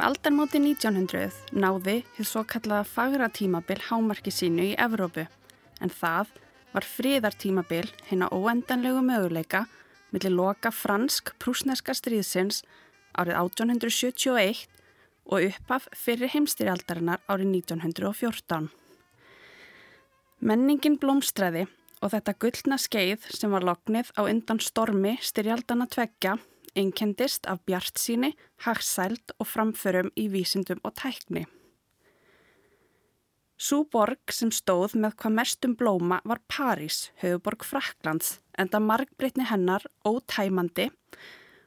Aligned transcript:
Um 0.00 0.06
aldarmóti 0.08 0.56
1900 0.56 1.58
náði 1.60 1.98
því 2.14 2.24
svo 2.24 2.40
kallaða 2.48 2.86
fagra 2.88 3.26
tímabil 3.36 3.82
hámarki 3.84 4.32
sínu 4.32 4.70
í 4.70 4.76
Evrópu 4.80 5.26
en 5.84 5.92
það 5.92 6.30
var 6.72 6.86
friðartímabil 6.88 7.90
hinn 8.08 8.24
á 8.24 8.32
óendanlegu 8.32 9.02
möguleika 9.04 9.66
millir 10.08 10.32
loka 10.32 10.72
fransk-prúsneska 10.72 11.92
stríðsins 11.92 12.62
árið 13.12 13.36
1871 13.42 14.62
og 15.28 15.50
uppaf 15.50 15.90
fyrir 15.92 16.32
heimstyrjaldarinnar 16.32 17.20
árið 17.28 17.52
1914. 17.60 18.70
Menningin 20.40 20.96
blómstræði 20.96 21.66
og 22.00 22.14
þetta 22.14 22.38
gullna 22.40 22.80
skeið 22.80 23.28
sem 23.36 23.52
var 23.52 23.68
loknið 23.68 24.16
á 24.16 24.24
undan 24.24 24.64
stormi 24.64 25.18
styrjaldana 25.20 25.90
tveggja 25.92 26.38
einkendist 26.76 27.46
af 27.46 27.62
bjart 27.66 27.98
síni, 27.98 28.34
hagsæld 28.64 29.34
og 29.38 29.48
framförum 29.48 30.12
í 30.16 30.28
vísindum 30.32 30.80
og 30.84 30.94
tækni. 31.00 31.46
Sú 33.60 33.82
borg 33.92 34.32
sem 34.32 34.48
stóð 34.48 34.94
með 34.96 35.18
hvað 35.20 35.34
mestum 35.36 35.74
blóma 35.76 36.20
var 36.24 36.40
París, 36.48 37.10
höfuborg 37.20 37.66
Fraklands, 37.68 38.38
enda 38.56 38.80
margbreytni 38.80 39.44
hennar 39.50 39.84
ótæmandi 40.08 40.86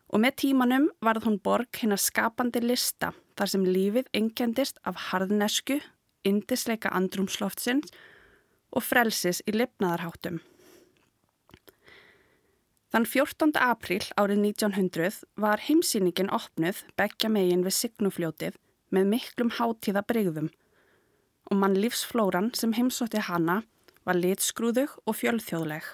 og 0.10 0.22
með 0.22 0.40
tímanum 0.42 0.88
varð 1.06 1.28
hún 1.28 1.38
borg 1.42 1.70
hennar 1.82 2.02
skapandi 2.02 2.64
lista 2.64 3.12
þar 3.38 3.52
sem 3.54 3.68
lífið 3.68 4.10
einkendist 4.14 4.82
af 4.90 5.10
harðnesku, 5.10 5.80
indisleika 6.26 6.90
andrumsloftsins 6.98 7.94
og 8.74 8.86
frelsis 8.86 9.42
í 9.46 9.54
lifnaðarháttum. 9.54 10.42
Þann 12.94 13.08
14. 13.10 13.56
apríl 13.58 14.04
árið 14.22 14.44
1900 14.54 15.24
var 15.42 15.64
heimsýningin 15.66 16.28
opnuð 16.30 16.84
begja 16.94 17.32
megin 17.34 17.64
við 17.66 17.74
Signufljótið 17.80 18.60
með 18.94 19.08
miklum 19.10 19.50
hátíða 19.58 20.04
breyðum 20.06 20.52
og 21.50 21.58
mann 21.58 21.74
lífsflóran 21.74 22.52
sem 22.54 22.76
heimsótti 22.78 23.24
hana 23.26 23.64
var 24.06 24.20
litskrúðug 24.20 24.94
og 25.10 25.18
fjölþjóðleg. 25.18 25.88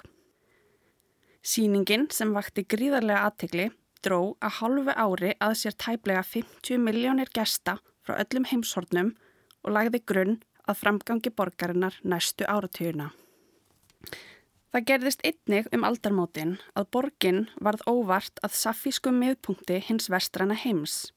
Sýningin 1.40 2.04
sem 2.12 2.36
vakti 2.36 2.66
gríðarlega 2.68 3.30
aðtegli 3.30 3.70
dró 4.04 4.36
að 4.44 4.58
halvu 4.58 4.92
ári 4.92 5.32
að 5.40 5.56
sér 5.62 5.78
tæplega 5.80 6.26
50 6.34 6.84
miljónir 6.84 7.32
gesta 7.32 7.78
frá 8.04 8.18
öllum 8.20 8.44
heimshornum 8.52 9.14
og 9.64 9.72
lagði 9.72 10.04
grunn 10.04 10.38
að 10.68 10.82
framgangi 10.84 11.32
borgarinnar 11.32 11.96
næstu 12.04 12.44
áratuguna. 12.44 13.08
Það 14.70 14.84
gerðist 14.86 15.22
einnig 15.26 15.68
um 15.74 15.84
aldarmótin 15.86 16.52
að 16.78 16.90
borgin 16.94 17.40
varð 17.58 17.80
óvart 17.90 18.38
að 18.46 18.54
safísku 18.54 19.10
miðpunkti 19.10 19.80
hins 19.82 20.06
vestrana 20.12 20.54
heims 20.54 21.08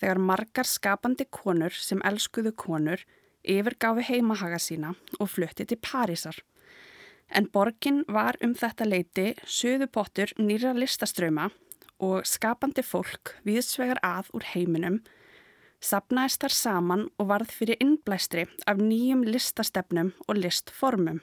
þegar 0.00 0.18
margar 0.30 0.66
skapandi 0.66 1.28
konur 1.30 1.76
sem 1.76 2.02
elskuðu 2.08 2.50
konur 2.58 3.04
yfirgáfi 3.46 4.08
heimahaga 4.08 4.58
sína 4.58 4.96
og 5.20 5.30
flutti 5.30 5.68
til 5.70 5.78
Parísar. 5.78 6.34
En 7.30 7.46
borgin 7.46 8.02
var 8.08 8.40
um 8.42 8.56
þetta 8.58 8.88
leiti 8.88 9.28
söðu 9.46 9.86
pottur 9.86 10.34
nýra 10.40 10.74
listaströma 10.74 11.46
og 12.02 12.26
skapandi 12.26 12.82
fólk 12.82 13.36
viðsvegar 13.46 14.02
að 14.02 14.34
úr 14.34 14.50
heiminum 14.50 14.98
sapnaðist 15.80 16.42
þar 16.42 16.56
saman 16.56 17.06
og 17.18 17.30
varð 17.30 17.54
fyrir 17.54 17.78
innblæstri 17.80 18.48
af 18.66 18.82
nýjum 18.82 19.22
listastefnum 19.24 20.10
og 20.26 20.42
listformum. 20.42 21.22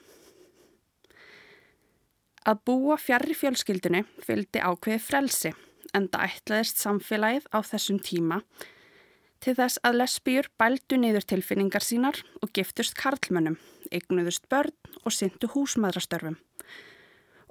Að 2.47 2.62
búa 2.63 2.96
fjarr 2.96 3.28
í 3.28 3.35
fjölskyldunni 3.35 4.06
fylgdi 4.24 4.62
ákveði 4.63 5.02
frelsi 5.03 5.50
en 5.96 6.06
það 6.12 6.35
ætlaðist 6.38 6.80
samfélagið 6.80 7.47
á 7.52 7.59
þessum 7.68 7.97
tíma 8.00 8.41
til 9.44 9.53
þess 9.58 9.81
að 9.85 10.00
lesbíur 10.02 10.47
bældu 10.59 10.97
niður 11.00 11.28
tilfinningar 11.28 11.84
sínar 11.84 12.22
og 12.41 12.52
giftust 12.56 12.96
karlmönnum, 12.97 13.57
eignuðust 13.91 14.47
börn 14.50 14.74
og 15.03 15.13
syndu 15.13 15.50
húsmaðrastörfum. 15.53 16.38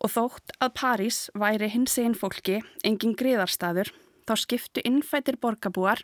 Og 0.02 0.12
þótt 0.12 0.56
að 0.60 0.74
París 0.80 1.18
væri 1.36 1.68
hins 1.72 1.96
einn 2.00 2.16
fólki 2.16 2.58
engin 2.84 3.14
gríðarstaður 3.16 3.92
þá 4.26 4.34
skiptu 4.42 4.84
innfætir 4.88 5.38
borgabúar 5.40 6.02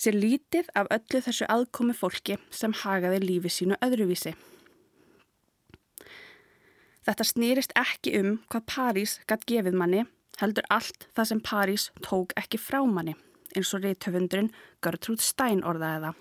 sér 0.00 0.16
lítið 0.18 0.72
af 0.74 0.90
öllu 0.96 1.22
þessu 1.28 1.48
aðkomi 1.52 1.94
fólki 1.96 2.40
sem 2.50 2.74
hagaði 2.82 3.22
lífi 3.22 3.52
sínu 3.52 3.78
öðruvísi. 3.84 4.34
Þetta 7.02 7.26
snýrist 7.26 7.72
ekki 7.78 8.14
um 8.20 8.34
hvað 8.52 8.66
París 8.70 9.16
gætt 9.26 9.46
gefið 9.50 9.78
manni, 9.78 10.04
heldur 10.38 10.66
allt 10.70 11.08
það 11.16 11.28
sem 11.30 11.40
París 11.42 11.88
tók 12.06 12.34
ekki 12.38 12.60
frá 12.62 12.78
manni, 12.86 13.16
eins 13.56 13.72
og 13.74 13.82
reythöfundurinn 13.82 14.52
Gertrúd 14.84 15.22
Stein 15.22 15.64
orðaði 15.66 16.06
það. 16.06 16.20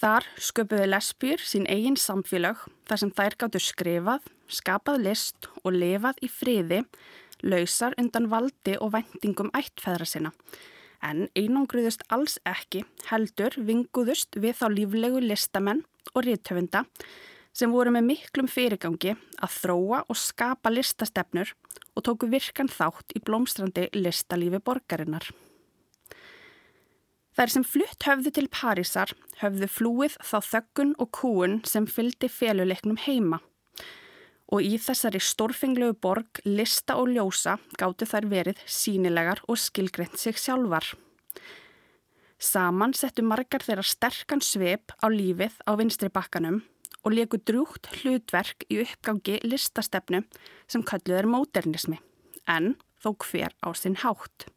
Þar 0.00 0.26
sköpuði 0.40 0.84
lesbýr 0.88 1.42
sín 1.44 1.66
eigin 1.68 1.98
samfélag 2.00 2.62
þar 2.88 3.00
sem 3.02 3.10
þær 3.18 3.34
gáttu 3.42 3.60
skrifað, 3.60 4.30
skapað 4.48 5.02
list 5.04 5.50
og 5.60 5.74
lifað 5.76 6.22
í 6.24 6.30
friði, 6.32 6.78
lausar 7.44 7.92
undan 8.00 8.30
valdi 8.32 8.78
og 8.80 8.94
vendingum 8.94 9.52
ættfæðra 9.52 10.06
sinna. 10.08 10.32
En 11.04 11.28
einangruðust 11.36 12.06
alls 12.08 12.38
ekki 12.48 12.86
heldur 13.10 13.52
vinguðust 13.60 14.40
við 14.40 14.56
þá 14.56 14.66
líflegu 14.72 15.20
listamenn 15.24 15.84
og 16.14 16.24
reythöfunda 16.24 16.86
sem 17.56 17.72
voru 17.72 17.92
með 17.94 18.06
miklum 18.12 18.48
fyrirgangi 18.50 19.16
að 19.42 19.54
þróa 19.58 20.04
og 20.08 20.18
skapa 20.18 20.72
listastefnur 20.72 21.52
og 21.96 22.06
tóku 22.06 22.30
virkan 22.30 22.70
þátt 22.70 23.14
í 23.16 23.22
blómstrandi 23.26 23.88
listalífi 23.96 24.62
borgarinnar. 24.64 25.26
Þær 27.36 27.52
sem 27.54 27.64
flutt 27.64 28.04
höfðu 28.06 28.32
til 28.36 28.48
Parísar 28.52 29.12
höfðu 29.40 29.68
flúið 29.70 30.16
þá 30.18 30.38
þöggun 30.44 30.96
og 30.98 31.12
kúun 31.14 31.60
sem 31.68 31.86
fyldi 31.88 32.28
féluleiknum 32.28 32.98
heima 33.06 33.40
og 34.50 34.66
í 34.66 34.74
þessari 34.82 35.20
stórfenglegu 35.22 35.94
borg 36.02 36.40
lista 36.44 36.96
og 36.98 37.12
ljósa 37.14 37.56
gáttu 37.78 38.08
þær 38.10 38.26
verið 38.32 38.64
sínilegar 38.66 39.42
og 39.46 39.60
skilgreynt 39.62 40.18
sig 40.18 40.38
sjálfar. 40.42 40.88
Saman 42.40 42.96
settu 42.96 43.22
margar 43.22 43.62
þeirra 43.62 43.84
sterkan 43.86 44.42
sveip 44.42 44.94
á 44.98 45.06
lífið 45.12 45.54
á 45.68 45.72
vinstri 45.78 46.10
bakkanum 46.10 46.62
og 47.04 47.16
leku 47.16 47.40
drúgt 47.40 47.88
hlutverk 48.00 48.66
í 48.68 48.80
uppgangi 48.84 49.38
listastefnu 49.46 50.22
sem 50.70 50.84
kalluð 50.86 51.20
er 51.22 51.28
módernismi, 51.30 51.98
en 52.46 52.74
þó 53.00 53.14
hver 53.24 53.54
á 53.64 53.68
sinn 53.76 53.98
hátt. 54.02 54.48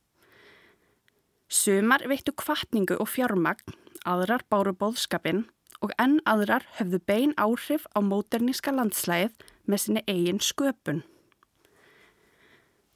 Sumar 1.48 2.04
veittu 2.10 2.34
kvartningu 2.36 2.98
og 3.00 3.12
fjármagn, 3.14 3.76
aðrar 4.10 4.44
báru 4.50 4.74
bóðskapin 4.76 5.46
og 5.84 5.92
enn 6.02 6.20
aðrar 6.30 6.66
höfðu 6.80 7.00
bein 7.08 7.34
áhrif 7.40 7.86
á 7.96 8.00
móderníska 8.04 8.74
landslæðið 8.74 9.36
með 9.68 9.84
sinni 9.84 10.04
eigin 10.08 10.42
sköpun. 10.44 11.04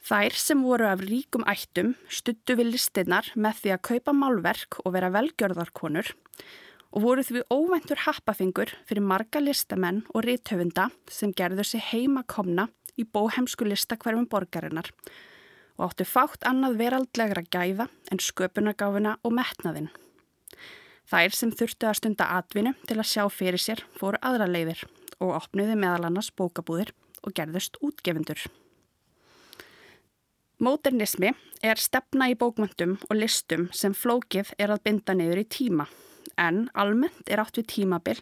Þær 0.07 0.37
sem 0.39 0.61
voru 0.63 0.87
af 0.87 1.01
ríkum 1.03 1.43
ættum 1.51 1.95
stuttu 2.07 2.55
við 2.55 2.71
listinnar 2.77 3.27
með 3.35 3.59
því 3.61 3.73
að 3.75 3.83
kaupa 3.89 4.13
málverk 4.15 4.79
og 4.85 4.93
vera 4.95 5.11
velgjörðarkonur 5.11 6.13
og 6.95 7.03
voru 7.03 7.23
því 7.25 7.43
óvæntur 7.51 8.03
happafingur 8.05 8.71
fyrir 8.87 9.03
marga 9.03 9.41
listamenn 9.43 10.03
og 10.13 10.23
rithöfunda 10.25 10.89
sem 11.11 11.33
gerður 11.35 11.67
sér 11.67 11.83
heima 11.91 12.23
komna 12.23 12.67
í 12.97 13.05
bóhemsku 13.05 13.67
listakverfum 13.67 14.27
borgarinnar 14.31 14.91
og 15.77 15.89
áttu 15.89 16.07
fátt 16.09 16.45
annað 16.49 16.79
veraldlegra 16.81 17.43
gæða 17.53 17.87
en 18.11 18.21
sköpunargáfuna 18.23 19.17
og 19.23 19.35
metnaðinn. 19.37 19.91
Þær 21.07 21.35
sem 21.35 21.51
þurftu 21.53 21.87
að 21.87 21.99
stunda 21.99 22.29
atvinnu 22.39 22.73
til 22.87 22.97
að 22.97 23.11
sjá 23.11 23.27
fyrir 23.31 23.61
sér 23.61 23.83
fóru 23.99 24.19
aðra 24.25 24.47
leiðir 24.49 24.81
og 25.21 25.35
opnuði 25.37 25.77
meðal 25.77 26.09
annars 26.09 26.31
bókabúðir 26.33 26.91
og 27.21 27.35
gerðust 27.37 27.77
útgefundur. 27.83 28.41
Modernismi 30.57 31.35
er 31.61 31.77
stefna 31.77 32.31
í 32.31 32.35
bókmöndum 32.35 32.97
og 33.05 33.15
listum 33.19 33.69
sem 33.69 33.93
flókið 33.93 34.55
er 34.57 34.73
að 34.73 34.83
binda 34.89 35.13
niður 35.13 35.45
í 35.45 35.49
tíma 35.53 35.85
en 36.37 36.67
almennt 36.73 37.31
er 37.31 37.41
átt 37.43 37.59
við 37.59 37.69
tímabil 37.73 38.21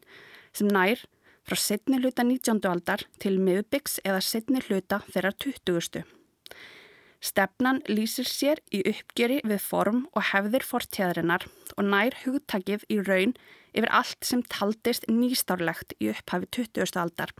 sem 0.56 0.70
nær 0.72 1.02
frá 1.46 1.58
setni 1.60 2.00
hluta 2.02 2.26
19. 2.26 2.62
aldar 2.70 3.06
til 3.22 3.38
miðbyggs 3.42 4.00
eða 4.04 4.22
setni 4.26 4.64
hluta 4.66 5.02
þeirra 5.12 5.34
20. 5.46 6.06
Stefnan 7.26 7.82
lýsir 7.90 8.28
sér 8.30 8.62
í 8.76 8.84
uppgjöri 8.86 9.40
við 9.46 9.62
form 9.64 10.04
og 10.14 10.28
hefðir 10.32 10.66
fortjæðarinnar 10.66 11.48
og 11.76 11.88
nær 11.90 12.18
hugtakið 12.26 12.86
í 12.94 13.00
raun 13.02 13.34
yfir 13.76 13.92
allt 13.92 14.28
sem 14.28 14.44
taldist 14.46 15.08
nýstárlegt 15.12 15.96
í 16.00 16.12
upphafi 16.14 16.52
20. 16.60 17.00
aldar 17.02 17.34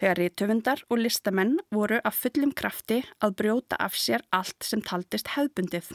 þegar 0.00 0.20
rítöfundar 0.22 0.84
og 0.88 1.02
listamenn 1.04 1.58
voru 1.74 2.00
að 2.00 2.20
fullum 2.22 2.54
krafti 2.56 3.02
að 3.20 3.36
brjóta 3.42 3.80
af 3.80 3.98
sér 3.98 4.24
allt 4.32 4.64
sem 4.64 4.82
taldist 4.84 5.34
hefðbundið. 5.36 5.90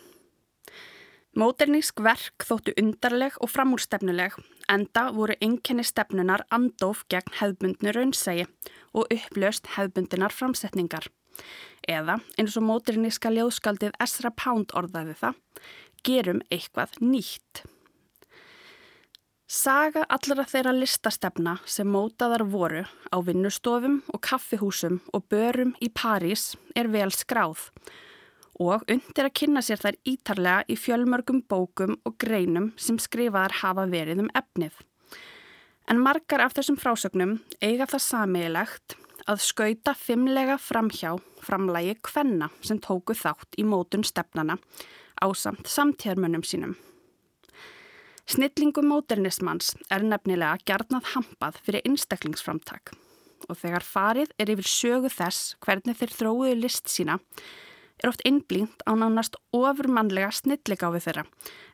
Móternísk 1.36 2.00
verk 2.00 2.46
þóttu 2.48 2.72
undarleg 2.80 3.34
og 3.44 3.50
framúrstefnuleg 3.52 4.38
enda 4.72 5.10
voru 5.12 5.36
einkenni 5.44 5.84
stefnunar 5.84 6.46
andof 6.56 7.02
gegn 7.12 7.36
hefðbundnu 7.42 7.92
raunsægi 7.92 8.46
og 8.96 9.12
upplöst 9.12 9.68
hefðbundinar 9.76 10.32
framsetningar. 10.32 11.10
Eða 11.92 12.22
eins 12.40 12.56
og 12.56 12.64
móterníska 12.70 13.34
ljóðskaldið 13.36 14.00
Ezra 14.00 14.32
Pound 14.32 14.72
orðaði 14.80 15.18
það, 15.20 15.36
gerum 16.08 16.42
eitthvað 16.48 16.96
nýtt. 17.04 17.66
Saga 19.52 20.08
allra 20.08 20.48
þeirra 20.48 20.72
listastefna 20.80 21.60
sem 21.68 21.92
mótaðar 21.92 22.48
voru 22.48 22.88
á 23.12 23.18
vinnustofum 23.20 24.06
og 24.08 24.24
kaffihúsum 24.24 25.02
og 25.12 25.28
börum 25.28 25.76
í 25.84 25.92
París 25.92 26.54
er 26.80 26.88
vel 26.96 27.12
skráð 27.12 27.68
og 28.62 28.84
undir 28.92 29.28
að 29.28 29.36
kynna 29.40 29.64
sér 29.66 29.82
þær 29.82 29.98
ítarlega 30.08 30.66
í 30.72 30.78
fjölmörgum 30.80 31.42
bókum 31.50 31.98
og 32.08 32.18
greinum 32.22 32.72
sem 32.80 33.00
skrifaðar 33.02 33.60
hafa 33.62 33.88
verið 33.92 34.26
um 34.26 34.30
efnið. 34.36 34.76
En 35.92 36.02
margar 36.02 36.42
af 36.42 36.56
þessum 36.58 36.80
frásögnum 36.82 37.38
eiga 37.62 37.86
það 37.86 38.06
samiðilegt 38.08 38.96
að 39.30 39.44
skauta 39.44 39.94
fimmlega 39.98 40.58
framhjá 40.62 41.16
framlægi 41.46 41.98
kvenna 42.06 42.50
sem 42.66 42.80
tóku 42.82 43.16
þátt 43.18 43.58
í 43.60 43.66
mótun 43.68 44.06
stefnana 44.06 44.58
á 45.22 45.28
samt 45.34 45.70
samtíðarmönnum 45.70 46.46
sínum. 46.46 46.76
Snillingum 48.26 48.88
móternismans 48.90 49.76
er 49.94 50.02
nefnilega 50.02 50.58
gjarnað 50.66 51.12
hampað 51.14 51.60
fyrir 51.66 51.86
einstaklingsframtak 51.86 52.96
og 53.46 53.60
þegar 53.60 53.86
farið 53.86 54.32
er 54.42 54.50
yfir 54.56 54.70
sögu 54.70 55.12
þess 55.14 55.54
hvernig 55.62 56.00
þeir 56.00 56.14
þróuðu 56.18 56.56
list 56.58 56.90
sína 56.90 57.20
er 58.04 58.10
oft 58.10 58.24
innblínt 58.28 58.84
á 58.84 58.92
nánast 58.98 59.38
ofurmannlega 59.56 60.32
snilligáfi 60.36 61.02
þeirra 61.06 61.26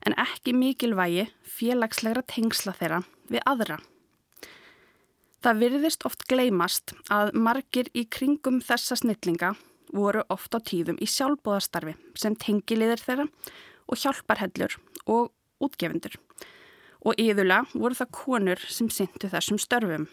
en 0.06 0.18
ekki 0.22 0.54
mikilvægi 0.58 1.28
félagslegra 1.58 2.24
tengsla 2.28 2.76
þeirra 2.78 3.02
við 3.32 3.44
aðra. 3.50 3.80
Það 5.42 5.62
virðist 5.64 6.06
oft 6.06 6.28
gleymast 6.30 6.94
að 7.10 7.34
margir 7.34 7.90
í 7.98 8.06
kringum 8.06 8.62
þessa 8.62 9.00
snillinga 9.00 9.56
voru 9.92 10.24
oft 10.30 10.54
á 10.54 10.60
tíðum 10.62 11.00
í 11.02 11.10
sjálfbóðastarfi 11.10 11.96
sem 12.16 12.38
tengiliðir 12.38 13.02
þeirra 13.02 13.28
og 13.90 14.00
hjálparhellur 14.00 14.78
og 15.10 15.32
útgefundur 15.62 16.20
og 17.02 17.18
yðurlega 17.18 17.66
voru 17.74 17.98
það 17.98 18.12
konur 18.14 18.62
sem 18.70 18.90
syndu 18.94 19.30
þessum 19.32 19.58
störfum. 19.62 20.06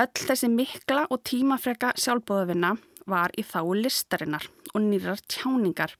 Öll 0.00 0.24
þessi 0.24 0.48
mikla 0.48 1.04
og 1.12 1.20
tímafrega 1.28 1.92
sjálfbóðavinna 2.00 2.78
var 3.08 3.32
í 3.38 3.44
þáu 3.46 3.74
listarinnar 3.78 4.48
og 4.72 4.84
nýrar 4.84 5.22
tjáningar 5.30 5.96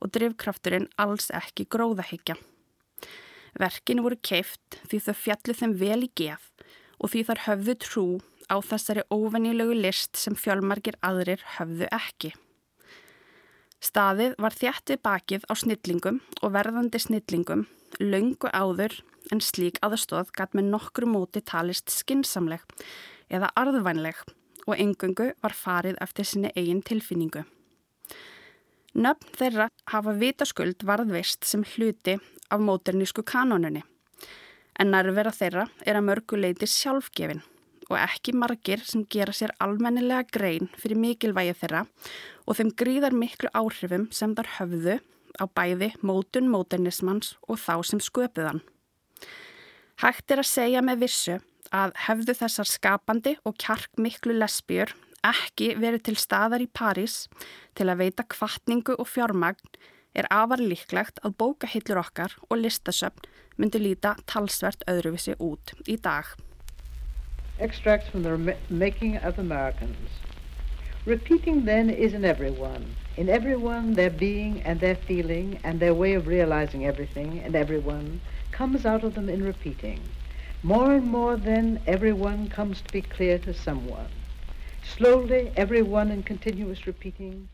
og 0.00 0.12
drivkrafturinn 0.14 0.88
alls 1.00 1.30
ekki 1.34 1.66
gróðahyggja. 1.72 2.36
Verkin 3.56 4.02
voru 4.04 4.18
keift 4.20 4.80
því 4.88 5.00
þau 5.06 5.14
fjallu 5.24 5.56
þeim 5.56 5.76
vel 5.80 6.00
í 6.04 6.10
geð 6.20 6.50
og 7.00 7.12
því 7.12 7.22
þar 7.28 7.44
höfðu 7.46 7.76
trú 7.84 8.06
á 8.52 8.56
þessari 8.62 9.04
óvenjulegu 9.10 9.76
list 9.76 10.18
sem 10.20 10.36
fjölmargir 10.38 10.98
aðrir 11.04 11.42
höfðu 11.56 11.88
ekki. 11.92 12.32
Staðið 13.82 14.36
var 14.40 14.56
þjættið 14.56 15.02
bakið 15.04 15.48
á 15.48 15.54
snillingum 15.56 16.20
og 16.42 16.54
verðandi 16.54 17.00
snillingum 17.02 17.66
laungu 18.00 18.50
áður 18.52 18.96
en 19.32 19.42
slík 19.42 19.78
aðstóð 19.84 20.32
gæt 20.36 20.56
með 20.56 20.72
nokkru 20.72 21.08
móti 21.10 21.42
talist 21.44 21.92
skinsamleg 21.92 22.62
eða 23.32 23.50
arðvænleg 23.58 24.22
og 24.66 24.78
engungu 24.78 25.32
var 25.42 25.54
farið 25.54 25.98
eftir 26.02 26.26
sinni 26.28 26.52
eigin 26.56 26.82
tilfinningu. 26.82 27.44
Nöfn 28.96 29.34
þeirra 29.36 29.68
hafa 29.92 30.14
vitaskuld 30.16 30.82
varðvist 30.88 31.44
sem 31.44 31.64
hluti 31.74 32.16
af 32.50 32.62
móternísku 32.62 33.24
kanonunni 33.26 33.82
en 34.80 34.92
nærvera 34.92 35.32
þeirra 35.34 35.66
er 35.86 35.98
að 35.98 36.08
mörguleiti 36.10 36.68
sjálfgefin 36.68 37.42
og 37.86 37.98
ekki 38.00 38.34
margir 38.36 38.82
sem 38.84 39.04
gera 39.10 39.34
sér 39.36 39.54
almennilega 39.62 40.26
grein 40.34 40.70
fyrir 40.80 40.98
mikilvægi 41.00 41.54
þeirra 41.60 41.84
og 42.46 42.58
þeim 42.58 42.72
gríðar 42.80 43.16
miklu 43.16 43.50
áhrifum 43.54 44.08
sem 44.14 44.34
þar 44.36 44.50
höfðu 44.58 44.96
á 45.40 45.44
bæði 45.46 45.92
mótun 46.02 46.50
móternismans 46.50 47.34
og 47.46 47.60
þá 47.60 47.74
sem 47.84 48.00
sköpuðan. 48.02 48.62
Hægt 50.02 50.32
er 50.32 50.42
að 50.42 50.50
segja 50.50 50.82
með 50.84 51.04
vissu 51.06 51.38
að 51.74 51.94
hefðu 52.06 52.34
þessar 52.40 52.68
skapandi 52.70 53.36
og 53.44 53.56
kjark 53.62 53.90
miklu 54.00 54.36
lesbjör 54.36 54.94
ekki 55.26 55.74
verið 55.80 56.06
til 56.08 56.16
staðar 56.20 56.62
í 56.62 56.68
París 56.70 57.26
til 57.78 57.88
að 57.90 58.02
veita 58.04 58.26
kvartningu 58.30 58.96
og 58.98 59.08
fjármagn 59.10 59.78
er 60.16 60.28
afar 60.32 60.62
líklegt 60.62 61.20
að 61.26 61.36
bókahillur 61.42 62.00
okkar 62.00 62.36
og 62.48 62.60
listasöfn 62.62 63.26
myndi 63.56 63.80
líta 63.80 64.14
talsvert 64.30 64.84
öðruvissi 64.90 65.36
út 65.40 65.72
í 65.88 65.96
dag. 65.96 66.28
Extracts 67.58 68.08
from 68.08 68.22
the 68.22 68.56
making 68.68 69.16
of 69.24 69.38
Americans. 69.38 70.20
Repeating 71.06 71.64
then 71.64 71.88
is 71.88 72.12
in 72.12 72.24
everyone. 72.24 72.96
In 73.16 73.28
everyone 73.28 73.94
their 73.94 74.10
being 74.10 74.60
and 74.64 74.80
their 74.80 74.96
feeling 74.96 75.58
and 75.64 75.80
their 75.80 75.94
way 75.94 76.14
of 76.14 76.26
realizing 76.26 76.84
everything 76.84 77.40
and 77.44 77.54
everyone 77.54 78.20
comes 78.50 78.84
out 78.84 79.04
of 79.04 79.14
them 79.14 79.28
in 79.28 79.42
repeating. 79.44 80.00
More 80.62 80.94
and 80.94 81.06
more 81.06 81.36
then 81.36 81.80
everyone 81.86 82.48
comes 82.48 82.80
to 82.82 82.92
be 82.92 83.02
clear 83.02 83.38
to 83.38 83.52
someone. 83.54 84.08
Slowly 84.96 85.52
everyone 85.56 86.10
in 86.10 86.22
continuous 86.22 86.86
repeating 86.86 87.48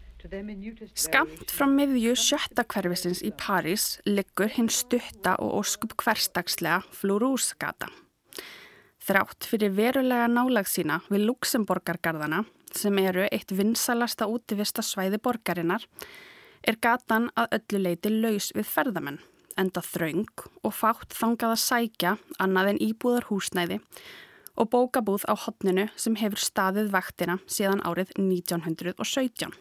Skamt 0.95 1.51
frá 1.51 1.67
miðju 1.67 2.13
sjötta 2.15 2.63
hverfisins 2.71 3.25
í 3.27 3.33
París 3.35 3.97
liggur 4.07 4.53
hinn 4.55 4.69
stutta 4.71 5.35
og 5.43 5.57
óskup 5.63 5.97
hverstagslega 5.99 6.85
Flurúsgata. 6.95 7.89
Þrátt 9.03 9.49
fyrir 9.51 9.75
verulega 9.75 10.29
nálag 10.31 10.71
sína 10.71 11.01
við 11.11 11.27
Luxemborgargarðana, 11.27 12.45
sem 12.71 13.03
eru 13.03 13.27
eitt 13.35 13.51
vinsalasta 13.51 14.29
útivista 14.31 14.85
svæði 14.87 15.19
borgarinnar, 15.19 15.83
er 16.63 16.79
gatan 16.79 17.27
að 17.35 17.59
öllu 17.59 17.83
leiti 17.89 18.15
laus 18.15 18.53
við 18.55 18.71
ferðamenn, 18.71 19.19
enda 19.61 19.83
þraung 19.85 20.45
og 20.63 20.75
fátt 20.75 21.17
þangað 21.17 21.55
að 21.55 21.63
sækja 21.65 22.13
annað 22.43 22.73
en 22.73 22.83
íbúðar 22.89 23.29
húsnæði 23.31 23.81
og 24.57 24.71
bókabúð 24.73 25.25
á 25.29 25.35
hotninu 25.45 25.89
sem 25.97 26.17
hefur 26.21 26.41
staðið 26.41 26.93
vaktina 26.93 27.39
síðan 27.47 27.83
árið 27.89 28.13
1917. 28.21 29.53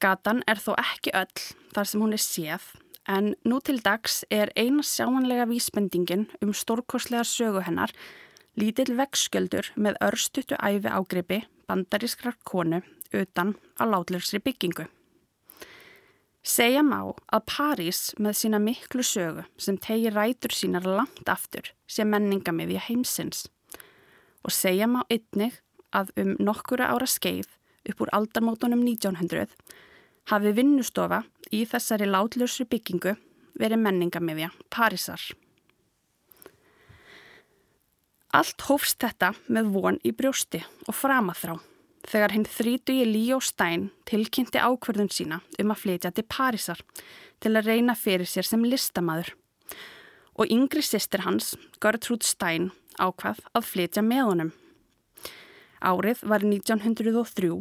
Gatan 0.00 0.42
er 0.48 0.60
þó 0.60 0.74
ekki 0.80 1.12
öll 1.16 1.44
þar 1.74 1.88
sem 1.88 2.02
hún 2.04 2.16
er 2.16 2.22
séð 2.22 2.66
en 3.08 3.34
nú 3.46 3.60
til 3.64 3.78
dags 3.84 4.24
er 4.30 4.50
eina 4.56 4.84
sjáanlega 4.84 5.46
vísbendingin 5.48 6.26
um 6.42 6.52
stórkoslega 6.52 7.24
sögu 7.24 7.62
hennar 7.66 7.92
lítill 8.56 8.96
vegskjöldur 8.98 9.70
með 9.76 10.00
örstuttu 10.08 10.58
æfi 10.58 10.90
ágripi 10.90 11.42
bandarískrar 11.68 12.36
konu 12.44 12.82
utan 13.12 13.56
á 13.78 13.84
látlursri 13.86 14.40
byggingu. 14.42 14.86
Segja 16.46 16.84
má 16.86 17.00
að 17.34 17.42
París 17.50 18.00
með 18.22 18.36
sína 18.38 18.58
miklu 18.62 19.02
sögu 19.02 19.42
sem 19.58 19.78
tegi 19.82 20.12
rætur 20.14 20.54
sínar 20.54 20.84
langt 20.86 21.26
aftur 21.26 21.72
sé 21.90 22.06
menningamiðja 22.06 22.84
heimsins 22.86 23.48
og 24.46 24.54
segja 24.54 24.86
má 24.86 25.00
einnig 25.10 25.58
að 25.90 26.12
um 26.22 26.36
nokkura 26.38 26.92
ára 26.94 27.08
skeið 27.10 27.50
upp 27.90 28.04
úr 28.04 28.14
aldarmótonum 28.14 28.84
1900 28.86 29.50
hafi 30.30 30.54
vinnustofa 30.54 31.24
í 31.50 31.64
þessari 31.66 32.06
látlössu 32.06 32.68
byggingu 32.70 33.16
verið 33.58 33.82
menningamiðja 33.82 34.52
Parísar. 34.70 35.22
Allt 38.30 38.68
hófst 38.68 39.02
þetta 39.02 39.32
með 39.50 39.74
von 39.74 39.98
í 40.06 40.14
brjósti 40.14 40.62
og 40.86 40.94
framaþrá 40.94 41.58
þegar 42.06 42.34
hinn 42.34 42.46
þrítu 42.48 42.94
í 42.94 43.06
Líó 43.08 43.40
Stein 43.42 43.90
tilkynnti 44.08 44.62
ákverðun 44.62 45.10
sína 45.12 45.40
um 45.60 45.72
að 45.74 45.82
flytja 45.82 46.12
til 46.14 46.26
Parísar 46.30 46.82
til 47.42 47.52
að 47.54 47.70
reyna 47.72 47.96
fyrir 47.98 48.28
sér 48.28 48.46
sem 48.46 48.64
listamaður 48.64 49.34
og 50.36 50.52
yngri 50.52 50.82
sýstir 50.84 51.24
hans, 51.24 51.54
Gertrúd 51.80 52.24
Stein, 52.26 52.70
ákvað 53.00 53.40
að 53.56 53.68
flytja 53.70 54.02
með 54.04 54.24
honum. 54.30 54.52
Árið 55.80 56.22
var 56.28 56.44
1903 56.44 57.52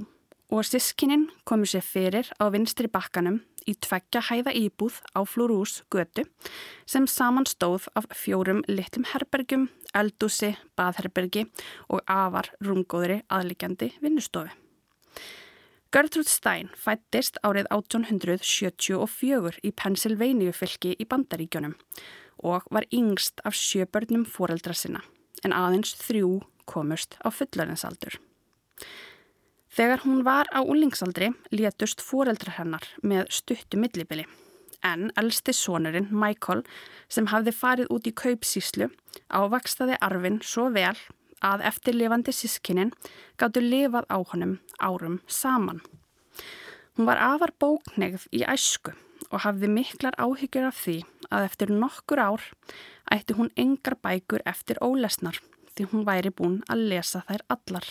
og 0.52 0.68
sískininn 0.68 1.30
komu 1.48 1.68
sér 1.68 1.84
fyrir 1.86 2.30
á 2.40 2.52
vinstri 2.52 2.92
bakkanum 2.92 3.42
í 3.70 3.76
tveggja 3.82 4.22
hæða 4.30 4.54
íbúð 4.56 5.00
á 5.18 5.26
Flúrús 5.28 5.82
götu 5.94 6.26
sem 6.86 7.08
saman 7.08 7.48
stóð 7.50 7.88
af 7.96 8.08
fjórum 8.14 8.62
litlum 8.68 9.08
herbergjum, 9.12 9.70
eldúsi, 9.94 10.56
baðherbergi 10.78 11.48
og 11.90 12.04
afar 12.06 12.52
rungóðri 12.62 13.24
aðlikjandi 13.30 13.94
vinnustofi. 14.04 14.54
Gertrúd 15.96 16.28
Stein 16.28 16.70
fættist 16.76 17.38
árið 17.46 17.70
1874 17.72 19.62
í 19.64 19.72
Pennsylvania 19.72 20.52
fylki 20.52 20.92
í 21.00 21.08
Bandaríkjónum 21.08 21.78
og 22.44 22.68
var 22.70 22.88
yngst 22.92 23.40
af 23.48 23.56
sjöbörnum 23.56 24.26
foreldra 24.28 24.76
sinna 24.76 25.06
en 25.46 25.56
aðeins 25.56 25.96
þrjú 26.02 26.42
komust 26.68 27.16
á 27.24 27.32
fullarinnsaldur. 27.32 28.20
Þegar 29.76 30.06
hún 30.06 30.22
var 30.24 30.48
á 30.56 30.64
úlingsaldri 30.64 31.34
létust 31.52 32.00
fóreldrar 32.00 32.56
hennar 32.56 32.86
með 33.04 33.28
stuttu 33.36 33.76
millibili 33.76 34.24
en 34.86 35.10
elsti 35.20 35.52
sonurinn 35.52 36.08
Michael 36.16 36.62
sem 37.12 37.28
hafði 37.32 37.54
farið 37.58 37.92
út 37.92 38.08
í 38.08 38.14
kaupsíslu 38.16 38.88
ávakstaði 39.28 39.98
arfin 40.08 40.40
svo 40.46 40.70
vel 40.78 40.96
að 41.44 41.66
eftirlifandi 41.72 42.32
sískinin 42.38 42.94
gáttu 43.42 43.64
lifað 43.66 44.08
á 44.08 44.18
honum 44.32 44.54
árum 44.80 45.20
saman. 45.28 45.82
Hún 46.96 47.10
var 47.10 47.20
afar 47.20 47.52
bóknegð 47.60 48.30
í 48.32 48.46
æsku 48.48 48.96
og 49.28 49.44
hafði 49.44 49.74
miklar 49.76 50.16
áhyggjur 50.16 50.70
af 50.70 50.80
því 50.86 50.98
að 51.36 51.50
eftir 51.50 51.76
nokkur 51.84 52.24
ár 52.24 52.48
ætti 53.12 53.36
hún 53.36 53.52
engar 53.60 54.00
bækur 54.00 54.46
eftir 54.48 54.80
ólesnar 54.80 55.44
því 55.76 55.92
hún 55.92 56.08
væri 56.08 56.32
búin 56.32 56.62
að 56.72 56.88
lesa 56.94 57.26
þær 57.28 57.44
allar. 57.52 57.88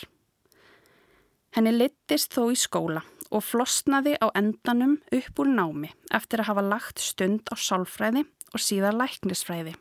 Henni 1.54 1.70
litist 1.70 2.34
þó 2.34 2.48
í 2.50 2.56
skóla 2.58 3.04
og 3.30 3.44
flosnaði 3.46 4.16
á 4.18 4.26
endanum 4.34 4.96
upp 5.14 5.40
úr 5.42 5.50
námi 5.54 5.90
eftir 6.14 6.42
að 6.42 6.48
hafa 6.50 6.64
lagt 6.66 7.02
stund 7.02 7.46
á 7.46 7.54
sálfræði 7.54 8.24
og 8.54 8.62
síðar 8.62 8.96
læknisfræði. 8.98 9.76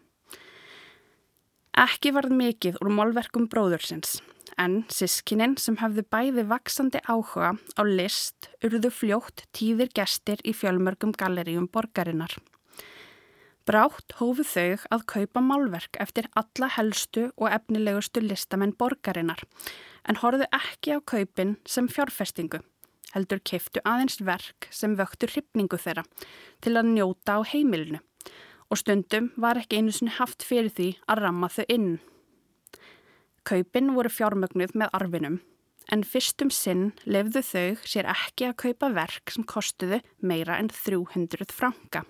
Ekki 1.74 2.12
varð 2.14 2.36
mikið 2.38 2.78
úr 2.78 2.92
málverkum 2.94 3.48
bróðursins 3.50 4.20
en 4.62 4.84
sískininn 4.94 5.56
sem 5.58 5.80
hafði 5.82 6.04
bæði 6.14 6.44
vaksandi 6.52 7.02
áhuga 7.10 7.56
á 7.58 7.82
list 7.90 8.52
urðu 8.62 8.92
fljótt 8.94 9.48
tíðir 9.58 9.90
gestir 9.98 10.44
í 10.46 10.54
fjölmörgum 10.54 11.16
galleríum 11.18 11.66
borgarinnar. 11.74 12.36
Brátt 13.66 14.14
hófu 14.20 14.46
þau 14.46 14.78
að 14.94 15.08
kaupa 15.10 15.42
málverk 15.42 15.98
eftir 16.04 16.30
alla 16.38 16.70
helstu 16.76 17.32
og 17.34 17.50
efnilegustu 17.50 18.22
listamenn 18.22 18.76
borgarinnar 18.78 19.42
en 20.10 20.20
horfðu 20.22 20.48
ekki 20.56 20.96
á 20.96 21.00
kaupin 21.02 21.58
sem 21.66 21.90
fjárfestingu. 21.92 22.62
Heldur 23.14 23.42
keiftu 23.46 23.82
aðeins 23.86 24.18
verk 24.26 24.68
sem 24.74 24.96
vöktu 24.98 25.30
hrypningu 25.30 25.78
þeirra 25.78 26.04
til 26.66 26.74
að 26.80 26.90
njóta 26.96 27.38
á 27.38 27.42
heimilinu 27.46 28.02
og 28.74 28.80
stundum 28.82 29.30
var 29.38 29.60
ekki 29.62 29.80
einu 29.80 29.94
sinni 29.94 30.16
haft 30.16 30.46
fyrir 30.48 30.74
því 30.74 30.90
að 31.06 31.22
ramma 31.28 31.50
þau 31.54 31.66
inn. 31.70 31.90
Kaupin 33.46 33.92
voru 33.94 34.10
fjármögnuð 34.10 34.74
með 34.80 34.96
arfinum 34.98 35.42
en 35.92 36.06
fyrstum 36.08 36.50
sinn 36.54 36.92
lefðu 37.06 37.44
þau 37.44 37.86
sér 37.86 38.10
ekki 38.14 38.50
að 38.50 38.60
kaupa 38.64 38.90
verk 38.96 39.36
sem 39.36 39.46
kostuðu 39.46 40.00
meira 40.24 40.58
en 40.58 40.72
300 40.72 41.52
franka. 41.54 42.06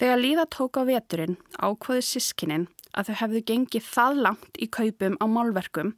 Þegar 0.00 0.20
líða 0.20 0.44
tók 0.50 0.78
á 0.80 0.82
veturinn 0.88 1.36
ákvaði 1.54 2.02
sískininn 2.02 2.66
að 2.94 3.10
þau 3.10 3.16
hefðu 3.22 3.42
gengið 3.50 3.86
það 3.86 4.20
langt 4.26 4.58
í 4.58 4.68
kaupum 4.70 5.16
á 5.22 5.26
málverkum 5.30 5.94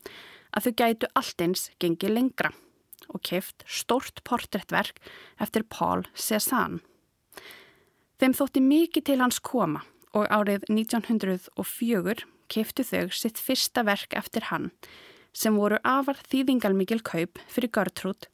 að 0.56 0.68
þau 0.68 0.74
gætu 0.80 1.10
alltins 1.16 1.70
gengið 1.80 2.14
lengra 2.16 2.52
og 3.12 3.22
keft 3.24 3.64
stórt 3.68 4.22
portréttverk 4.26 5.00
eftir 5.40 5.64
Paul 5.68 6.04
Cézanne. 6.14 6.82
Þeim 8.20 8.36
þótti 8.36 8.62
mikið 8.64 9.08
til 9.10 9.18
hans 9.20 9.40
koma 9.44 9.82
og 10.16 10.28
árið 10.32 10.64
1904 10.72 12.24
keftu 12.52 12.84
þau 12.86 13.10
sitt 13.12 13.40
fyrsta 13.42 13.84
verk 13.84 14.16
eftir 14.16 14.48
hann 14.50 14.70
sem 15.36 15.56
voru 15.58 15.76
afar 15.84 16.16
þýðingalmikil 16.30 17.02
kaup 17.04 17.40
fyrir 17.52 17.72
Gertrúd 17.74 18.28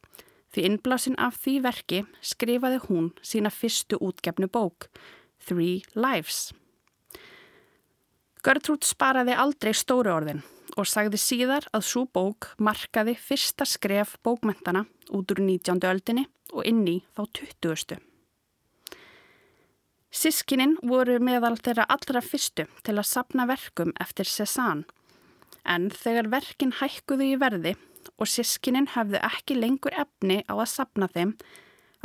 því 0.53 0.67
innblásin 0.69 1.19
af 1.19 1.39
því 1.43 1.57
verki 1.65 2.03
skrifaði 2.23 2.79
hún 2.87 3.11
sína 3.25 3.51
fyrstu 3.51 3.99
útgefnu 4.05 4.51
bók, 4.53 4.91
Three 5.47 5.83
Lives. 5.95 6.53
Gertrúd 8.43 8.83
sparaði 8.87 9.37
aldrei 9.39 9.73
stóru 9.77 10.11
orðin 10.15 10.43
og 10.79 10.89
sagði 10.89 11.21
síðar 11.21 11.67
að 11.77 11.85
svo 11.87 12.07
bók 12.09 12.53
markaði 12.59 13.15
fyrsta 13.21 13.67
skref 13.69 14.17
bókmentana 14.25 14.87
út 15.15 15.35
úr 15.35 15.43
19. 15.45 15.83
öldinni 15.87 16.25
og 16.53 16.67
inn 16.67 16.83
í 16.89 16.97
þá 17.15 17.27
20. 17.39 18.01
Sískininn 20.13 20.75
voru 20.85 21.17
meðal 21.25 21.55
þeirra 21.57 21.87
allra 21.89 22.21
fyrstu 22.25 22.67
til 22.85 22.97
að 22.99 23.09
sapna 23.09 23.47
verkum 23.49 23.95
eftir 24.03 24.29
Cézanne 24.29 24.85
en 25.65 25.89
þegar 25.95 26.29
verkin 26.33 26.75
hækkuðu 26.81 27.31
í 27.33 27.39
verði 27.41 27.77
og 28.19 28.29
sískininn 28.29 28.91
hafðu 28.97 29.21
ekki 29.23 29.57
lengur 29.57 29.95
efni 30.05 30.43
á 30.51 30.55
að 30.59 30.69
sapna 30.73 31.09
þeim 31.15 31.37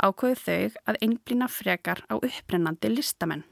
ákvöðu 0.02 0.40
þau 0.44 0.80
að 0.90 1.00
einblýna 1.04 1.48
frekar 1.50 2.04
á 2.10 2.14
upprennandi 2.18 2.90
listamenn. 2.92 3.44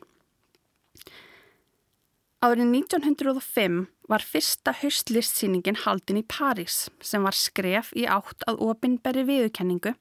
Árið 2.45 2.69
1905 2.69 3.79
var 4.07 4.23
fyrsta 4.23 4.75
höstlistsýningin 4.77 5.81
haldin 5.83 6.21
í 6.21 6.27
París 6.29 6.85
sem 7.03 7.25
var 7.27 7.35
skref 7.35 7.89
í 7.97 8.05
átt 8.07 8.45
að 8.47 8.61
opinberi 8.69 9.25
viðkenningu 9.27 9.95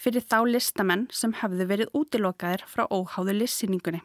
fyrir 0.00 0.24
þá 0.24 0.38
listamenn 0.48 1.04
sem 1.14 1.36
hafðu 1.42 1.68
verið 1.70 1.92
útilokaðir 1.94 2.64
frá 2.66 2.88
óháðu 2.90 3.36
listsýningunni. 3.36 4.00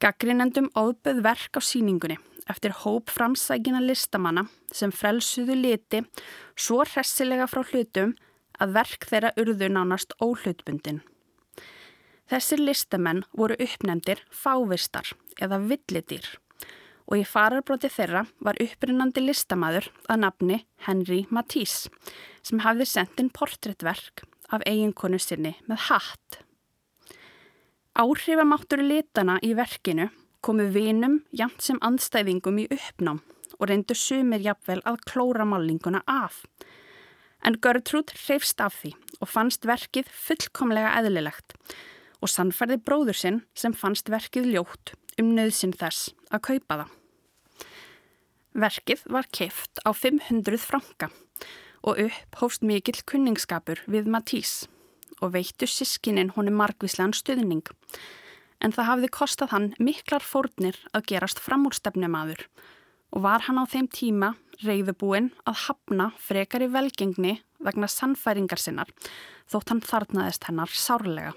Gaggrinendum 0.00 0.70
óböð 0.72 1.20
verk 1.26 1.58
á 1.58 1.60
síningunni 1.60 2.16
eftir 2.48 2.72
hóp 2.84 3.10
framsækina 3.12 3.82
listamanna 3.84 4.46
sem 4.72 4.94
frelsuðu 4.94 5.58
liti 5.58 6.00
svo 6.56 6.80
hressilega 6.86 7.50
frá 7.50 7.66
hlutum 7.66 8.14
að 8.60 8.76
verk 8.76 9.06
þeirra 9.10 9.32
urðu 9.40 9.70
nánast 9.72 10.14
óhlutbundin. 10.22 11.00
Þessir 12.30 12.62
listamenn 12.62 13.24
voru 13.34 13.56
uppnefndir 13.58 14.22
fávistar 14.30 15.10
eða 15.42 15.58
villidýr 15.64 16.28
og 17.10 17.18
í 17.18 17.24
fararbróti 17.26 17.90
þeirra 17.90 18.22
var 18.38 18.60
upprinnandi 18.62 19.24
listamæður 19.24 19.88
að 20.06 20.20
nafni 20.24 20.60
Henry 20.86 21.24
Matisse 21.34 21.90
sem 22.46 22.62
hafði 22.62 22.86
sendt 22.86 23.18
inn 23.22 23.32
portréttverk 23.34 24.22
af 24.54 24.62
eiginkonu 24.66 25.18
sinni 25.18 25.56
með 25.66 25.88
hatt. 25.88 26.40
Áhrifamáttur 27.98 28.82
litana 28.86 29.40
í 29.42 29.52
verkinu 29.58 30.06
komu 30.40 30.68
vinum 30.72 31.20
jæmt 31.36 31.66
sem 31.66 31.80
andstæðingum 31.84 32.62
í 32.62 32.68
uppnám 32.70 33.20
og 33.58 33.68
reyndu 33.68 33.96
sumir 33.98 34.42
jafnvel 34.44 34.78
að 34.86 35.02
klóra 35.10 35.44
málinguna 35.44 36.04
af. 36.06 36.44
En 37.46 37.56
Gertrúd 37.56 38.12
hreifst 38.26 38.60
af 38.60 38.76
því 38.82 38.92
og 39.20 39.30
fannst 39.32 39.66
verkið 39.68 40.10
fullkomlega 40.12 40.92
eðlilegt 41.00 41.56
og 42.20 42.28
sannferði 42.28 42.80
bróður 42.84 43.16
sinn 43.16 43.42
sem 43.56 43.72
fannst 43.76 44.10
verkið 44.12 44.50
ljótt 44.54 44.94
um 45.20 45.32
nöðsinn 45.36 45.76
þess 45.76 46.12
að 46.30 46.44
kaupa 46.50 46.82
það. 46.82 46.96
Verkið 48.60 49.04
var 49.14 49.28
keift 49.30 49.80
á 49.86 49.90
500 49.94 50.58
franka 50.60 51.08
og 51.86 52.00
upp 52.04 52.40
hófst 52.42 52.64
mikill 52.66 53.00
kunningskapur 53.08 53.80
við 53.88 54.10
Matís 54.10 54.66
og 55.20 55.34
veittu 55.36 55.68
sískinin 55.68 56.32
honum 56.36 56.58
margvíslegan 56.60 57.14
stuðning. 57.16 57.64
En 58.60 58.74
það 58.74 58.88
hafði 58.90 59.10
kostað 59.16 59.52
hann 59.54 59.70
miklar 59.80 60.24
fórnir 60.24 60.76
að 60.92 61.06
gerast 61.12 61.40
framúrstefnumadur 61.40 62.44
og 63.10 63.24
var 63.24 63.46
hann 63.46 63.60
á 63.60 63.64
þeim 63.68 63.88
tíma 63.90 64.34
reyðubúinn 64.64 65.30
að 65.48 65.62
hafna 65.66 66.10
frekar 66.20 66.64
í 66.64 66.70
velgengni 66.72 67.38
vegna 67.64 67.88
sannfæringar 67.90 68.60
sinnar 68.60 68.90
þótt 69.50 69.72
hann 69.72 69.84
þarnaðist 69.84 70.46
hennar 70.48 70.72
sárlega. 70.72 71.32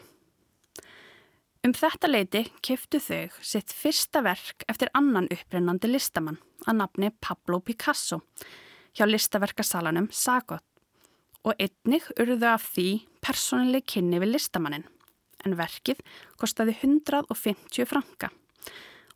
Um 1.64 1.72
þetta 1.72 2.10
leiti 2.10 2.44
keftu 2.66 3.00
þau 3.00 3.32
sitt 3.40 3.72
fyrsta 3.72 4.20
verk 4.26 4.66
eftir 4.68 4.92
annan 4.98 5.30
upprennandi 5.32 5.88
listamann 5.88 6.42
að 6.68 6.80
nafni 6.82 7.12
Pablo 7.24 7.62
Picasso 7.64 8.20
hjá 8.94 9.06
listaverkasalanum 9.08 10.10
Sagot 10.12 10.66
og 11.44 11.56
einnig 11.60 12.06
urðu 12.20 12.50
af 12.52 12.68
því 12.76 12.88
persónileg 13.24 13.88
kynni 13.96 14.20
við 14.20 14.36
listamannin 14.36 14.86
en 15.44 15.58
verkið 15.60 16.04
kostiði 16.40 16.76
150 16.82 17.88
franka 17.88 18.32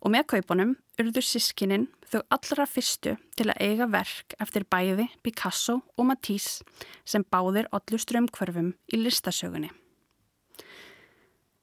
og 0.02 0.14
með 0.14 0.28
kaupunum 0.34 0.76
urðu 1.02 1.24
sískininn 1.26 1.88
þau 2.08 2.22
allra 2.34 2.68
fyrstu 2.70 3.16
til 3.38 3.48
að 3.52 3.62
eiga 3.64 3.88
verk 3.92 4.36
eftir 4.42 4.66
bæði 4.70 5.08
Picasso 5.26 5.82
og 5.98 6.08
Matisse 6.10 6.66
sem 7.06 7.26
báðir 7.26 7.70
allu 7.76 8.00
strömmkvörfum 8.02 8.74
í 8.94 9.02
listasögunni. 9.02 9.72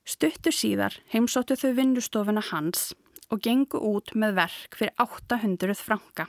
Stuttur 0.05 0.53
síðar 0.53 0.99
heimsóttu 1.14 1.57
þau 1.57 1.73
vinnustofuna 1.79 2.43
hans 2.50 2.93
og 3.33 3.41
gengu 3.45 3.81
út 3.81 4.12
með 4.12 4.37
verk 4.43 4.76
fyrir 4.76 4.93
800 5.00 5.79
franka. 5.81 6.29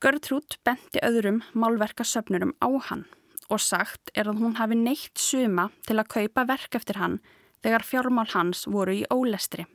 Gertrúd 0.00 0.56
benti 0.64 1.00
öðrum 1.04 1.42
málverkasöfnurum 1.52 2.56
á 2.64 2.68
hann 2.88 3.04
og 3.52 3.60
sagt 3.60 4.10
er 4.16 4.30
að 4.30 4.40
hún 4.40 4.56
hafi 4.56 4.76
neitt 4.78 5.20
suma 5.20 5.68
til 5.84 5.98
að 6.00 6.10
kaupa 6.16 6.46
verk 6.48 6.76
eftir 6.78 6.98
hann 7.00 7.18
þegar 7.64 7.84
fjármál 7.84 8.28
hans 8.32 8.64
voru 8.68 8.96
í 8.96 9.04
ólestri. 9.12 9.66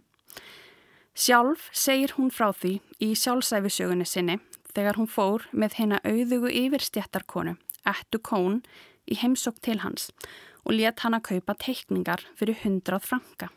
Sjálf 1.17 1.69
segir 1.73 2.13
hún 2.17 2.29
frá 2.31 2.51
því 2.53 2.79
í 3.03 3.13
sjálfsæfisögunni 3.17 4.05
sinni 4.07 4.37
þegar 4.75 4.99
hún 4.99 5.09
fór 5.09 5.47
með 5.51 5.79
hennar 5.79 6.05
auðugu 6.05 6.51
yfirstjættarkonu, 6.53 7.55
Ettu 7.87 8.19
Kón, 8.21 8.61
í 9.09 9.17
heimsók 9.17 9.59
til 9.65 9.79
hans 9.83 10.11
og 10.65 10.75
let 10.77 11.01
hann 11.03 11.17
að 11.17 11.25
kaupa 11.31 11.55
teikningar 11.57 12.23
fyrir 12.37 12.59
hundrað 12.63 13.07
franka. 13.09 13.49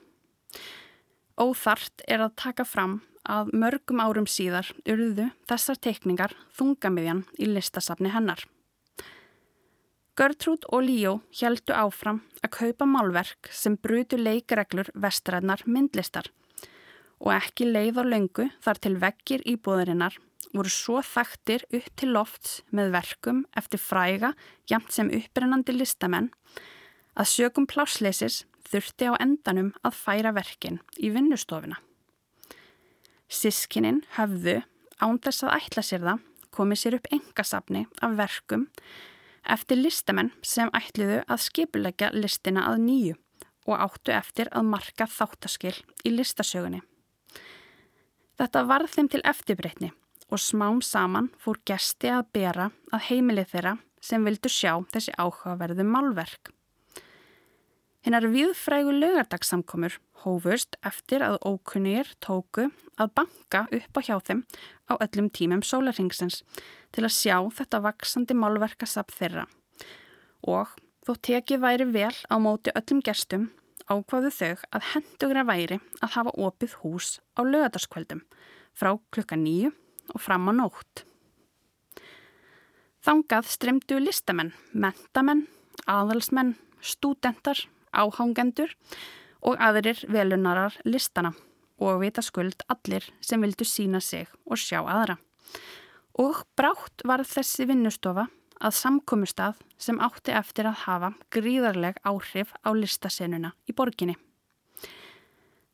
Óþart 1.37 2.05
er 2.09 2.25
að 2.25 2.37
taka 2.41 2.65
fram 2.65 3.01
að 3.29 3.53
mörgum 3.55 4.01
árum 4.03 4.27
síðar 4.27 4.73
urðu 4.89 5.29
þessar 5.51 5.79
teikningar 5.79 6.35
þungamiðjan 6.57 7.25
í 7.39 7.49
listasafni 7.53 8.11
hennar. 8.13 8.43
Gertrúd 10.19 10.67
og 10.69 10.85
Líó 10.85 11.13
heldu 11.39 11.73
áfram 11.73 12.21
að 12.45 12.55
kaupa 12.59 12.89
málverk 12.89 13.49
sem 13.55 13.79
brutu 13.81 14.19
leikreglur 14.21 14.91
vestræðnar 14.93 15.65
myndlistar 15.65 16.29
og 17.23 17.33
ekki 17.37 17.69
leið 17.71 18.03
á 18.03 18.05
löngu 18.05 18.49
þar 18.65 18.81
til 18.83 18.95
vekkir 19.03 19.45
íbúðarinnar 19.49 20.19
voru 20.53 20.73
svo 20.73 21.01
þaktir 21.07 21.65
upp 21.73 21.89
til 21.97 22.13
lofts 22.17 22.61
með 22.75 22.93
verkum 22.97 23.45
eftir 23.57 23.81
fræga 23.81 24.33
jamt 24.71 24.93
sem 24.93 25.11
upprennandi 25.15 25.75
listamenn 25.77 26.33
að 27.17 27.31
sögum 27.31 27.69
plásleisis 27.69 28.43
þurfti 28.69 29.09
á 29.13 29.15
endanum 29.21 29.73
að 29.85 29.97
færa 30.01 30.33
verkin 30.35 30.81
í 30.97 31.13
vinnustofuna. 31.13 31.79
Sískinin 33.33 34.03
höfðu, 34.17 34.61
án 35.01 35.19
þess 35.25 35.47
að 35.47 35.57
ætla 35.57 35.85
sér 35.85 36.05
það, 36.05 36.23
komið 36.53 36.81
sér 36.83 36.99
upp 36.99 37.11
engasafni 37.17 37.87
af 38.05 38.17
verkum 38.19 38.69
eftir 39.43 39.81
listamenn 39.81 40.33
sem 40.45 40.71
ætliðu 40.77 41.23
að 41.27 41.45
skipulegja 41.49 42.13
listina 42.15 42.69
að 42.71 42.85
nýju 42.87 43.19
og 43.69 43.85
áttu 43.89 44.13
eftir 44.15 44.51
að 44.53 44.69
marka 44.69 45.09
þáttaskil 45.09 45.77
í 46.05 46.13
listasögunni. 46.13 46.83
Þetta 48.43 48.65
varð 48.67 48.91
þeim 48.91 49.09
til 49.13 49.21
eftirbreytni 49.31 49.89
og 50.35 50.41
smám 50.43 50.81
saman 50.83 51.29
fór 51.39 51.61
gesti 51.69 52.09
að 52.11 52.25
bera 52.35 52.65
að 52.91 53.05
heimilið 53.07 53.53
þeirra 53.53 53.75
sem 54.03 54.25
vildu 54.27 54.51
sjá 54.51 54.73
þessi 54.91 55.15
áhugaverðu 55.15 55.87
málverk. 55.87 56.51
Hinnar 58.03 58.27
viðfrægu 58.33 58.97
lögardagssamkomur 58.97 60.01
hófust 60.25 60.75
eftir 60.83 61.23
að 61.23 61.39
ókunnir 61.47 62.11
tóku 62.19 62.67
að 62.99 63.15
banka 63.21 63.63
upp 63.79 63.95
á 63.95 64.01
hjá 64.09 64.17
þeim 64.27 64.43
á 64.91 64.99
öllum 64.99 65.31
tímum 65.31 65.63
sólarhengsins 65.63 66.43
til 66.91 67.07
að 67.07 67.15
sjá 67.15 67.37
þetta 67.47 67.85
vaksandi 67.87 68.35
málverkasap 68.43 69.15
þeirra 69.15 69.47
og 70.51 70.75
þó 71.07 71.15
tekið 71.31 71.63
væri 71.63 71.91
vel 71.95 72.17
á 72.27 72.35
móti 72.43 72.75
öllum 72.75 73.07
gestum 73.07 73.53
ákvaðu 73.93 74.33
þau 74.33 74.65
að 74.73 74.89
hendugra 74.95 75.45
væri 75.49 75.79
að 76.01 76.15
hafa 76.17 76.35
opið 76.49 76.77
hús 76.83 77.15
á 77.37 77.41
lögadarskvöldum 77.45 78.25
frá 78.77 78.95
klukka 79.13 79.37
nýju 79.37 79.73
og 80.15 80.21
fram 80.21 80.49
á 80.49 80.53
nótt. 80.57 81.05
Þangað 83.03 83.49
stremdu 83.51 83.99
listamenn, 83.99 84.53
mentamenn, 84.73 85.47
aðalsmenn, 85.91 86.55
stúdentar, 86.81 87.59
áhangendur 87.91 88.71
og 89.43 89.59
aðrir 89.59 90.05
velunarar 90.09 90.77
listana 90.87 91.33
og 91.83 91.99
vita 92.03 92.23
skuld 92.23 92.63
allir 92.71 93.09
sem 93.21 93.43
vildu 93.43 93.67
sína 93.67 94.01
sig 94.01 94.31
og 94.47 94.61
sjá 94.61 94.81
aðra. 94.81 95.19
Og 96.23 96.45
brátt 96.57 97.03
var 97.09 97.25
þessi 97.27 97.67
vinnustofa 97.67 98.29
að 98.63 98.77
samkomustaf 98.79 99.63
sem 99.81 99.99
átti 100.03 100.35
eftir 100.39 100.69
að 100.71 100.85
hafa 100.87 101.11
gríðarleg 101.35 101.99
áhrif 102.07 102.55
á 102.63 102.71
listasenuna 102.77 103.53
í 103.67 103.75
borginni. 103.77 104.17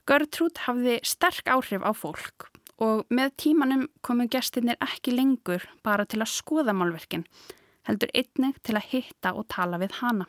Görtrúd 0.08 0.62
hafði 0.64 0.96
sterk 1.04 1.50
áhrif 1.52 1.84
á 1.84 1.92
fólk 1.92 2.48
og 2.80 3.04
með 3.12 3.34
tímanum 3.42 3.84
komu 4.06 4.28
gestirnir 4.30 4.78
ekki 4.80 5.12
lengur 5.12 5.66
bara 5.84 6.06
til 6.08 6.22
að 6.22 6.32
skoða 6.32 6.72
málverkin, 6.72 7.26
heldur 7.84 8.12
einnig 8.14 8.56
til 8.64 8.78
að 8.78 8.88
hitta 8.92 9.34
og 9.34 9.48
tala 9.52 9.80
við 9.82 9.98
hana. 10.00 10.28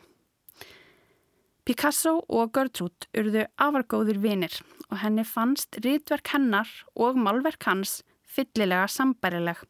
Picasso 1.64 2.16
og 2.26 2.50
Gertrude 2.56 3.06
urðu 3.14 3.46
afargóðir 3.60 4.18
vinir 4.20 4.56
og 4.90 4.98
henni 5.04 5.24
fannst 5.28 5.78
rítverk 5.84 6.32
hennar 6.34 6.68
og 6.98 7.18
málverk 7.20 7.62
hans 7.68 8.00
fyllilega 8.26 8.88
sambærileg, 8.90 9.60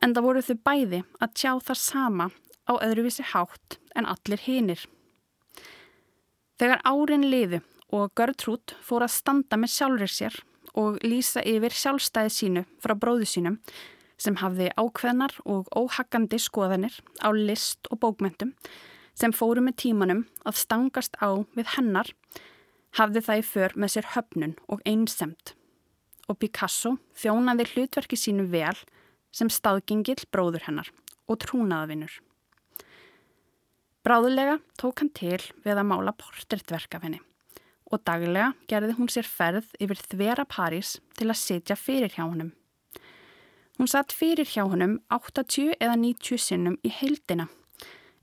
en 0.00 0.14
það 0.14 0.26
voru 0.26 0.44
þau 0.44 0.56
bæði 0.68 1.02
að 1.20 1.34
tjá 1.36 1.52
það 1.68 1.80
sama 1.82 2.30
á 2.70 2.72
öðruvísi 2.78 3.26
hátt 3.32 3.78
en 3.96 4.08
allir 4.08 4.42
hinir. 4.46 4.84
Þegar 6.60 6.82
árin 6.84 7.26
liðu 7.30 7.62
og 7.96 8.12
Gertrude 8.16 8.76
fór 8.84 9.06
að 9.06 9.16
standa 9.16 9.58
með 9.58 9.74
sjálfur 9.74 10.12
sér 10.12 10.36
og 10.78 11.00
lýsa 11.02 11.42
yfir 11.46 11.74
sjálfstæði 11.74 12.34
sínu 12.34 12.66
frá 12.82 12.94
bróðu 12.94 13.26
sínum 13.26 13.58
sem 14.20 14.36
hafði 14.38 14.68
ákveðnar 14.76 15.34
og 15.48 15.70
óhaggandi 15.74 16.38
skoðanir 16.38 17.00
á 17.24 17.32
list 17.34 17.88
og 17.90 18.02
bókmyndum 18.04 18.52
sem 19.16 19.34
fóru 19.34 19.64
með 19.64 19.80
tímanum 19.84 20.26
að 20.46 20.60
stangast 20.62 21.16
á 21.18 21.42
við 21.56 21.74
hennar 21.76 22.12
hafði 22.98 23.24
það 23.26 23.40
í 23.40 23.46
för 23.48 23.76
með 23.76 23.94
sér 23.94 24.10
höfnun 24.14 24.54
og 24.68 24.84
einsemt 24.86 25.54
og 26.30 26.38
Picasso 26.38 26.96
þjónaði 27.18 27.66
hlutverki 27.72 28.18
sínu 28.18 28.46
vel 28.52 28.76
sem 29.32 29.50
staðgengill 29.52 30.20
bróður 30.32 30.66
hennar 30.66 30.90
og 31.30 31.40
trúnaðavinnur. 31.44 32.12
Bráðulega 34.00 34.58
tók 34.80 35.02
hann 35.02 35.12
til 35.12 35.40
við 35.64 35.76
að 35.76 35.88
mála 35.90 36.14
portréttverk 36.16 36.96
af 36.96 37.04
henni 37.04 37.20
og 37.90 38.02
daglega 38.06 38.52
gerði 38.70 38.96
hún 38.96 39.10
sér 39.10 39.26
ferð 39.26 39.70
yfir 39.82 39.98
þvera 40.12 40.46
París 40.48 40.96
til 41.18 41.28
að 41.28 41.40
setja 41.40 41.76
fyrir 41.76 42.12
hjá 42.14 42.22
húnum. 42.24 42.52
Hún 43.78 43.90
satt 43.90 44.14
fyrir 44.14 44.48
hjá 44.48 44.62
húnum 44.68 44.98
80 45.10 45.74
eða 45.80 45.96
90 45.98 46.40
sinnum 46.40 46.78
í 46.86 46.92
heildina 46.92 47.48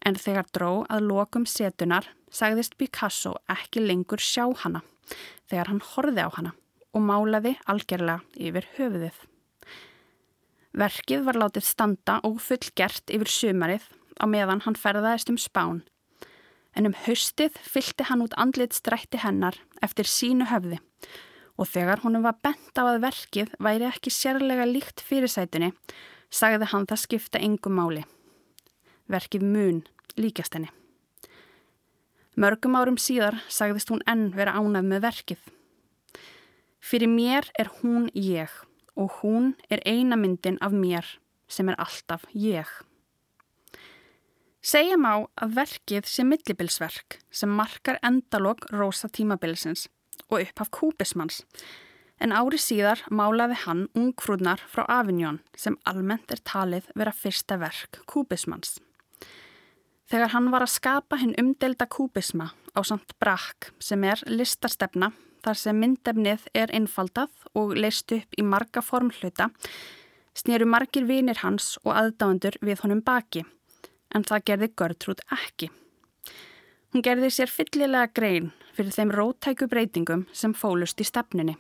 en 0.06 0.16
þegar 0.16 0.50
dró 0.56 0.72
að 0.90 1.08
lokum 1.12 1.46
setunar 1.50 2.08
sagðist 2.32 2.78
Picasso 2.80 3.36
ekki 3.52 3.84
lengur 3.84 4.22
sjá 4.24 4.46
hana 4.64 4.84
þegar 5.50 5.72
hann 5.72 5.84
horði 5.94 6.28
á 6.28 6.30
hana 6.38 6.54
og 6.96 7.04
málaði 7.04 7.58
algjörlega 7.70 8.24
yfir 8.34 8.70
höfuðið. 8.78 9.18
Verkið 10.78 11.24
var 11.26 11.40
látið 11.42 11.66
standa 11.66 12.20
og 12.28 12.42
fullgert 12.44 13.10
yfir 13.10 13.32
sumarið 13.34 13.86
á 14.22 14.26
meðan 14.30 14.62
hann 14.66 14.78
ferðaðist 14.78 15.32
um 15.34 15.40
spán 15.42 15.82
en 16.78 16.86
um 16.90 16.98
haustið 17.06 17.56
fylgti 17.66 18.06
hann 18.06 18.22
út 18.22 18.36
andlit 18.38 18.76
strætti 18.78 19.18
hennar 19.24 19.58
eftir 19.82 20.06
sínu 20.10 20.46
höfði 20.52 20.78
og 21.58 21.70
þegar 21.72 22.04
honum 22.04 22.26
var 22.26 22.38
bent 22.46 22.78
á 22.78 22.86
að 22.86 23.02
verkið 23.08 23.56
væri 23.58 23.88
ekki 23.90 24.14
sérlega 24.14 24.68
líkt 24.70 25.02
fyrirsætunni, 25.02 25.72
sagði 26.30 26.70
hann 26.70 26.86
það 26.86 27.02
skipta 27.02 27.42
engum 27.42 27.78
máli. 27.80 28.04
Verkið 29.10 29.46
mun 29.48 29.82
líkast 30.22 30.54
henni. 30.54 30.70
Mörgum 32.38 32.78
árum 32.78 33.00
síðar 33.02 33.40
sagðist 33.50 33.90
hún 33.90 34.04
enn 34.06 34.30
vera 34.38 34.54
ánað 34.54 34.92
með 34.92 35.06
verkið. 35.08 35.42
Fyrir 36.78 37.10
mér 37.10 37.50
er 37.58 37.72
hún 37.80 38.12
ég 38.14 38.54
og 38.98 39.22
hún 39.22 39.54
er 39.70 39.84
eina 39.86 40.18
myndin 40.18 40.58
af 40.62 40.74
mér 40.74 41.06
sem 41.48 41.70
er 41.70 41.78
alltaf 41.80 42.26
ég. 42.34 42.68
Segja 44.68 44.98
má 45.00 45.14
að 45.40 45.54
verkið 45.62 46.10
sé 46.10 46.26
millibilsverk 46.28 47.22
sem 47.32 47.54
markar 47.54 48.02
endalog 48.04 48.66
rosa 48.74 49.08
tímabilsins 49.08 49.86
og 50.28 50.42
upphaf 50.42 50.74
kúbismans 50.74 51.44
en 52.20 52.34
ári 52.34 52.58
síðar 52.60 53.04
málaði 53.14 53.60
hann 53.64 53.86
ungfrúdnar 53.96 54.60
frá 54.68 54.84
Avignon 54.90 55.40
sem 55.56 55.78
almennt 55.86 56.34
er 56.34 56.42
talið 56.42 56.90
vera 56.98 57.14
fyrsta 57.14 57.60
verk 57.62 58.02
kúbismans. 58.10 58.80
Þegar 60.08 60.34
hann 60.34 60.52
var 60.52 60.66
að 60.66 60.74
skapa 60.74 61.20
hinn 61.22 61.36
umdelda 61.40 61.88
kúbisma 61.88 62.50
á 62.74 62.80
samt 62.84 63.14
brakk 63.22 63.72
sem 63.80 64.04
er 64.08 64.24
listastefna 64.28 65.12
þar 65.48 65.60
sem 65.62 65.78
myndefnið 65.80 66.48
er 66.58 66.74
einfaldað 66.76 67.48
og 67.56 67.78
leist 67.80 68.12
upp 68.12 68.36
í 68.36 68.44
marga 68.44 68.84
formhluta 68.84 69.48
snýru 70.38 70.68
margir 70.70 71.08
vinir 71.08 71.40
hans 71.42 71.78
og 71.86 71.94
aðdáendur 71.96 72.60
við 72.62 72.84
honum 72.84 73.04
baki 73.06 73.46
en 74.16 74.26
það 74.28 74.44
gerði 74.50 74.70
Gertrúd 74.80 75.24
ekki. 75.34 75.70
Hún 76.92 77.04
gerði 77.04 77.32
sér 77.34 77.52
fyllilega 77.52 78.12
grein 78.16 78.52
fyrir 78.76 78.94
þeim 78.96 79.14
rótæku 79.16 79.70
breytingum 79.72 80.28
sem 80.36 80.54
fólust 80.56 81.00
í 81.02 81.08
stefninni 81.08 81.58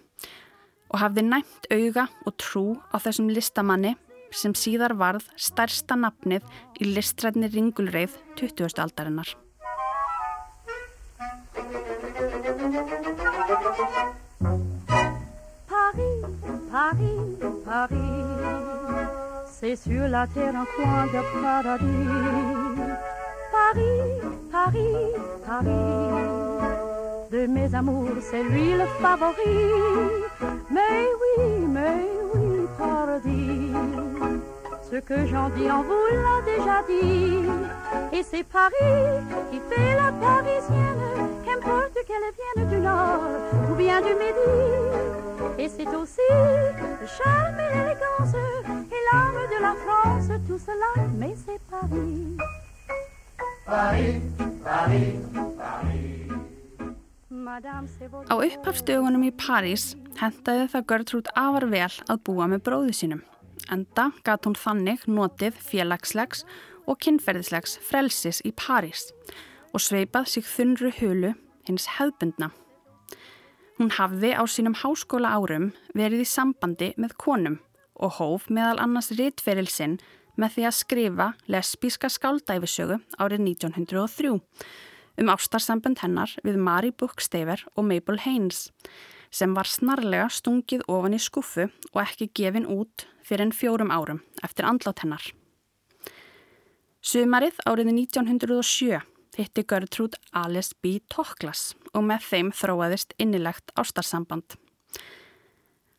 og 0.92 1.02
hafði 1.02 1.26
næmt 1.28 1.72
auga 1.72 2.08
og 2.26 2.38
trú 2.44 2.66
á 2.92 3.00
þessum 3.00 3.32
listamanni 3.32 3.96
sem 4.36 4.56
síðar 4.56 4.96
varð 5.00 5.28
stærsta 5.40 5.96
nafnið 6.00 6.48
í 6.80 6.92
listrætni 6.92 7.52
ringulreið 7.52 8.16
20. 8.40 8.80
aldarinnar. 8.84 9.36
Paris, 17.68 18.24
C'est 19.46 19.76
sur 19.76 20.08
la 20.08 20.26
terre 20.28 20.56
un 20.56 20.66
coin 20.76 21.06
de 21.08 21.22
paradis. 21.42 22.08
Paris, 23.52 24.22
Paris, 24.50 24.96
Paris. 25.46 25.68
De 27.30 27.46
mes 27.46 27.76
amours, 27.76 28.22
c'est 28.22 28.44
lui 28.44 28.72
le 28.72 28.86
favori. 29.02 29.58
Mais 30.72 31.08
oui, 31.22 31.44
mais 31.68 32.06
oui, 32.34 32.68
paradis. 32.78 33.74
Ce 34.90 34.96
que 34.96 35.26
j'en 35.26 35.50
dis, 35.50 35.70
on 35.70 35.84
vous 35.84 36.08
l'a 36.24 36.40
déjà 36.46 36.82
dit. 36.88 38.18
Et 38.18 38.24
c'est 38.24 38.46
Paris 38.46 39.20
qui 39.52 39.60
fait 39.70 39.94
la 39.96 40.14
parisienne, 40.26 41.06
qu'importe 41.44 42.00
qu'elle 42.08 42.32
vienne 42.40 42.70
du 42.70 42.80
nord 42.80 43.24
ou 43.70 43.76
bien 43.76 44.00
du 44.00 44.14
midi. 44.14 45.27
Et 45.60 45.70
c'est 45.70 45.88
aussi 45.88 46.22
le 46.30 47.08
charme 47.08 47.60
et 47.60 47.70
l'élégance 47.76 48.36
et 48.36 49.02
l'âme 49.08 49.42
de 49.54 49.62
la 49.62 49.74
France, 49.84 50.30
tout 50.48 50.60
cela, 50.60 51.08
mais 51.18 51.36
c'est 51.36 51.60
Paris. 51.70 52.38
Paris, 53.66 54.22
Paris, 54.64 55.16
Paris. 55.58 56.18
Á 58.28 58.36
upphafstögunum 58.36 59.24
í 59.24 59.32
París 59.34 59.96
hendaði 60.20 60.68
það 60.74 60.86
Gertrúd 60.92 61.30
afar 61.34 61.66
vel 61.72 61.90
að 62.12 62.22
búa 62.28 62.46
með 62.52 62.64
bróðu 62.68 62.94
sínum. 62.94 63.24
Enda 63.74 64.10
gat 64.28 64.46
hún 64.46 64.56
þannig 64.60 65.08
notið 65.08 65.58
félagslegs 65.70 66.44
og 66.86 67.00
kynferðislegs 67.02 67.80
frelsis 67.88 68.44
í 68.46 68.52
París 68.52 69.10
og 69.72 69.82
sveipað 69.82 70.30
sig 70.36 70.46
þunru 70.46 70.92
hulu 71.00 71.34
hins 71.68 71.88
hefbundna. 71.98 72.52
Hún 73.78 73.92
hafði 73.94 74.32
á 74.34 74.42
sínum 74.50 74.74
háskóla 74.74 75.36
árum 75.38 75.68
verið 75.94 76.24
í 76.24 76.28
sambandi 76.28 76.94
með 76.98 77.12
konum 77.22 77.60
og 78.02 78.16
hóf 78.18 78.48
meðal 78.50 78.80
annars 78.82 79.12
rittferil 79.14 79.68
sinn 79.70 80.00
með 80.38 80.56
því 80.56 80.64
að 80.66 80.78
skrifa 80.78 81.28
lesbíska 81.46 82.10
skáldæfisögu 82.10 82.98
árið 83.22 83.44
1903 83.54 84.32
um 85.22 85.30
ástarsambund 85.34 86.02
hennar 86.02 86.34
við 86.46 86.58
Mari 86.62 86.90
Bookstaver 86.90 87.62
og 87.76 87.86
Mabel 87.90 88.18
Haynes 88.26 88.72
sem 89.30 89.54
var 89.54 89.70
snarlega 89.70 90.30
stungið 90.34 90.86
ofan 90.90 91.18
í 91.18 91.22
skuffu 91.22 91.68
og 91.92 92.02
ekki 92.02 92.30
gefin 92.34 92.66
út 92.70 93.06
fyrir 93.26 93.46
enn 93.46 93.54
fjórum 93.54 93.94
árum 93.94 94.24
eftir 94.46 94.66
andlát 94.66 95.04
hennar. 95.04 95.22
Sumarið 97.02 97.62
árið 97.70 97.94
1907 97.94 99.17
hitti 99.38 99.64
Gertrúd 99.64 100.18
Alice 100.34 100.76
B. 100.82 100.98
Toklas 101.14 101.76
og 101.94 102.08
með 102.10 102.26
þeim 102.32 102.50
þróaðist 102.56 103.14
innilegt 103.22 103.72
ástarsamband. 103.78 104.58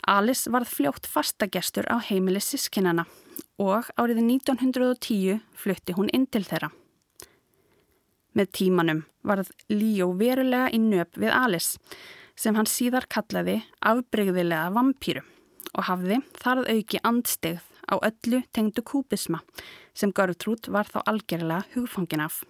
Alice 0.08 0.50
varð 0.50 0.72
fljótt 0.72 1.06
fastagestur 1.06 1.86
á 1.92 2.00
heimili 2.00 2.40
sískinana 2.40 3.04
og 3.60 3.90
árið 4.00 4.22
1910 4.24 5.40
flutti 5.54 5.94
hún 5.98 6.10
inn 6.14 6.26
til 6.26 6.44
þeirra. 6.48 6.70
Með 8.34 8.52
tímanum 8.54 9.02
varð 9.26 9.50
Líó 9.70 10.12
verulega 10.16 10.70
í 10.72 10.78
nöp 10.82 11.18
við 11.18 11.34
Alice 11.34 11.78
sem 12.38 12.54
hann 12.54 12.70
síðar 12.70 13.08
kallaði 13.10 13.60
afbreyðilega 13.82 14.70
vampýru 14.74 15.24
og 15.74 15.88
hafði 15.90 16.22
þarð 16.38 16.70
auki 16.74 17.02
andstegð 17.04 17.64
á 17.88 17.94
öllu 17.98 18.42
tengdu 18.52 18.84
kúbisma 18.84 19.42
sem 19.96 20.12
Gertrúd 20.14 20.70
var 20.72 20.88
þá 20.88 21.02
algjörlega 21.04 21.66
hugfangin 21.74 22.24
af. 22.24 22.44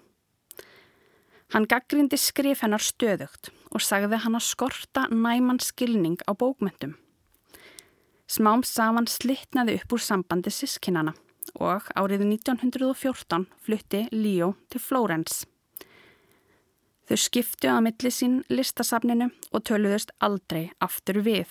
Hann 1.49 1.65
gaggrindi 1.65 2.19
skrif 2.21 2.61
hennar 2.61 2.83
stöðugt 2.85 3.49
og 3.73 3.81
sagði 3.81 4.19
hann 4.21 4.37
að 4.37 4.45
skorta 4.51 5.07
næman 5.09 5.61
skilning 5.65 6.19
á 6.29 6.37
bókmyndum. 6.37 6.99
Smám 8.29 8.65
saman 8.69 9.09
slittnaði 9.09 9.79
upp 9.79 9.95
úr 9.97 10.03
sambandi 10.05 10.53
sískinana 10.53 11.15
og 11.57 11.87
árið 11.97 12.27
1914 12.27 13.47
flutti 13.65 14.03
Líó 14.13 14.51
til 14.69 14.83
Flórens. 14.85 15.47
Þau 17.09 17.17
skiptu 17.17 17.73
að 17.73 17.81
milli 17.87 18.13
sín 18.13 18.37
listasafninu 18.53 19.31
og 19.49 19.65
töluðust 19.65 20.13
aldrei 20.21 20.67
aftur 20.85 21.23
við. 21.25 21.49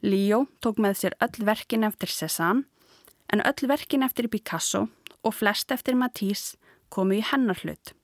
Líó 0.00 0.46
tók 0.64 0.80
með 0.80 1.02
sér 1.02 1.18
öll 1.20 1.44
verkin 1.44 1.84
eftir 1.84 2.08
Cézanne 2.08 2.64
en 3.28 3.44
öll 3.44 3.68
verkin 3.68 4.06
eftir 4.08 4.32
Picasso 4.32 4.86
og 5.20 5.36
flest 5.36 5.76
eftir 5.76 6.00
Matisse 6.00 6.56
komu 6.88 7.20
í 7.20 7.24
hennar 7.28 7.60
hlut 7.60 7.97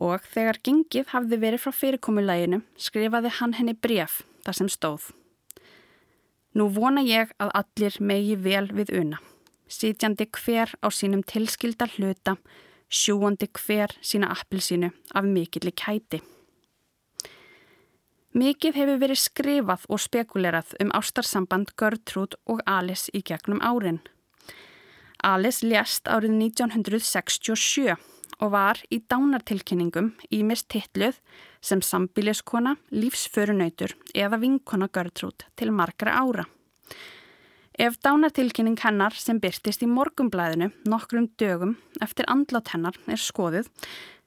og 0.00 0.24
þegar 0.32 0.60
gengið 0.64 1.10
hafði 1.12 1.38
verið 1.42 1.64
frá 1.64 1.72
fyrirkomulæginu 1.76 2.62
skrifaði 2.76 3.34
hann 3.38 3.56
henni 3.58 3.74
bref 3.74 4.22
þar 4.44 4.58
sem 4.58 4.70
stóð. 4.72 5.10
Nú 6.56 6.68
vona 6.72 7.02
ég 7.04 7.32
að 7.40 7.52
allir 7.62 7.96
megi 8.00 8.36
vel 8.36 8.66
við 8.72 8.92
una, 8.98 9.20
sitjandi 9.68 10.26
hver 10.28 10.74
á 10.84 10.88
sínum 10.92 11.22
tilskilda 11.24 11.88
hluta, 11.94 12.36
sjúandi 12.92 13.48
hver 13.56 13.94
sína 14.04 14.28
appilsínu 14.34 14.92
af 15.16 15.24
mikilli 15.24 15.72
kæti. 15.72 16.20
Mikið 18.32 18.76
hefur 18.80 19.00
verið 19.00 19.20
skrifað 19.20 19.82
og 19.92 20.00
spekulerað 20.00 20.70
um 20.80 20.92
ástarsamband 20.96 21.74
Gertrúd 21.76 22.36
og 22.48 22.62
Alice 22.64 23.12
í 23.12 23.20
gegnum 23.20 23.60
árin. 23.60 24.00
Alice 25.22 25.66
lést 25.66 26.08
árið 26.08 26.38
1967 26.38 27.96
og 28.40 28.52
var 28.54 28.80
í 28.92 29.00
dánartilkynningum 29.10 30.12
í 30.30 30.42
mist 30.46 30.68
titluð 30.72 31.18
sem 31.62 31.82
sambíliskona, 31.84 32.76
lífsförunautur 32.90 33.94
eða 34.14 34.40
vinkona 34.42 34.88
Gertrúd 34.92 35.46
til 35.56 35.72
margra 35.74 36.16
ára. 36.22 36.46
Ef 37.78 37.96
dánartilkynning 38.04 38.76
hennar 38.82 39.14
sem 39.16 39.38
byrtist 39.40 39.82
í 39.82 39.88
morgumblæðinu 39.88 40.70
nokkrum 40.88 41.30
dögum 41.40 41.76
eftir 42.04 42.28
andlát 42.28 42.74
hennar 42.74 42.98
er 43.08 43.20
skoðuð, 43.20 43.70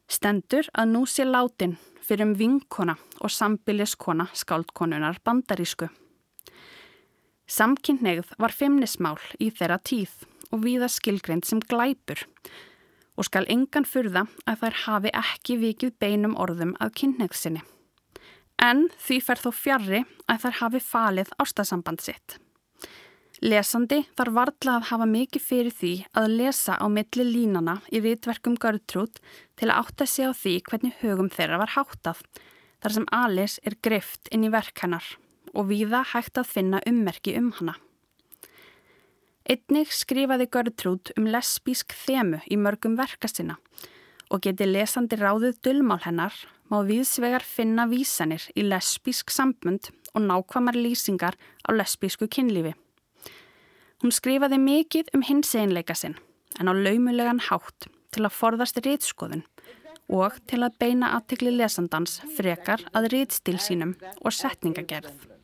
stendur 0.09 0.69
að 0.73 0.89
nú 0.93 1.03
sé 1.05 1.25
látin 1.27 1.77
fyrir 2.05 2.25
um 2.25 2.33
vinkona 2.37 2.97
og 3.21 3.33
sambíliskona 3.33 4.27
skáldkonunar 4.33 5.21
bandarísku. 5.25 5.89
Samkynneigð 7.45 8.33
var 8.41 8.53
feimnismál 8.53 9.19
í 9.37 9.51
þeirra 9.53 9.77
tíð 9.77 10.25
og 10.49 10.63
viða 10.65 10.89
skilgreynd 10.89 11.45
sem 11.45 11.61
glæpur 11.61 12.25
og 13.15 13.27
skal 13.27 13.47
engan 13.51 13.87
furða 13.87 14.25
að 14.45 14.63
þær 14.63 14.79
hafi 14.85 15.13
ekki 15.15 15.59
vikið 15.61 15.95
beinum 15.99 16.35
orðum 16.39 16.75
að 16.83 16.95
kynneigðsinni. 17.01 17.61
En 18.61 18.87
því 19.01 19.19
fer 19.23 19.41
þó 19.41 19.51
fjarrri 19.55 20.01
að 20.31 20.45
þær 20.45 20.59
hafi 20.61 20.81
falið 20.83 21.31
ástasamband 21.43 22.03
sitt. 22.03 22.37
Lesandi 23.43 23.99
þarf 24.15 24.35
varðla 24.35 24.77
að 24.79 24.87
hafa 24.89 25.05
mikið 25.11 25.43
fyrir 25.43 25.73
því 25.75 25.93
að 26.15 26.35
lesa 26.39 26.77
á 26.79 26.85
milli 26.87 27.25
línana 27.27 27.75
í 27.91 27.99
vitverkum 28.05 28.55
Gertrúd 28.61 29.19
til 29.59 29.67
að 29.67 29.81
átta 29.81 30.07
sig 30.07 30.31
á 30.31 30.31
því 30.31 30.53
hvernig 30.69 30.95
hugum 31.01 31.29
þeirra 31.29 31.59
var 31.59 31.73
háttað, 31.75 32.21
þar 32.79 32.95
sem 32.95 33.07
Alice 33.11 33.59
er 33.67 33.75
greift 33.83 34.31
inn 34.31 34.47
í 34.47 34.53
verk 34.53 34.79
hennar 34.79 35.17
og 35.53 35.67
viða 35.67 36.05
hægt 36.13 36.39
að 36.39 36.51
finna 36.51 36.81
ummerki 36.87 37.35
um 37.39 37.51
hana. 37.59 37.75
Einnig 39.45 39.91
skrifaði 39.93 40.47
Gertrúd 40.49 41.11
um 41.19 41.27
lesbísk 41.29 41.93
þemu 41.93 42.39
í 42.49 42.55
mörgum 42.57 42.95
verkastina 42.97 43.59
og 44.33 44.41
geti 44.41 44.65
lesandi 44.65 45.19
ráðið 45.19 45.59
dölmál 45.67 45.99
hennar 46.01 46.33
má 46.73 46.79
viðsvegar 46.87 47.45
finna 47.45 47.85
vísanir 47.85 48.47
í 48.57 48.63
lesbísk 48.65 49.29
sambund 49.29 49.91
og 50.15 50.25
nákvamar 50.25 50.73
lýsingar 50.73 51.37
á 51.61 51.69
lesbísku 51.77 52.25
kynlífi. 52.25 52.73
Hún 54.01 54.15
skrifaði 54.17 54.57
mikið 54.63 55.13
um 55.13 55.21
hins 55.29 55.53
einleika 55.53 55.93
sinn 55.93 56.17
en 56.57 56.65
á 56.65 56.73
laumulegan 56.73 57.43
hátt 57.51 57.85
til 58.17 58.25
að 58.25 58.37
forðast 58.39 58.81
rítskoðun 58.81 59.45
og 60.09 60.41
til 60.49 60.63
að 60.65 60.81
beina 60.81 61.13
aðtikli 61.19 61.53
lesandans 61.53 62.17
frekar 62.33 62.81
að 62.97 63.11
rítstil 63.13 63.59
sínum 63.61 63.93
og 64.23 64.33
setningagerð. 64.33 65.34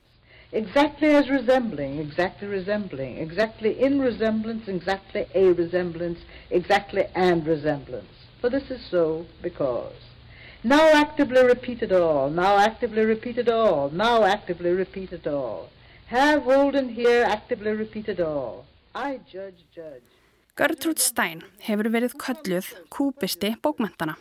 Exactly 0.52 1.10
as 1.10 1.30
resembling, 1.30 2.00
exactly 2.00 2.48
resembling, 2.48 3.18
exactly 3.18 3.82
in 3.82 4.00
resemblance, 4.00 4.68
exactly 4.68 5.26
a 5.34 5.54
resemblance, 5.54 6.20
exactly 6.50 7.06
and 7.16 7.46
resemblance. 7.46 8.14
For 8.42 8.50
this 8.50 8.70
is 8.72 8.82
so 8.90 9.26
because. 9.42 9.94
Now 10.64 10.94
actively 10.94 11.44
repeat 11.44 11.82
it 11.82 11.92
all, 11.92 12.30
now 12.30 12.58
actively 12.58 13.04
repeat 13.04 13.38
it 13.38 13.50
all, 13.50 13.90
now 13.90 14.24
actively 14.24 14.72
repeat 14.72 15.12
it 15.12 15.28
all. 15.28 15.70
Have 16.08 16.44
Holden 16.44 16.90
here 16.90 17.24
actively 17.24 17.72
repeat 17.72 18.08
it 18.10 18.20
all. 18.20 18.66
I 18.94 19.20
judge, 19.32 19.64
judge. 19.74 20.04
Gertrúd 20.60 21.00
Stein 21.00 21.40
hefur 21.64 21.88
verið 21.90 22.18
kölluð 22.20 22.68
kúpisti 22.92 23.54
bókmentana 23.64 24.18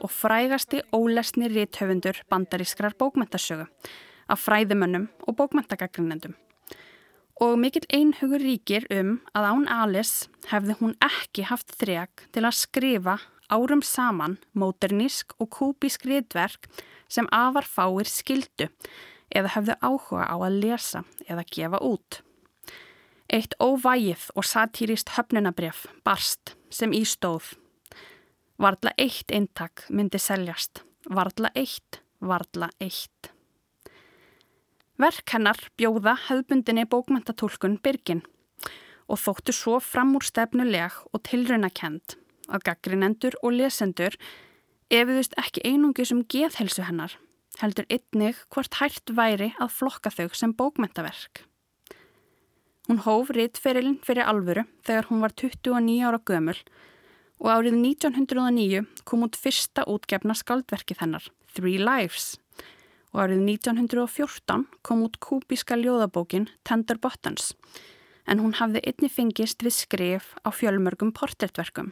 og 0.00 0.10
frægasti 0.14 0.80
ólesni 0.94 1.50
rithöfundur 1.50 2.22
bandarískrar 2.30 2.94
bókmentasögu 2.94 3.66
af 4.32 4.40
fræðimönnum 4.46 5.10
og 5.28 5.36
bókmentagagrinendum. 5.38 6.34
Og 7.42 7.58
mikill 7.58 7.88
einhugur 7.92 8.42
ríkir 8.42 8.86
um 8.94 9.16
að 9.36 9.48
án 9.50 9.68
Alice 9.72 10.28
hefði 10.50 10.76
hún 10.80 10.96
ekki 11.02 11.46
haft 11.48 11.72
þreg 11.80 12.26
til 12.32 12.44
að 12.46 12.58
skrifa 12.60 13.16
árum 13.52 13.82
saman 13.84 14.38
móternísk 14.56 15.34
og 15.40 15.50
kúbísk 15.56 16.06
riðverk 16.08 16.68
sem 17.12 17.28
afar 17.32 17.66
fáir 17.68 18.08
skildu 18.08 18.68
eða 19.32 19.54
hefðu 19.56 19.76
áhuga 19.80 20.28
á 20.28 20.36
að 20.36 20.60
lesa 20.64 21.02
eða 21.26 21.44
gefa 21.48 21.80
út. 21.84 22.20
Eitt 23.32 23.56
óvægið 23.60 24.28
og 24.36 24.44
satírist 24.44 25.14
höfnunabref 25.16 25.86
barst 26.04 26.54
sem 26.70 26.92
í 26.92 27.02
stóð. 27.08 27.54
Varðla 28.60 28.92
eitt 29.00 29.32
eintak 29.32 29.86
myndi 29.88 30.20
seljast. 30.20 30.84
Varðla 31.08 31.50
eitt, 31.56 32.02
varðla 32.20 32.68
eitt. 32.78 33.32
Verk 35.02 35.32
hennar 35.34 35.58
bjóða 35.80 36.12
hefðbundinni 36.28 36.84
bókmentatólkun 36.86 37.80
Byrgin 37.82 38.20
og 39.10 39.18
þóttu 39.18 39.54
svo 39.56 39.78
fram 39.82 40.12
úr 40.14 40.22
stefnuleg 40.22 40.94
og 41.10 41.24
tilraunakend 41.26 42.14
að 42.46 42.66
gaggrinendur 42.68 43.34
og 43.42 43.56
lesendur 43.56 44.14
efiðust 44.92 45.34
ekki 45.40 45.64
einungis 45.66 46.12
um 46.14 46.20
geðhelsu 46.34 46.84
hennar, 46.86 47.16
heldur 47.58 47.88
einnig 47.90 48.44
hvort 48.54 48.78
hægt 48.78 49.10
væri 49.16 49.50
að 49.58 49.74
flokka 49.80 50.12
þau 50.12 50.28
sem 50.38 50.54
bókmentaverk. 50.54 51.48
Hún 52.86 53.02
hóf 53.02 53.32
rittferilin 53.34 53.98
fyrir 54.06 54.28
alvöru 54.28 54.68
þegar 54.86 55.10
hún 55.10 55.24
var 55.24 55.34
29 55.34 55.98
ára 56.06 56.22
gömul 56.22 56.60
og 57.42 57.50
árið 57.56 57.80
1909 57.80 58.86
kom 59.08 59.26
út 59.26 59.40
fyrsta 59.40 59.88
útgefna 59.90 60.38
skaldverkið 60.38 61.02
hennar, 61.02 61.26
Three 61.56 61.82
Lives 61.82 62.36
og 63.12 63.24
árið 63.26 63.42
1914 63.44 64.66
kom 64.82 65.04
út 65.04 65.18
kúbíska 65.20 65.76
ljóðabókin 65.76 66.48
Tender 66.64 66.98
Buttons 66.98 67.52
en 68.26 68.40
hún 68.40 68.54
hafði 68.56 68.82
einni 68.86 69.10
fengist 69.10 69.64
við 69.64 69.74
skrif 69.76 70.32
á 70.46 70.48
fjölmörgum 70.54 71.12
portrettverkum. 71.16 71.90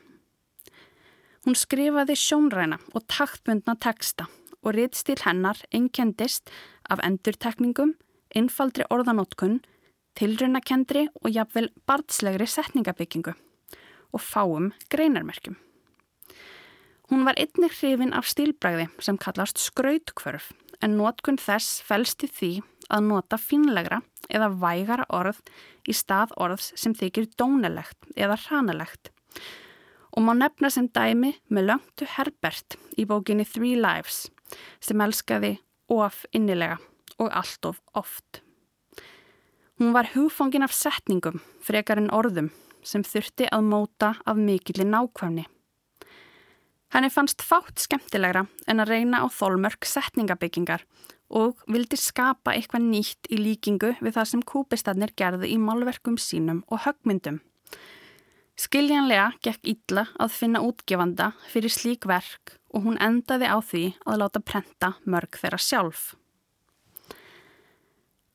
Hún 1.44 1.56
skrifaði 1.56 2.16
sjónræna 2.18 2.78
og 2.94 3.06
taktbundna 3.10 3.76
teksta 3.80 4.28
og 4.60 4.76
ritstíl 4.76 5.18
hennar 5.24 5.58
einkendist 5.72 6.50
af 6.90 7.00
endurtekningum, 7.04 7.94
einfaldri 8.36 8.84
orðanótkun, 8.92 9.60
tilrunakendri 10.18 11.06
og 11.22 11.30
jafnvel 11.32 11.70
barnslegri 11.88 12.46
setningabyggingu 12.46 13.34
og 14.12 14.20
fáum 14.20 14.70
greinarmerkjum. 14.92 15.56
Hún 17.10 17.24
var 17.26 17.38
einnig 17.40 17.72
hrifin 17.74 18.12
af 18.14 18.28
stílbræði 18.30 18.86
sem 19.02 19.18
kallast 19.18 19.58
skrautkvörf 19.58 20.52
en 20.80 20.96
nótkun 20.98 21.38
þess 21.40 21.80
fælst 21.86 22.24
í 22.24 22.30
því 22.32 22.52
að 22.90 23.06
nota 23.08 23.38
finlegra 23.38 24.00
eða 24.30 24.50
vægara 24.62 25.06
orð 25.14 25.40
í 25.88 25.94
stað 25.96 26.34
orðs 26.40 26.72
sem 26.78 26.94
þykir 26.96 27.30
dónalegt 27.38 28.12
eða 28.16 28.38
hranalegt 28.46 29.12
og 30.10 30.24
má 30.26 30.32
nefna 30.34 30.70
sem 30.72 30.88
dæmi 30.90 31.34
með 31.48 31.68
löngtu 31.70 32.06
Herbert 32.16 32.76
í 32.98 33.06
bókinni 33.06 33.46
Three 33.46 33.78
Lives 33.78 34.26
sem 34.82 35.00
elskaði 35.00 35.58
of 35.90 36.24
innilega 36.34 36.78
og 37.20 37.30
allt 37.36 37.66
of 37.68 37.80
oft. 37.94 38.40
Hún 39.78 39.94
var 39.94 40.10
hugfangin 40.14 40.66
af 40.66 40.74
setningum 40.76 41.40
frekar 41.64 42.00
en 42.00 42.10
orðum 42.12 42.50
sem 42.82 43.04
þurfti 43.04 43.48
að 43.52 43.68
móta 43.70 44.14
af 44.26 44.36
mikilli 44.36 44.86
nákvæmni. 44.88 45.46
Henni 46.90 47.10
fannst 47.10 47.42
fátt 47.46 47.78
skemmtilegra 47.78 48.46
en 48.66 48.82
að 48.82 48.90
reyna 48.90 49.22
á 49.22 49.26
þólmörk 49.30 49.86
setningabyggingar 49.86 50.82
og 51.30 51.60
vildi 51.70 51.98
skapa 52.00 52.56
eitthvað 52.56 52.88
nýtt 52.88 53.30
í 53.30 53.38
líkingu 53.38 53.92
við 54.00 54.16
það 54.16 54.30
sem 54.32 54.42
kúpistarnir 54.42 55.14
gerði 55.14 55.52
í 55.54 55.58
málverkum 55.62 56.18
sínum 56.18 56.64
og 56.66 56.82
högmyndum. 56.88 57.38
Skiljanlega 58.58 59.30
gekk 59.40 59.70
Ítla 59.72 60.08
að 60.20 60.34
finna 60.36 60.60
útgefanda 60.66 61.30
fyrir 61.48 61.72
slík 61.72 62.10
verk 62.10 62.58
og 62.74 62.84
hún 62.84 62.98
endaði 63.00 63.46
á 63.46 63.56
því 63.62 63.84
að 64.04 64.20
láta 64.24 64.42
prenta 64.42 64.90
mörg 65.06 65.38
þeirra 65.38 65.62
sjálf. 65.62 66.02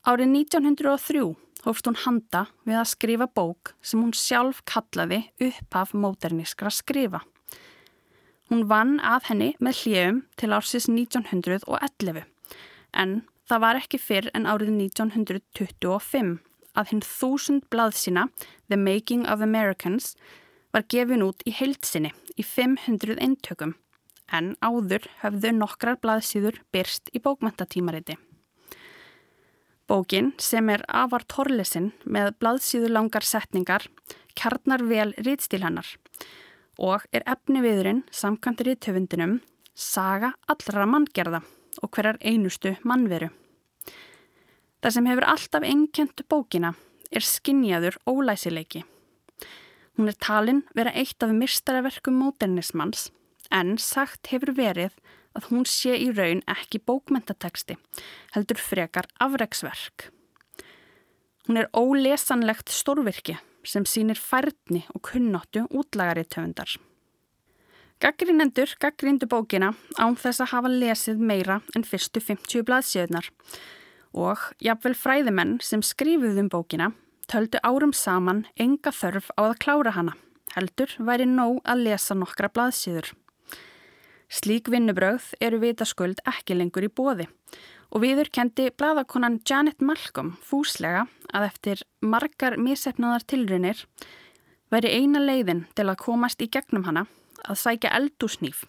Árið 0.05 0.31
1903 0.31 1.27
hófst 1.65 1.87
hún 1.89 1.99
handa 2.05 2.47
við 2.63 2.79
að 2.79 2.91
skrifa 2.93 3.27
bók 3.27 3.75
sem 3.83 4.01
hún 4.01 4.15
sjálf 4.15 4.63
kallaði 4.69 5.25
upphaf 5.43 5.93
móternískra 5.97 6.71
skrifa. 6.71 7.25
Hún 8.49 8.67
vann 8.69 8.99
að 9.01 9.29
henni 9.31 9.53
með 9.57 9.79
hljefum 9.81 10.17
til 10.37 10.51
ársis 10.53 10.85
1911 10.91 12.25
en 12.95 13.15
það 13.49 13.63
var 13.63 13.79
ekki 13.79 13.99
fyrr 14.01 14.27
en 14.37 14.45
árið 14.49 14.71
1925 14.75 16.35
að 16.75 16.91
hinn 16.91 17.01
þúsund 17.05 17.65
blaðsina 17.73 18.27
The 18.69 18.77
Making 18.77 19.25
of 19.31 19.41
Americans 19.41 20.13
var 20.75 20.85
gefin 20.91 21.25
út 21.25 21.41
í 21.47 21.55
heilsinni 21.55 22.11
í 22.35 22.43
500 22.43 23.17
eintökum. 23.23 23.75
En 24.33 24.55
áður 24.59 25.05
höfðu 25.21 25.51
nokkrar 25.55 25.99
blaðsíður 26.01 26.57
byrst 26.73 27.11
í 27.13 27.21
bókmæntatímariti. 27.23 28.17
Bókin 29.85 30.33
sem 30.41 30.69
er 30.73 30.81
afar 30.89 31.23
torlesin 31.29 31.91
með 32.05 32.33
blaðsíðu 32.41 32.89
langar 32.89 33.25
setningar 33.25 33.85
kjarnar 34.35 34.81
vel 34.89 35.11
rýtstil 35.21 35.61
hennar 35.61 35.91
og 36.77 37.05
er 37.15 37.25
efni 37.29 37.61
viðurinn 37.63 38.03
samkvæmt 38.11 38.63
rýttöfundinum 38.67 39.39
saga 39.75 40.33
allra 40.47 40.85
manngerða 40.87 41.41
og 41.83 41.91
hverjar 41.91 42.19
einustu 42.23 42.75
mannveru. 42.87 43.29
Það 44.81 44.95
sem 44.95 45.07
hefur 45.09 45.27
alltaf 45.27 45.65
einkjent 45.65 46.23
bókina 46.29 46.73
er 47.11 47.25
skinjaður 47.25 47.97
ólæsileiki. 48.07 48.83
Hún 49.95 50.11
er 50.11 50.17
talin 50.19 50.63
vera 50.75 50.93
eitt 50.95 51.23
af 51.23 51.31
mistaraverkum 51.35 52.17
módernismans 52.19 53.09
en 53.51 53.77
sagt 53.79 54.31
hefur 54.31 54.53
verið 54.55 54.95
að 55.35 55.49
hún 55.51 55.65
sé 55.67 55.95
í 55.99 56.11
raun 56.15 56.41
ekki 56.47 56.79
bókmentateksti, 56.87 57.75
heldur 58.35 58.59
frekar 58.59 59.07
afreiksverk. 59.19 60.09
Hún 61.47 61.59
er 61.59 61.69
ólesanlegt 61.75 62.71
stórvirki 62.71 63.35
sem 63.67 63.85
sínir 63.85 64.19
færni 64.19 64.83
og 64.93 65.01
kunnáttu 65.09 65.65
útlagari 65.69 66.25
töfundar. 66.25 66.69
Gaggrinendur 67.99 68.73
gaggrindu 68.79 69.27
bókina 69.31 69.71
án 69.97 70.17
þess 70.19 70.43
að 70.43 70.51
hafa 70.51 70.71
lesið 70.71 71.21
meira 71.21 71.61
en 71.75 71.85
fyrstu 71.87 72.19
50 72.19 72.65
blaðsjöðnar 72.67 73.29
og 74.15 74.41
jafnvel 74.63 74.95
fræðimenn 74.99 75.57
sem 75.63 75.83
skrifuðum 75.83 76.49
bókina 76.51 76.91
töldu 77.31 77.61
árum 77.63 77.93
saman 77.95 78.45
enga 78.59 78.91
þörf 78.93 79.31
á 79.39 79.47
að 79.47 79.59
klára 79.63 79.95
hana, 79.95 80.13
heldur 80.55 80.91
væri 80.99 81.25
nóg 81.29 81.61
að 81.63 81.85
lesa 81.87 82.17
nokkra 82.17 82.51
blaðsíður. 82.51 83.13
Slík 84.29 84.69
vinnubröð 84.73 85.31
eru 85.39 85.61
vitaskuld 85.61 86.19
ekki 86.27 86.57
lengur 86.57 86.85
í 86.85 86.91
bóði 86.91 87.29
og 87.91 88.03
viður 88.03 88.29
kendi 88.33 88.69
blaðakonan 88.73 89.39
Janet 89.47 89.81
Malcolm 89.81 90.35
fúslega 90.43 91.05
að 91.33 91.49
eftir 91.49 91.83
margar 92.01 92.57
mísefnaðar 92.61 93.25
tilrunir 93.29 93.85
væri 94.73 94.91
eina 94.99 95.21
leiðin 95.21 95.65
til 95.75 95.87
að 95.89 96.01
komast 96.03 96.41
í 96.41 96.49
gegnum 96.51 96.87
hana 96.87 97.05
að 97.45 97.61
sækja 97.61 97.93
eldúsnýf 97.99 98.63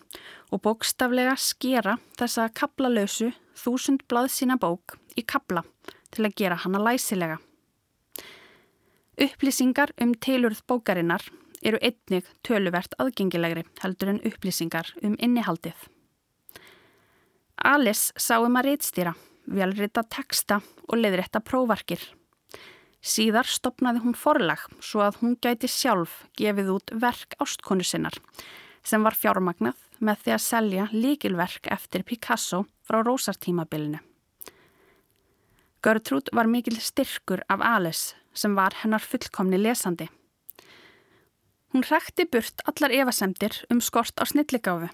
og 0.53 0.63
bókstaflega 0.67 1.37
skera 1.41 1.97
þessa 2.19 2.49
kaplalösu 2.55 3.33
þúsund 3.57 4.05
blaðsína 4.11 4.59
bók 4.61 4.99
í 5.17 5.25
kapla 5.25 5.65
til 6.13 6.27
að 6.29 6.37
gera 6.39 6.61
hana 6.61 6.83
læsilega. 6.83 7.39
Upplýsingar 9.17 9.95
um 10.03 10.13
tilurð 10.21 10.61
bókarinnar 10.69 11.25
eru 11.65 11.81
einnig 11.81 12.29
töluvert 12.45 12.95
aðgengilegri 13.01 13.65
heldur 13.81 14.13
en 14.13 14.25
upplýsingar 14.29 14.93
um 15.03 15.17
innihaldið. 15.19 15.77
Alice 17.67 18.15
sá 18.15 18.37
um 18.39 18.55
að 18.61 18.69
reytstýra, 18.69 19.13
velrita 19.51 20.05
texta 20.07 20.61
og 20.87 21.01
leiðrætta 21.01 21.41
prófarkir. 21.43 21.99
Síðar 23.03 23.49
stopnaði 23.51 24.05
hún 24.05 24.15
forlag 24.15 24.61
svo 24.79 25.03
að 25.03 25.19
hún 25.23 25.33
gæti 25.43 25.67
sjálf 25.71 26.13
gefið 26.39 26.71
út 26.77 26.93
verk 27.03 27.35
ástkonu 27.43 27.83
sinnar 27.87 28.15
sem 28.87 29.03
var 29.03 29.19
fjármagnað 29.19 29.81
með 29.99 30.21
því 30.23 30.35
að 30.37 30.45
selja 30.45 30.85
líkilverk 30.93 31.67
eftir 31.75 32.05
Picasso 32.07 32.61
frá 32.87 33.01
rósartímabilinu. 33.03 33.99
Gertrúd 35.83 36.31
var 36.35 36.47
mikil 36.51 36.79
styrkur 36.83 37.43
af 37.51 37.65
Alice 37.67 38.15
sem 38.35 38.55
var 38.55 38.79
hennar 38.83 39.03
fullkomni 39.03 39.59
lesandi. 39.59 40.07
Hún 41.75 41.83
hrekti 41.83 42.29
burt 42.31 42.63
allar 42.71 42.95
evasemdir 42.95 43.59
um 43.75 43.83
skort 43.83 44.23
á 44.23 44.25
snilligáfi 44.27 44.93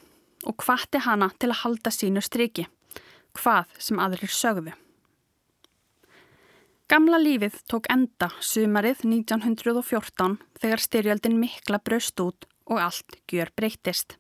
og 0.49 0.63
hvati 0.65 1.03
hana 1.05 1.31
til 1.39 1.51
að 1.53 1.63
halda 1.65 1.93
sínu 1.95 2.23
striki, 2.25 2.67
hvað 3.39 3.71
sem 3.79 4.01
aðrir 4.03 4.33
sögðu. 4.33 4.75
Gamla 6.93 7.17
lífið 7.17 7.55
tók 7.73 7.87
enda 7.89 8.29
sumarið 8.45 9.07
1914 9.09 10.35
þegar 10.61 10.83
styrjöldin 10.85 11.39
mikla 11.41 11.79
braust 11.81 12.21
út 12.21 12.45
og 12.69 12.83
allt 12.85 13.17
gjör 13.33 13.49
breytist. 13.57 14.19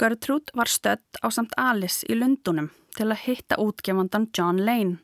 Gertrúd 0.00 0.50
var 0.58 0.66
stödd 0.66 1.20
á 1.22 1.30
samt 1.30 1.54
Alice 1.56 2.02
í 2.10 2.16
Lundunum 2.18 2.72
til 2.96 3.06
að 3.12 3.22
hitta 3.28 3.60
útgefandan 3.62 4.26
John 4.34 4.58
Lane 4.66 4.98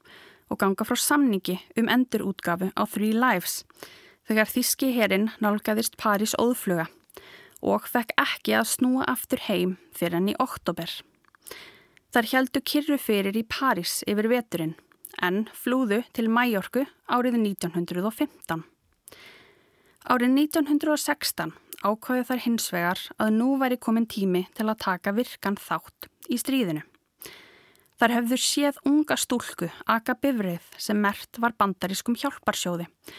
og 0.51 0.59
ganga 0.59 0.87
frá 0.88 0.99
samningi 0.99 1.61
um 1.79 1.90
endurútgafu 1.92 2.73
á 2.75 2.83
Three 2.90 3.14
Lives 3.14 3.62
þegar 4.27 4.51
þíski 4.51 4.90
herin 4.97 5.31
nálgæðist 5.44 5.94
París 6.01 6.35
óðfluga 6.35 6.88
og 7.62 7.87
fekk 7.90 8.14
ekki 8.21 8.55
að 8.59 8.71
snúa 8.73 9.07
aftur 9.11 9.42
heim 9.49 9.77
fyrir 9.97 10.18
henni 10.18 10.35
í 10.37 10.40
oktober. 10.42 10.90
Þar 12.14 12.31
heldu 12.33 12.62
kyrru 12.64 12.99
fyrir 12.99 13.37
í 13.37 13.44
París 13.44 14.01
yfir 14.09 14.31
veturinn 14.31 14.77
en 15.23 15.47
flúðu 15.53 16.03
til 16.14 16.29
Mæjorku 16.31 16.87
árið 17.11 17.40
1915. 17.42 18.62
Árið 20.09 20.31
1916 20.35 21.53
ákvæðu 21.85 22.27
þær 22.29 22.44
hins 22.44 22.68
vegar 22.73 23.03
að 23.18 23.35
nú 23.37 23.57
væri 23.61 23.79
komin 23.79 24.07
tími 24.09 24.47
til 24.57 24.68
að 24.68 24.81
taka 24.87 25.12
virkan 25.14 25.59
þátt 25.61 26.09
í 26.31 26.38
stríðinu. 26.40 26.85
Þar 27.99 28.14
hefðu 28.14 28.38
séð 28.38 28.77
unga 28.87 29.16
stúlku 29.18 29.68
aka 29.90 30.14
bifrið 30.14 30.62
sem 30.79 30.99
mert 31.03 31.40
var 31.42 31.57
bandarískum 31.59 32.14
hjálparsjóði 32.18 32.87
og 32.87 33.18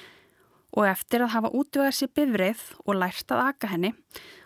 eftir 0.89 1.23
að 1.25 1.33
hafa 1.33 1.53
útvegað 1.55 1.95
sér 1.97 2.11
bifrið 2.15 2.65
og 2.85 2.99
lært 2.99 3.31
að 3.33 3.45
aka 3.49 3.71
henni 3.71 3.93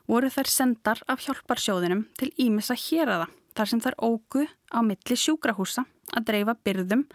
voru 0.10 0.30
þær 0.32 0.50
sendar 0.52 1.02
af 1.08 1.24
hjálparsjóðinum 1.26 2.06
til 2.20 2.32
Ímessa 2.40 2.76
Hjeraða 2.80 3.28
þar 3.54 3.70
sem 3.70 3.82
þær 3.84 3.98
ógu 4.02 4.46
á 4.72 4.80
milli 4.86 5.18
sjúkrahúsa 5.20 5.86
að 6.14 6.28
dreifa 6.30 6.56
byrðum 6.66 7.06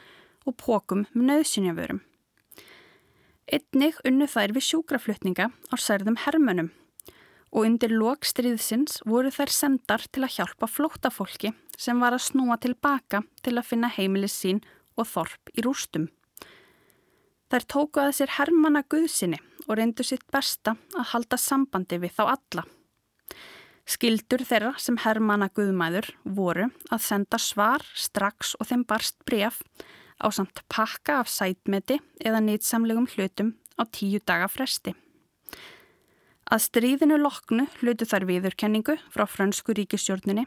og 0.49 0.57
pókum 0.61 1.07
með 1.13 1.31
nöðsynjavörum. 1.33 2.03
Einnig 3.49 3.97
unnu 4.05 4.29
þær 4.29 4.53
við 4.57 4.67
sjúkraflutninga 4.69 5.49
á 5.49 5.75
særðum 5.81 6.19
hermönum 6.25 6.69
og 7.49 7.65
undir 7.65 7.95
lokstriðsins 7.97 9.01
voru 9.09 9.33
þær 9.33 9.53
sendar 9.53 10.05
til 10.13 10.27
að 10.27 10.35
hjálpa 10.37 10.69
flóttafólki 10.69 11.55
sem 11.81 12.01
var 12.03 12.17
að 12.17 12.27
snúa 12.29 12.59
tilbaka 12.61 13.23
til 13.41 13.57
að 13.57 13.69
finna 13.71 13.89
heimilis 13.89 14.37
sín 14.37 14.61
og 14.99 15.09
þorp 15.09 15.53
í 15.57 15.65
rústum. 15.65 16.09
Þær 17.49 17.65
tóku 17.65 18.03
að 18.03 18.17
sér 18.19 18.35
hermana 18.37 18.83
guðsinni 18.85 19.39
og 19.69 19.79
reyndu 19.79 20.05
sitt 20.05 20.27
besta 20.33 20.75
að 20.97 21.15
halda 21.15 21.39
sambandi 21.41 22.01
við 22.03 22.19
þá 22.19 22.25
alla. 22.35 22.65
Skildur 23.89 24.43
þeirra 24.45 24.75
sem 24.77 24.99
Hermanna 25.01 25.49
Guðmæður 25.57 26.11
voru 26.37 26.67
að 26.93 27.05
senda 27.07 27.39
svar 27.41 27.85
strax 27.97 28.53
og 28.61 28.69
þeim 28.69 28.83
barst 28.85 29.17
bref 29.25 29.63
á 30.21 30.29
samt 30.29 30.61
pakka 30.69 31.23
af 31.23 31.31
sætmeti 31.33 31.97
eða 32.21 32.43
nýtsamlegum 32.45 33.09
hlutum 33.15 33.55
á 33.81 33.89
tíu 33.89 34.21
daga 34.21 34.51
fresti. 34.53 34.93
Að 36.53 36.65
stríðinu 36.67 37.17
loknu 37.21 37.65
hlutu 37.81 38.05
þar 38.09 38.29
viðurkenningu 38.29 38.99
frá 39.09 39.25
frönsku 39.25 39.73
ríkistjórnini 39.77 40.45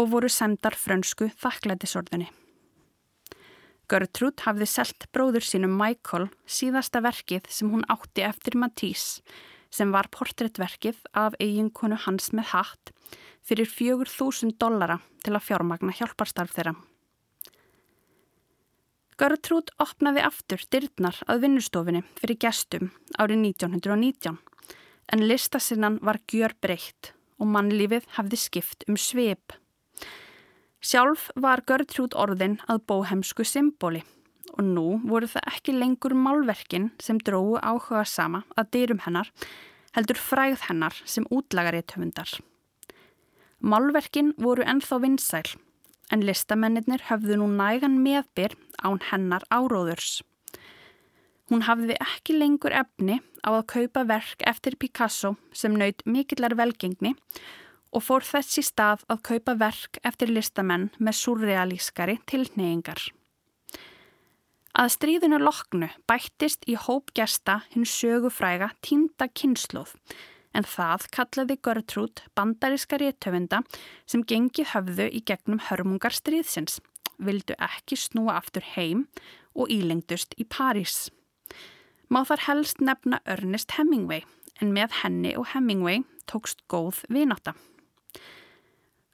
og 0.00 0.12
voru 0.14 0.32
sendar 0.32 0.76
frönsku 0.76 1.28
þakklætisorðinni. 1.36 2.30
Gertrúd 3.90 4.44
hafði 4.44 4.68
selt 4.70 5.08
bróður 5.10 5.42
sínum 5.42 5.72
Michael 5.74 6.28
síðasta 6.46 7.00
verkið 7.02 7.48
sem 7.50 7.72
hún 7.72 7.82
átti 7.90 8.22
eftir 8.22 8.54
Matisse 8.60 9.24
sem 9.70 9.90
var 9.94 10.06
portréttverkið 10.14 10.98
af 11.14 11.34
eiginkonu 11.42 11.98
hans 12.04 12.30
með 12.34 12.52
hatt 12.52 12.92
fyrir 13.46 13.70
fjögur 13.70 14.10
þúsund 14.10 14.58
dollara 14.62 15.00
til 15.24 15.34
að 15.34 15.46
fjármagna 15.48 15.94
hjálparstarf 15.96 16.54
þeirra. 16.54 16.76
Gertrúd 19.20 19.72
opnaði 19.82 20.22
aftur 20.24 20.62
dyrnar 20.72 21.18
að 21.26 21.42
vinnustofinni 21.44 22.04
fyrir 22.16 22.38
gestum 22.40 22.92
árið 23.18 23.42
1919 23.50 24.38
en 25.12 25.26
listasinnan 25.26 25.98
var 26.06 26.20
gjör 26.30 26.54
breytt 26.62 27.12
og 27.40 27.50
mannlífið 27.50 28.06
hafði 28.16 28.38
skipt 28.38 28.86
um 28.88 28.96
sveip. 28.96 29.52
Sjálf 30.80 31.28
var 31.36 31.60
Gertrúd 31.68 32.14
orðin 32.16 32.54
að 32.64 32.86
bóhemsku 32.88 33.44
symbóli 33.44 34.00
og 34.56 34.62
nú 34.64 34.84
voru 35.04 35.28
það 35.28 35.50
ekki 35.50 35.74
lengur 35.76 36.14
málverkin 36.16 36.86
sem 36.96 37.18
dróðu 37.20 37.60
áhuga 37.60 38.06
sama 38.08 38.40
að 38.56 38.70
dyrum 38.76 39.02
hennar 39.04 39.28
heldur 39.92 40.16
fræð 40.16 40.64
hennar 40.70 40.96
sem 41.04 41.28
útlagarið 41.28 41.92
höfundar. 41.92 42.32
Málverkin 43.60 44.32
voru 44.40 44.64
ennþá 44.64 45.02
vinsæl 45.04 45.52
en 46.10 46.24
listamennir 46.24 47.04
höfðu 47.10 47.36
nú 47.42 47.52
nægan 47.60 48.00
meðbyr 48.00 48.56
án 48.80 49.04
hennar 49.10 49.44
áróðurs. 49.52 50.22
Hún 51.52 51.66
hafði 51.68 51.98
ekki 52.00 52.38
lengur 52.40 52.72
efni 52.72 53.20
á 53.44 53.52
að 53.52 53.66
kaupa 53.74 54.08
verk 54.08 54.48
eftir 54.48 54.80
Picasso 54.80 55.36
sem 55.52 55.76
naut 55.76 56.00
mikillar 56.06 56.56
velgengni 56.56 57.18
og 57.90 58.04
fór 58.06 58.26
þess 58.26 58.60
í 58.60 58.64
stað 58.66 59.04
að 59.10 59.22
kaupa 59.30 59.56
verk 59.58 59.98
eftir 60.06 60.30
listamenn 60.30 60.90
með 60.98 61.18
surrealískari 61.20 62.18
tilneyingar. 62.30 63.10
Að 64.70 64.92
stríðinu 64.94 65.40
loknu 65.42 65.88
bættist 66.06 66.62
í 66.70 66.76
hóp 66.78 67.10
gesta 67.14 67.64
hinn 67.72 67.88
sögufræga 67.88 68.70
tínda 68.86 69.26
kynnslóð 69.34 69.96
en 70.54 70.66
það 70.66 71.06
kallaði 71.14 71.56
Gertrúd 71.62 72.22
bandaríska 72.38 72.98
réttöfunda 73.00 73.62
sem 74.06 74.22
gengið 74.26 74.72
höfðu 74.74 75.06
í 75.10 75.22
gegnum 75.26 75.62
hörmungar 75.68 76.14
stríðsins, 76.14 76.80
vildu 77.18 77.54
ekki 77.58 77.98
snúa 77.98 78.38
aftur 78.38 78.66
heim 78.74 79.06
og 79.54 79.70
ílengdust 79.70 80.34
í 80.38 80.46
París. 80.46 81.10
Má 82.10 82.22
þar 82.26 82.46
helst 82.48 82.82
nefna 82.82 83.20
Ernest 83.26 83.76
Hemingway 83.76 84.24
en 84.60 84.74
með 84.74 85.02
henni 85.02 85.34
og 85.38 85.50
Hemingway 85.54 86.02
tókst 86.30 86.64
góð 86.70 87.04
vináta. 87.10 87.54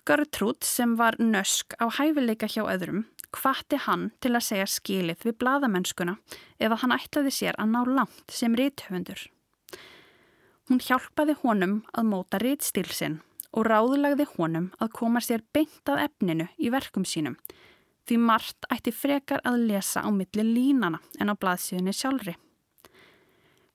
Gertrúd 0.06 0.62
sem 0.62 0.94
var 0.96 1.16
nösk 1.18 1.74
á 1.82 1.90
hæfileika 1.90 2.46
hjá 2.46 2.62
öðrum 2.62 3.06
hvati 3.34 3.78
hann 3.86 4.10
til 4.22 4.36
að 4.36 4.44
segja 4.48 4.66
skilið 4.70 5.24
við 5.26 5.38
bladamennskuna 5.40 6.14
ef 6.62 6.70
að 6.70 6.80
hann 6.84 6.94
ætlaði 6.94 7.32
sér 7.34 7.58
að 7.58 7.72
ná 7.72 7.80
langt 7.98 8.30
sem 8.32 8.54
ríthöfundur. 8.54 9.18
Hún 10.70 10.82
hjálpaði 10.82 11.36
honum 11.42 11.80
að 11.92 12.08
móta 12.12 12.40
rítstýl 12.42 12.88
sinn 12.94 13.20
og 13.50 13.66
ráðlagði 13.66 14.28
honum 14.36 14.70
að 14.78 14.94
koma 15.00 15.22
sér 15.24 15.42
beint 15.54 15.90
að 15.90 16.04
efninu 16.06 16.48
í 16.58 16.70
verkum 16.74 17.06
sínum 17.08 17.38
því 18.06 18.20
margt 18.22 18.68
ætti 18.70 18.94
frekar 18.94 19.42
að 19.42 19.66
lesa 19.72 20.04
á 20.06 20.08
milli 20.14 20.44
línana 20.46 21.02
en 21.18 21.30
á 21.30 21.34
blaðsíðinni 21.34 21.94
sjálfri. 21.96 22.36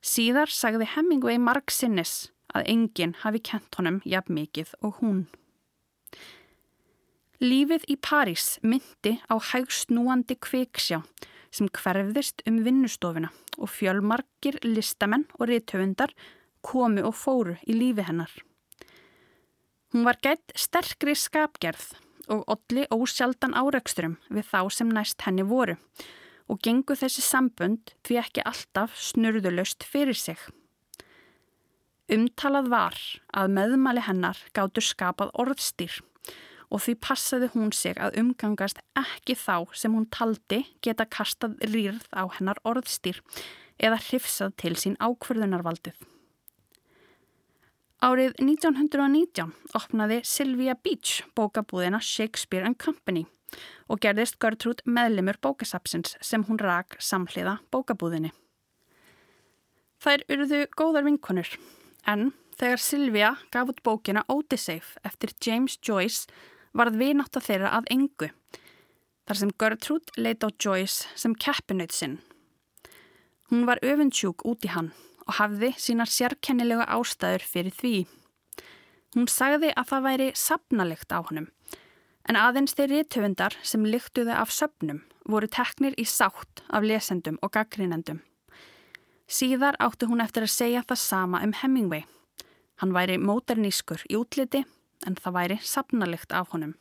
Síðar 0.02 0.50
sagði 0.50 0.88
Hemingway 0.96 1.38
marg 1.38 1.72
sinnis 1.76 2.32
að 2.56 2.72
enginn 2.72 3.18
hafi 3.22 3.44
kent 3.52 3.76
honum 3.78 4.00
jafn 4.08 4.40
mikið 4.40 4.72
og 4.82 5.04
hún. 5.04 5.26
Lífið 7.42 7.88
í 7.90 7.96
París 7.98 8.60
myndi 8.62 9.16
á 9.26 9.34
hægsnúandi 9.42 10.36
kviksjá 10.46 11.00
sem 11.50 11.70
hverfðist 11.74 12.44
um 12.46 12.60
vinnustofuna 12.62 13.32
og 13.58 13.72
fjölmarkir 13.74 14.60
listamenn 14.62 15.26
og 15.40 15.50
riðtöfundar 15.50 16.14
komu 16.62 17.02
og 17.10 17.16
fóru 17.18 17.56
í 17.66 17.74
lífi 17.74 18.06
hennar. 18.06 18.30
Hún 19.90 20.06
var 20.06 20.20
gætt 20.22 20.54
sterkri 20.54 21.16
skapgerð 21.18 21.96
og 22.30 22.46
olli 22.46 22.86
ósjaldan 22.94 23.58
áraugsturum 23.58 24.20
við 24.30 24.46
þá 24.54 24.62
sem 24.78 24.94
næst 24.94 25.26
henni 25.26 25.42
voru 25.42 25.80
og 26.46 26.62
gengu 26.62 26.94
þessi 26.94 27.26
sambund 27.26 27.96
því 28.06 28.22
ekki 28.22 28.46
alltaf 28.46 28.94
snurðulöst 28.94 29.82
fyrir 29.82 30.14
sig. 30.14 30.38
Umtalað 32.06 32.70
var 32.70 33.02
að 33.34 33.58
meðmæli 33.58 34.06
hennar 34.06 34.38
gáttu 34.54 34.86
skapað 34.86 35.34
orðstýr 35.42 36.04
og 36.72 36.82
því 36.86 36.96
passaði 37.04 37.50
hún 37.54 37.74
sig 37.76 38.00
að 38.00 38.16
umgangast 38.22 38.80
ekki 38.98 39.36
þá 39.36 39.68
sem 39.76 39.94
hún 39.96 40.08
taldi 40.14 40.64
geta 40.84 41.06
kastað 41.06 41.60
rýrð 41.68 42.08
á 42.16 42.24
hennar 42.38 42.62
orðstýr 42.68 43.20
eða 43.82 44.00
hrifsað 44.08 44.56
til 44.62 44.74
sín 44.80 44.98
ákverðunarvaldið. 45.04 45.98
Árið 48.02 48.34
1919 48.42 49.52
opnaði 49.78 50.22
Sylvia 50.26 50.74
Beach 50.74 51.22
bókabúðina 51.38 52.00
Shakespeare 52.02 52.66
and 52.66 52.80
Company 52.82 53.28
og 53.92 54.00
gerðist 54.02 54.40
Gertrúd 54.42 54.82
meðlimur 54.88 55.38
bókasapsins 55.44 56.16
sem 56.24 56.46
hún 56.48 56.58
rak 56.62 56.96
samhliða 57.04 57.60
bókabúðinni. 57.74 58.32
Þær 60.02 60.24
urðu 60.34 60.64
góðar 60.74 61.06
vinkonur 61.06 61.52
en 62.10 62.32
þegar 62.58 62.82
Sylvia 62.82 63.32
gaf 63.54 63.70
út 63.70 63.84
bókina 63.86 64.24
Odyssey 64.32 64.82
eftir 65.06 65.36
James 65.46 65.78
Joyce 65.78 66.26
varð 66.78 66.98
vinátt 67.02 67.38
þeirra 67.44 67.74
að 67.78 67.90
engu, 67.96 68.30
þar 69.28 69.40
sem 69.40 69.54
Gertrúd 69.60 70.12
leita 70.18 70.48
á 70.48 70.56
Joyce 70.56 71.10
sem 71.16 71.36
keppinauð 71.36 71.96
sinn. 71.96 72.18
Hún 73.52 73.68
var 73.68 73.82
öfundsjúk 73.84 74.46
út 74.48 74.64
í 74.66 74.72
hann 74.72 74.92
og 75.28 75.38
hafði 75.38 75.74
sínar 75.78 76.10
sérkennilega 76.10 76.88
ástæður 76.88 77.44
fyrir 77.46 77.76
því. 77.76 77.96
Hún 79.16 79.28
sagði 79.28 79.74
að 79.76 79.90
það 79.92 80.06
væri 80.08 80.28
sapnalegt 80.40 81.12
á 81.12 81.20
honum, 81.20 81.50
en 82.30 82.40
aðeins 82.40 82.76
þeir 82.78 82.94
rítöfundar 82.96 83.58
sem 83.64 83.86
lyktuði 83.86 84.32
af 84.32 84.54
söpnum 84.56 85.04
voru 85.28 85.50
teknir 85.52 85.96
í 86.00 86.06
sátt 86.08 86.64
af 86.70 86.86
lesendum 86.88 87.38
og 87.44 87.52
gaggrínendum. 87.56 88.22
Síðar 89.32 89.78
átti 89.80 90.08
hún 90.10 90.24
eftir 90.24 90.48
að 90.48 90.56
segja 90.56 90.84
það 90.88 91.04
sama 91.04 91.42
um 91.46 91.54
Hemingway. 91.56 92.06
Hann 92.82 92.96
væri 92.96 93.20
móternískur 93.22 94.04
í 94.10 94.18
útliti 94.20 94.64
en 95.08 95.18
það 95.20 95.38
væri 95.38 95.58
sapnalikt 95.62 96.34
af 96.36 96.52
honum. 96.54 96.76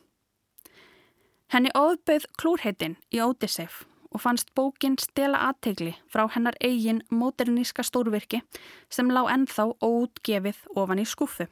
Henni 1.50 1.72
óðbauð 1.74 2.28
klúrheitin 2.38 2.96
í 3.10 3.22
Ódisef 3.24 3.84
og 4.10 4.22
fannst 4.24 4.52
bókin 4.54 4.96
stela 4.98 5.40
aðtegli 5.48 5.94
frá 6.10 6.26
hennar 6.34 6.56
eigin 6.62 7.02
móterníska 7.10 7.82
stórvirki 7.86 8.42
sem 8.90 9.10
lág 9.10 9.30
ennþá 9.34 9.66
óutgefið 9.82 10.60
ofan 10.74 11.02
í 11.02 11.06
skúfu. 11.06 11.46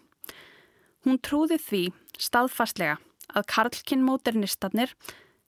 Hún 1.06 1.18
trúði 1.22 1.58
því 1.62 1.82
staðfastlega 2.18 2.98
að 3.34 3.48
Karlkinn 3.52 4.06
móternistarnir 4.06 4.94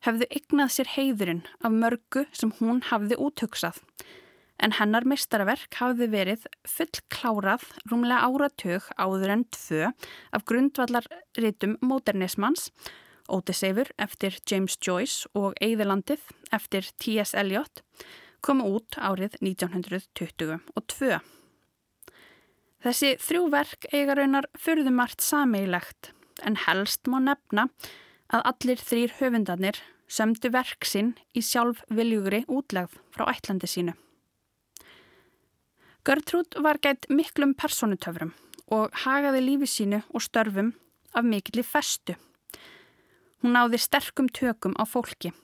hefðu 0.07 0.29
ygnað 0.31 0.75
sér 0.75 0.93
heiðurinn 0.95 1.45
af 1.61 1.75
mörgu 1.75 2.27
sem 2.33 2.53
hún 2.61 2.83
hafði 2.91 3.19
úthugsað 3.21 3.81
en 4.61 4.75
hennar 4.77 5.07
meistaraverk 5.09 5.77
hafði 5.81 6.09
verið 6.13 6.47
fullklárað 6.69 7.65
rúmlega 7.91 8.29
áratug 8.29 8.89
áður 9.01 9.35
en 9.35 9.45
tvö 9.57 9.91
af 10.37 10.47
grundvallarritum 10.49 11.79
modernismans, 11.81 12.71
Ótisefur 13.31 13.87
eftir 14.03 14.35
James 14.51 14.75
Joyce 14.83 15.29
og 15.39 15.55
Eðilandið 15.63 16.25
eftir 16.51 16.89
T.S. 16.99 17.35
Eliot 17.39 17.85
komu 18.43 18.67
út 18.75 18.99
árið 18.99 19.37
1922. 19.39 21.21
Þessi 22.81 23.15
þrjú 23.21 23.47
verk 23.53 23.87
eiga 23.93 24.17
raunar 24.17 24.49
fyrðumart 24.59 25.23
sameigilegt 25.23 26.13
en 26.43 26.57
helst 26.67 27.07
má 27.13 27.21
nefna 27.23 27.69
að 28.33 28.47
allir 28.53 28.83
þrýr 28.83 29.17
höfundarnir 29.21 29.83
sömdu 30.11 30.51
verk 30.51 30.89
sinn 30.89 31.15
í 31.37 31.45
sjálf 31.45 31.85
viljugri 31.93 32.47
útlegð 32.49 32.97
frá 33.15 33.29
ætlandi 33.31 33.69
sínu. 33.71 33.95
Gertrúd 36.05 36.57
var 36.65 36.79
gætt 36.81 37.11
miklum 37.13 37.51
personutöfrum 37.53 38.31
og 38.73 38.95
hagaði 39.05 39.43
lífi 39.45 39.67
sínu 39.69 39.99
og 40.15 40.23
störfum 40.25 40.71
af 41.13 41.27
mikilli 41.27 41.65
festu. 41.67 42.15
Hún 43.43 43.53
náði 43.53 43.81
sterkum 43.81 44.31
tökum 44.33 44.73
á 44.81 44.89
fólki 44.89 45.35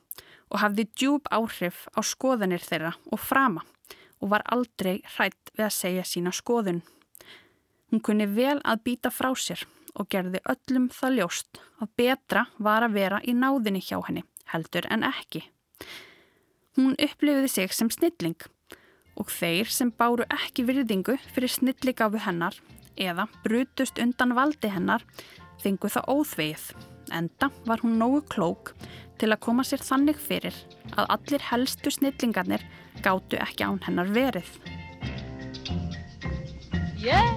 og 0.49 0.63
hafði 0.63 0.87
djúb 0.97 1.29
áhrif 1.29 1.85
á 1.93 2.01
skoðanir 2.01 2.65
þeirra 2.65 2.95
og 3.13 3.21
frama 3.21 3.67
og 4.23 4.33
var 4.33 4.47
aldrei 4.49 5.03
hrætt 5.17 5.53
við 5.53 5.67
að 5.69 5.77
segja 5.77 6.09
sína 6.09 6.33
skoðun. 6.33 6.81
Hún 7.93 8.01
kunni 8.01 8.25
vel 8.25 8.57
að 8.65 8.85
býta 8.89 9.13
frá 9.13 9.35
sér 9.37 9.69
og 9.93 10.09
gerði 10.09 10.41
öllum 10.49 10.89
það 10.89 11.21
ljóst 11.21 11.61
að 11.85 11.95
betra 12.01 12.47
var 12.57 12.89
að 12.89 12.97
vera 12.97 13.21
í 13.21 13.37
náðinni 13.37 13.85
hjá 13.85 14.01
henni, 14.09 14.25
heldur 14.49 14.89
en 14.89 15.05
ekki. 15.05 15.45
Hún 16.81 16.97
upplifiði 16.97 17.49
sig 17.53 17.73
sem 17.77 17.93
snilling 17.93 18.41
og 19.17 19.31
þeir 19.33 19.71
sem 19.73 19.91
báru 19.91 20.27
ekki 20.33 20.67
virðingu 20.69 21.17
fyrir 21.33 21.53
snilligafu 21.53 22.21
hennar 22.25 22.57
eða 22.97 23.27
brutust 23.45 24.01
undan 24.03 24.35
valdi 24.37 24.71
hennar 24.73 25.05
fengu 25.63 25.91
það 25.93 26.11
óþveið. 26.13 26.65
Enda 27.17 27.51
var 27.67 27.83
hún 27.85 27.99
nógu 28.01 28.23
klók 28.33 28.73
til 29.21 29.31
að 29.33 29.43
koma 29.47 29.65
sér 29.65 29.85
þannig 29.85 30.21
fyrir 30.21 30.57
að 30.97 31.11
allir 31.17 31.45
helstu 31.51 31.93
snillingarnir 31.95 32.65
gáttu 33.05 33.39
ekki 33.41 33.65
án 33.65 33.81
hennar 33.87 34.11
verið. 34.13 34.49
Yeah, 36.97 37.37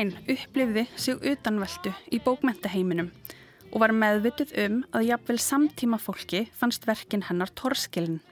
Stein 0.00 0.14
upplifði 0.32 0.86
sig 0.96 1.18
utanveldu 1.28 1.90
í 2.08 2.22
bókmentaheiminum 2.24 3.10
og 3.68 3.82
var 3.82 3.92
meðvituð 3.92 4.54
um 4.62 4.78
að 4.96 5.04
jafnvel 5.10 5.36
samtíma 5.44 5.98
fólki 6.00 6.40
fannst 6.56 6.86
verkin 6.88 7.26
hennar 7.26 7.52
torskilin. 7.52 8.22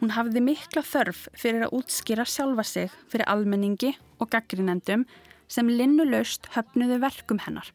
Hún 0.00 0.14
hafði 0.16 0.40
mikla 0.46 0.80
þörf 0.80 1.26
fyrir 1.36 1.66
að 1.66 1.76
útskýra 1.82 2.24
sjálfa 2.24 2.64
sig 2.64 2.96
fyrir 3.12 3.28
almenningi 3.28 3.92
og 4.16 4.32
gaggrinendum 4.32 5.04
sem 5.52 5.68
linnulaust 5.68 6.48
höfnuðu 6.56 7.02
verkum 7.04 7.44
hennar 7.44 7.68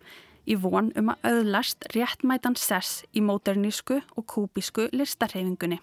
í 0.49 0.57
von 0.65 0.89
um 0.97 1.13
að 1.13 1.29
öðlast 1.29 1.85
réttmætan 1.93 2.57
sess 2.57 3.03
í 3.13 3.21
móternísku 3.21 4.01
og 4.01 4.31
kúbísku 4.33 4.89
listarhefingunni. 4.97 5.77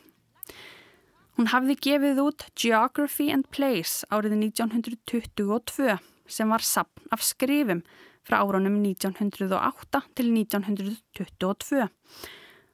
Hún 1.38 1.54
hafði 1.54 1.78
gefið 1.86 2.26
út 2.26 2.48
Geography 2.58 3.30
and 3.30 3.46
Place 3.54 4.02
árið 4.10 4.40
1922 4.42 6.02
sem 6.32 6.52
var 6.52 6.64
sapn 6.64 7.12
af 7.12 7.24
skrifum 7.24 7.82
frá 8.26 8.40
árunum 8.40 8.80
1908 8.82 10.02
til 10.16 10.32
1922 10.32 11.88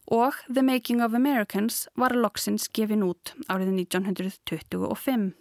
og 0.09 0.33
The 0.49 0.63
Making 0.63 1.03
of 1.05 1.15
Americans 1.15 1.87
var 1.97 2.15
loksins 2.17 2.69
gefin 2.73 3.05
út 3.05 3.35
árið 3.53 3.75
1925. 3.85 5.35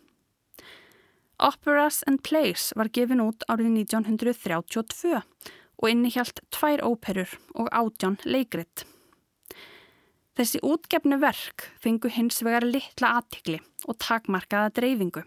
Operas 1.40 2.02
and 2.08 2.24
Plays 2.24 2.74
var 2.76 2.92
gefin 2.92 3.24
út 3.24 3.46
árið 3.48 3.72
1932 3.86 5.22
og 5.78 5.90
innihjalt 5.92 6.42
tvær 6.52 6.84
óperur 6.84 7.38
og 7.56 7.72
átján 7.72 8.18
leikrit. 8.26 8.84
Þessi 10.38 10.60
útgefnu 10.66 11.18
verk 11.22 11.70
fengu 11.82 12.12
hins 12.14 12.44
vegar 12.46 12.66
litla 12.68 13.16
aðtikli 13.22 13.62
og 13.88 13.98
takmarkaða 14.04 14.74
dreifingu 14.76 15.24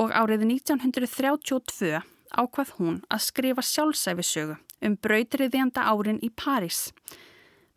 og 0.00 0.14
árið 0.16 0.46
1932 0.48 2.00
ákvað 2.40 2.76
hún 2.78 3.00
að 3.10 3.24
skrifa 3.26 3.64
sjálfsæfisögu 3.66 4.56
um 4.86 4.96
brautriðjanda 4.96 5.84
árin 5.92 6.20
í 6.24 6.30
París 6.32 6.88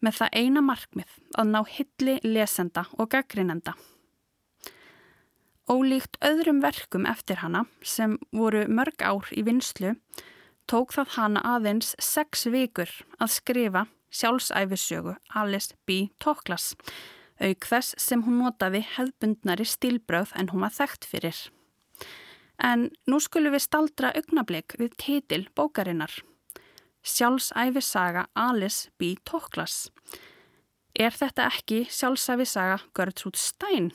með 0.04 0.20
það 0.20 0.38
eina 0.40 0.64
markmið 0.64 1.18
að 1.40 1.50
ná 1.52 1.60
hilli 1.68 2.20
lesenda 2.24 2.86
og 2.98 3.10
gaggrinenda. 3.14 3.74
Ólíkt 5.72 6.20
öðrum 6.20 6.60
verkum 6.64 7.08
eftir 7.08 7.40
hana 7.40 7.64
sem 7.88 8.18
voru 8.36 8.66
mörg 8.68 9.00
ár 9.00 9.30
í 9.32 9.46
vinslu 9.48 9.96
tók 10.68 10.92
það 10.96 11.16
hana 11.18 11.44
aðeins 11.56 11.94
sex 12.04 12.46
vikur 12.52 12.92
að 13.20 13.36
skrifa 13.38 13.86
sjálfsæfisögu 14.14 15.16
Alice 15.40 15.76
B. 15.88 16.10
Toklas 16.20 16.74
auk 17.40 17.68
þess 17.68 17.96
sem 18.00 18.24
hún 18.28 18.44
notaði 18.44 18.84
hefðbundnari 18.94 19.66
stílbröð 19.68 20.36
en 20.40 20.52
hún 20.52 20.68
var 20.68 20.76
þekkt 20.76 21.08
fyrir. 21.10 21.40
En 22.64 22.88
nú 23.10 23.20
skulum 23.20 23.54
við 23.56 23.66
staldra 23.66 24.14
augnablik 24.16 24.78
við 24.80 24.96
titil 25.02 25.44
bókarinnar. 25.56 26.14
Sjálfsæfisaga 27.04 28.30
Alice 28.40 28.90
B. 28.98 29.18
Toklas. 29.28 29.90
Er 30.96 31.12
þetta 31.12 31.50
ekki 31.50 31.84
sjálfsæfisaga 31.92 32.80
Gertrúd 32.96 33.36
Stein? 33.36 33.92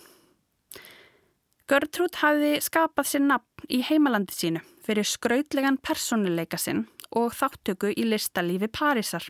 Gertrúd 1.69 2.16
hafði 2.21 2.59
skapað 2.64 3.09
sér 3.11 3.25
nafn 3.25 3.66
í 3.73 3.83
heimalandi 3.85 4.37
sínu 4.37 4.62
fyrir 4.85 5.05
skrautlegan 5.05 5.77
personuleika 5.85 6.61
sinn 6.61 6.87
og 7.16 7.35
þáttöku 7.37 7.91
í 7.93 8.07
listalífi 8.09 8.69
Parísar 8.73 9.27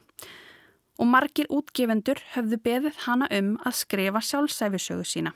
og 0.99 1.11
margir 1.11 1.51
útgefendur 1.55 2.21
höfðu 2.35 2.59
beðið 2.63 3.03
hana 3.07 3.29
um 3.39 3.57
að 3.67 3.79
skrifa 3.81 4.23
sjálfsæfisögu 4.23 5.07
sína 5.07 5.35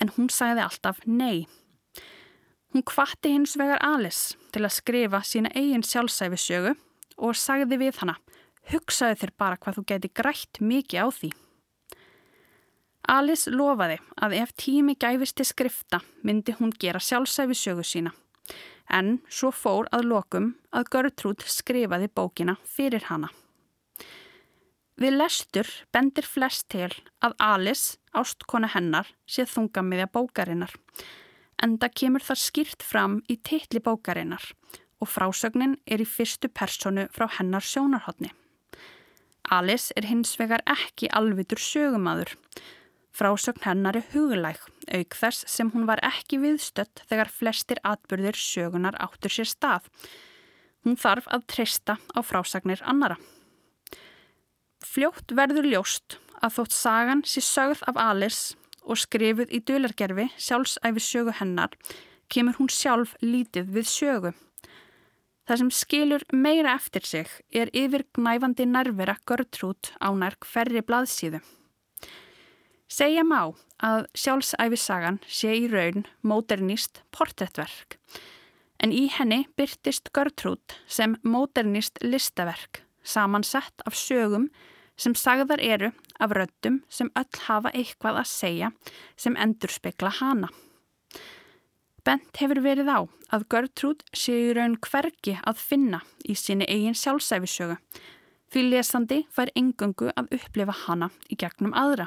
en 0.00 0.12
hún 0.16 0.28
sagði 0.32 0.64
alltaf 0.64 1.00
nei. 1.08 1.46
Hún 2.76 2.82
kvatti 2.84 3.30
hins 3.32 3.54
vegar 3.56 3.78
Alice 3.80 4.36
til 4.52 4.66
að 4.66 4.74
skrifa 4.76 5.22
sína 5.24 5.48
eigin 5.56 5.80
sjálfsæfisögu 5.80 6.74
og 7.24 7.38
sagði 7.40 7.78
við 7.80 8.02
hana, 8.02 8.18
hugsaðu 8.68 9.16
þér 9.22 9.32
bara 9.40 9.56
hvað 9.56 9.78
þú 9.78 9.84
geti 9.94 10.10
grætt 10.20 10.60
mikið 10.60 11.00
á 11.00 11.08
því. 11.08 11.30
Alice 13.16 13.54
lofaði 13.56 13.96
að 14.20 14.36
ef 14.42 14.54
tími 14.60 14.98
gæfist 15.00 15.38
til 15.40 15.48
skrifta 15.48 16.02
myndi 16.20 16.58
hún 16.60 16.76
gera 16.76 17.00
sjálfsæfi 17.00 17.56
sögu 17.56 17.88
sína. 17.94 18.12
En 18.92 19.22
svo 19.32 19.54
fór 19.56 19.88
að 19.88 20.10
lokum 20.12 20.52
að 20.68 20.92
Gertrúd 20.92 21.48
skrifaði 21.48 22.12
bókina 22.12 22.60
fyrir 22.60 23.08
hana. 23.08 23.32
Við 25.00 25.16
lestur 25.16 25.76
bendir 25.96 26.28
flest 26.28 26.68
til 26.68 26.92
að 27.24 27.40
Alice, 27.40 27.96
ástkona 28.12 28.68
hennar, 28.76 29.08
sé 29.24 29.48
þungamiðja 29.48 30.12
bókarinnar. 30.12 30.82
Enda 31.62 31.88
kemur 31.88 32.24
það 32.24 32.42
skýrt 32.42 32.84
fram 32.84 33.20
í 33.32 33.38
titli 33.40 33.80
bókarinnar 33.80 34.44
og 35.00 35.08
frásögnin 35.08 35.76
er 35.86 36.02
í 36.02 36.08
fyrstu 36.08 36.48
personu 36.52 37.06
frá 37.12 37.26
hennar 37.38 37.64
sjónarhóttni. 37.64 38.32
Alice 39.52 39.94
er 39.96 40.08
hins 40.08 40.34
vegar 40.40 40.64
ekki 40.66 41.08
alvitur 41.14 41.60
sögumadur. 41.60 42.32
Frásögn 43.16 43.64
hennar 43.64 43.96
er 43.96 44.08
huglæg, 44.12 44.58
auk 44.92 45.16
þess 45.16 45.46
sem 45.48 45.70
hún 45.72 45.86
var 45.88 46.02
ekki 46.04 46.40
viðstött 46.42 47.04
þegar 47.08 47.32
flestir 47.32 47.80
atbyrðir 47.86 48.36
sögunar 48.36 48.98
áttur 49.00 49.32
sér 49.32 49.48
stað. 49.48 49.86
Hún 50.84 50.98
þarf 51.00 51.28
að 51.32 51.46
treysta 51.52 51.96
á 52.12 52.20
frásagnir 52.20 52.82
annara. 52.84 53.16
Fljótt 54.84 55.32
verður 55.32 55.70
ljóst 55.70 56.18
að 56.44 56.58
þótt 56.58 56.76
sagan 56.76 57.24
sé 57.24 57.40
sögð 57.40 57.80
af 57.88 57.96
Alice 58.00 58.58
og 58.86 59.00
skrifuð 59.02 59.50
í 59.50 59.60
dölargerfi 59.66 60.28
sjálfsæfi 60.38 61.02
sögu 61.02 61.34
hennar, 61.40 61.74
kemur 62.32 62.56
hún 62.60 62.70
sjálf 62.72 63.16
lítið 63.22 63.72
við 63.74 63.90
sögu. 63.90 64.32
Það 65.46 65.60
sem 65.60 65.70
skilur 65.70 66.24
meira 66.34 66.72
eftir 66.74 67.04
sig 67.06 67.28
er 67.54 67.70
yfirgnæfandi 67.70 68.66
nærvera 68.66 69.14
Gertrúd 69.28 69.92
á 70.02 70.10
nær 70.14 70.34
hverri 70.42 70.82
blaðsíðu. 70.82 71.42
Segja 72.90 73.22
má 73.26 73.52
að 73.82 74.06
sjálfsæfisagan 74.14 75.20
sé 75.26 75.54
í 75.54 75.68
raun 75.70 76.06
modernist 76.22 77.02
portrettverk 77.14 77.98
en 78.82 78.92
í 78.92 79.06
henni 79.10 79.44
byrtist 79.58 80.10
Gertrúd 80.14 80.76
sem 80.86 81.16
modernist 81.22 81.98
listaverk 82.02 82.82
samansett 83.06 83.86
af 83.86 83.94
sögum 83.94 84.48
sem 84.98 85.14
sagðar 85.14 85.62
eru 85.62 85.92
af 86.20 86.34
röddum 86.36 86.82
sem 86.88 87.10
öll 87.18 87.42
hafa 87.46 87.72
eitthvað 87.72 88.20
að 88.22 88.30
segja 88.32 88.72
sem 89.16 89.36
endurspegla 89.36 90.12
hana. 90.20 90.50
Bent 92.06 92.38
hefur 92.38 92.60
verið 92.62 92.90
á 92.92 92.98
að 93.34 93.46
Gertrúd 93.50 94.04
sé 94.14 94.34
í 94.48 94.52
raun 94.54 94.76
hvergi 94.78 95.38
að 95.42 95.58
finna 95.58 96.02
í 96.22 96.36
sinni 96.38 96.68
eigin 96.70 96.94
sjálfsæfisögu 96.94 97.80
því 98.52 98.62
lesandi 98.70 99.24
fær 99.34 99.50
engöngu 99.58 100.12
að 100.14 100.30
upplifa 100.38 100.76
hana 100.84 101.10
í 101.28 101.38
gegnum 101.40 101.74
aðra. 101.74 102.06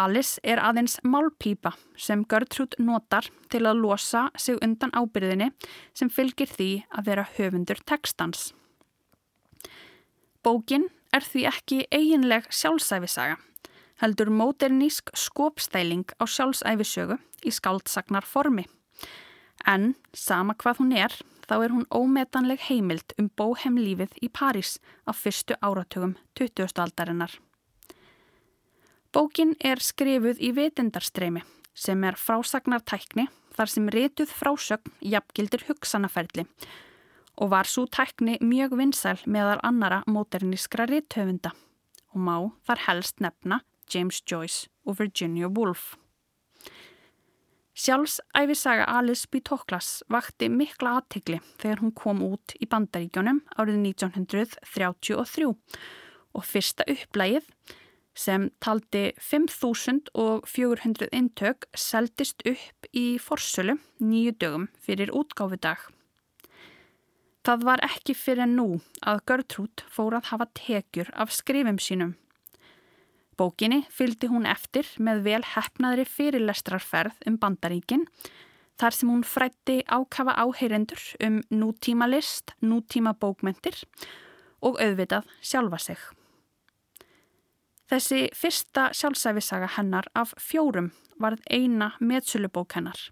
Alice 0.00 0.38
er 0.46 0.60
aðeins 0.62 1.00
málpípa 1.02 1.74
sem 1.98 2.22
Gertrúd 2.30 2.76
notar 2.78 3.26
til 3.50 3.64
að 3.66 3.82
losa 3.82 4.28
sig 4.38 4.58
undan 4.62 4.94
ábyrðinni 4.94 5.50
sem 5.92 6.08
fylgir 6.08 6.48
því 6.48 6.70
að 6.94 7.10
vera 7.10 7.26
höfundur 7.36 7.82
tekstans. 7.84 8.52
Bókin 10.40 10.88
er 11.14 11.24
því 11.26 11.46
ekki 11.50 11.78
eiginleg 11.90 12.46
sjálfsæfisaga, 12.54 13.38
heldur 14.00 14.30
móternísk 14.32 15.10
skopstæling 15.16 16.06
á 16.20 16.24
sjálfsæfisögu 16.24 17.18
í 17.44 17.52
skaldsagnar 17.52 18.26
formi. 18.26 18.66
En 19.66 19.94
sama 20.14 20.54
hvað 20.54 20.80
hún 20.80 20.96
er, 20.96 21.12
þá 21.44 21.54
er 21.64 21.74
hún 21.74 21.86
ómetanleg 21.90 22.62
heimild 22.68 23.14
um 23.18 23.28
bóhemlífið 23.36 24.16
í 24.22 24.30
París 24.30 24.78
á 25.04 25.12
fyrstu 25.12 25.58
áratugum 25.60 26.16
20. 26.38 26.70
aldarinnar. 26.78 27.32
Bókin 29.10 29.56
er 29.58 29.82
skrifuð 29.82 30.38
í 30.38 30.52
vitindarstreymi 30.54 31.42
sem 31.74 32.04
er 32.06 32.14
frásagnartækni 32.14 33.26
þar 33.56 33.72
sem 33.72 33.88
rituð 33.90 34.30
frásögn 34.30 34.94
jafngildir 35.02 35.66
hugsanaferli 35.66 36.46
og 36.46 36.89
var 37.48 37.64
svo 37.64 37.86
tækni 37.88 38.36
mjög 38.44 38.76
vinsæl 38.76 39.22
meðal 39.24 39.62
annara 39.64 40.02
móternískra 40.04 40.84
rithöfunda 40.90 41.54
og 42.12 42.20
má 42.20 42.36
þar 42.68 42.84
helst 42.86 43.20
nefna 43.24 43.62
James 43.88 44.20
Joyce 44.28 44.68
og 44.84 44.98
Virginia 45.00 45.48
Woolf. 45.48 45.96
Sjálfsæfisaga 47.80 48.84
Alice 48.84 49.28
B. 49.30 49.40
Toklas 49.40 50.02
vakti 50.12 50.50
mikla 50.52 50.98
aðtikli 50.98 51.38
þegar 51.62 51.80
hún 51.80 51.94
kom 51.96 52.20
út 52.26 52.52
í 52.60 52.68
bandaríkjónum 52.68 53.40
árið 53.56 53.78
1933 53.94 55.48
og 56.36 56.44
fyrsta 56.44 56.84
upplægið 56.84 57.46
sem 58.20 58.50
taldi 58.60 59.14
5.400 59.16 61.08
intök 61.16 61.70
seldist 61.72 62.44
upp 62.44 62.90
í 62.92 63.06
forsölu 63.22 63.78
nýju 64.02 64.36
dögum 64.36 64.68
fyrir 64.84 65.14
útgáfudag. 65.16 65.88
Það 67.44 67.62
var 67.64 67.80
ekki 67.86 68.14
fyrir 68.14 68.50
nú 68.50 68.80
að 69.00 69.22
Gertrúd 69.30 69.84
fór 69.88 70.18
að 70.18 70.32
hafa 70.32 70.46
tekjur 70.58 71.08
af 71.16 71.32
skrifum 71.32 71.78
sínum 71.80 72.18
Bókinni 73.40 73.86
fylgdi 73.88 74.28
hún 74.28 74.44
eftir 74.44 74.84
með 75.00 75.22
vel 75.24 75.40
hefnaðri 75.54 76.04
fyrirlestrarferð 76.04 77.22
um 77.30 77.38
bandaríkin 77.40 78.02
þar 78.80 78.96
sem 78.96 79.12
hún 79.12 79.22
frætti 79.24 79.78
ákafa 79.88 80.34
áheyrendur 80.42 81.00
um 81.24 81.38
nútíma 81.48 82.08
list, 82.10 82.52
nútíma 82.60 83.14
bókmentir 83.16 83.78
og 84.60 84.76
auðvitað 84.76 85.28
sjálfa 85.40 85.80
sig. 85.80 86.00
Þessi 87.88 88.20
fyrsta 88.36 88.90
sjálfsæfisaga 88.92 89.72
hennar 89.78 90.10
af 90.14 90.34
fjórum 90.36 90.92
varð 91.16 91.40
eina 91.48 91.94
meðsölubók 92.00 92.76
hennar 92.76 93.08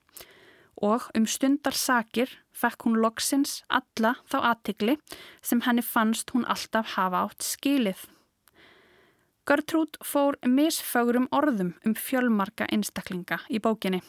og 0.84 1.08
um 1.18 1.26
stundar 1.26 1.76
sakir 1.76 2.30
fekk 2.54 2.86
hún 2.86 3.00
loksins 3.02 3.62
alla 3.68 4.14
þá 4.30 4.38
aðtikli 4.52 4.96
sem 5.42 5.62
henni 5.66 5.82
fannst 5.82 6.30
hún 6.34 6.46
alltaf 6.46 6.94
hafa 6.96 7.24
átt 7.26 7.46
skilið. 7.46 8.06
Gertrúd 9.48 9.96
fór 10.04 10.36
misfögurum 10.44 11.28
orðum 11.32 11.72
um 11.86 11.94
fjölmarka 11.96 12.66
einstaklinga 12.68 13.40
í 13.48 13.62
bókinni. 13.64 14.02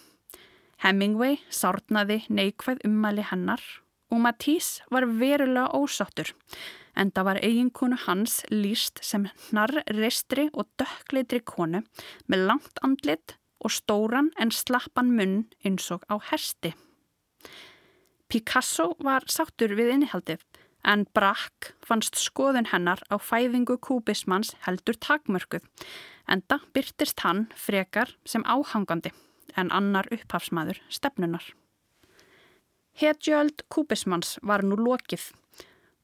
Hemingway 0.83 1.39
sárnaði 1.51 2.21
neikvæð 2.27 2.83
ummæli 2.87 3.23
hennar 3.29 3.63
og 4.09 4.21
Matisse 4.23 4.83
var 4.91 5.07
verulega 5.07 5.69
ósáttur 5.75 6.33
en 6.99 7.11
það 7.15 7.27
var 7.29 7.39
eiginkonu 7.45 7.97
hans 8.05 8.39
líst 8.51 8.99
sem 9.05 9.27
hnarr 9.47 9.83
reistri 9.95 10.49
og 10.53 10.67
dökkleitri 10.81 11.41
konu 11.45 11.83
með 12.27 12.45
langt 12.49 12.81
andlit 12.83 13.35
og 13.59 13.73
stóran 13.75 14.31
en 14.39 14.51
slappan 14.51 15.11
munn 15.15 15.43
eins 15.65 15.89
og 15.91 16.05
á 16.11 16.15
hersti. 16.31 16.73
Picasso 18.29 18.93
var 19.03 19.25
sáttur 19.27 19.73
við 19.77 19.95
innihaldið 19.95 20.43
en 20.85 21.05
Brack 21.13 21.73
fannst 21.85 22.19
skoðun 22.21 22.69
hennar 22.71 23.01
á 23.11 23.19
fæðingu 23.19 23.79
kúbismans 23.83 24.53
heldur 24.65 24.95
takmörkuð 24.95 25.65
en 26.29 26.43
það 26.47 26.67
byrtist 26.73 27.25
hann 27.25 27.47
frekar 27.55 28.13
sem 28.25 28.45
áhangandi 28.45 29.11
en 29.57 29.71
annar 29.73 30.07
upphafsmaður 30.13 30.79
stefnunar. 30.93 31.43
Hetjöld 32.99 33.65
kúbismans 33.71 34.37
var 34.43 34.63
nú 34.63 34.77
lokið 34.79 35.31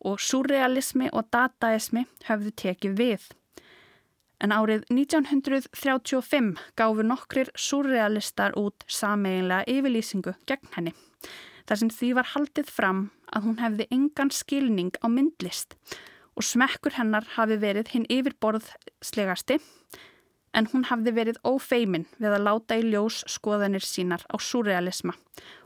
og 0.05 0.21
surrealismi 0.21 1.09
og 1.13 1.29
dataismi 1.33 2.05
höfðu 2.27 2.53
tekið 2.61 2.97
við. 2.99 3.23
En 4.43 4.51
árið 4.51 4.83
1935 4.91 6.55
gáfu 6.75 7.05
nokkrir 7.07 7.51
surrealistar 7.55 8.55
út 8.59 8.83
sameiginlega 8.91 9.63
yfirlýsingu 9.71 10.35
gegn 10.49 10.73
henni 10.75 10.95
þar 11.65 11.81
sem 11.81 11.91
því 11.93 12.09
var 12.17 12.31
haldið 12.33 12.71
fram 12.71 12.99
að 13.31 13.47
hún 13.47 13.61
hefði 13.61 13.87
engan 13.95 14.31
skilning 14.33 14.91
á 15.01 15.07
myndlist 15.09 15.77
og 16.35 16.45
smekkur 16.45 16.97
hennar 16.99 17.25
hafi 17.37 17.57
verið 17.61 17.93
hinn 17.93 18.09
yfirborðslegasti 18.11 19.59
en 20.55 20.69
hún 20.71 20.85
hafði 20.89 21.15
verið 21.15 21.39
ófeimin 21.47 22.05
við 22.19 22.35
að 22.37 22.45
láta 22.47 22.77
í 22.79 22.85
ljós 22.85 23.23
skoðanir 23.31 23.83
sínar 23.83 24.23
á 24.31 24.35
surrealisma 24.39 25.15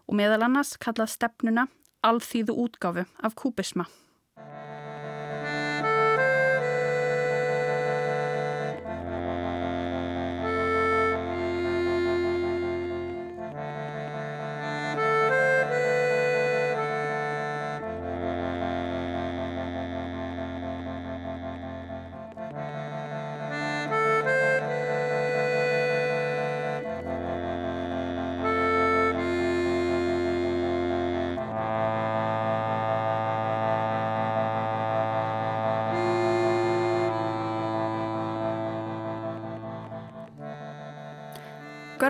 og 0.07 0.17
meðal 0.17 0.45
annars 0.47 0.75
kallað 0.81 1.13
stefnuna 1.13 1.67
alþýðu 2.05 2.55
útgáfu 2.63 3.05
af 3.21 3.35
kúbisma. 3.35 3.85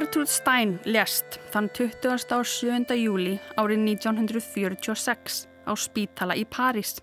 Gertrude 0.09 0.33
Stein 0.33 0.71
lest 0.89 1.35
þann 1.53 1.67
27. 1.69 2.95
júli 2.97 3.35
árið 3.61 3.83
1946 3.91 5.35
á 5.69 5.71
spítala 5.77 6.33
í 6.33 6.47
París 6.49 6.95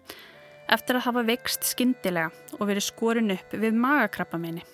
eftir 0.75 0.99
að 0.99 1.05
hafa 1.05 1.23
vext 1.29 1.69
skindilega 1.69 2.33
og 2.59 2.65
verið 2.67 2.83
skorin 2.89 3.31
upp 3.31 3.53
við 3.55 3.79
magakrabbaminni. 3.79 4.65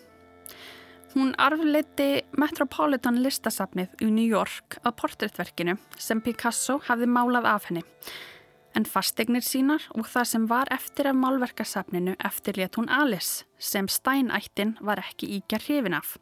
Hún 1.12 1.34
arfleiti 1.36 2.22
Metropolitan 2.40 3.20
listasafnið 3.20 4.00
í 4.00 4.08
New 4.08 4.24
York 4.24 4.78
að 4.80 4.96
portréttverkinu 5.02 5.74
sem 6.00 6.22
Picasso 6.24 6.78
hafði 6.88 7.10
málað 7.12 7.50
af 7.50 7.68
henni 7.68 7.84
en 8.72 8.88
fastegnir 8.88 9.44
sínar 9.44 9.84
og 9.92 10.08
það 10.08 10.30
sem 10.30 10.48
var 10.48 10.72
eftir 10.72 11.10
af 11.12 11.20
málverkasafninu 11.20 12.16
eftirlétt 12.16 12.80
hún 12.80 12.88
Alice 12.88 13.44
sem 13.60 13.92
Stein-ættin 13.92 14.78
var 14.80 15.04
ekki 15.04 15.28
íkja 15.36 15.60
hrifin 15.66 16.00
af 16.00 16.16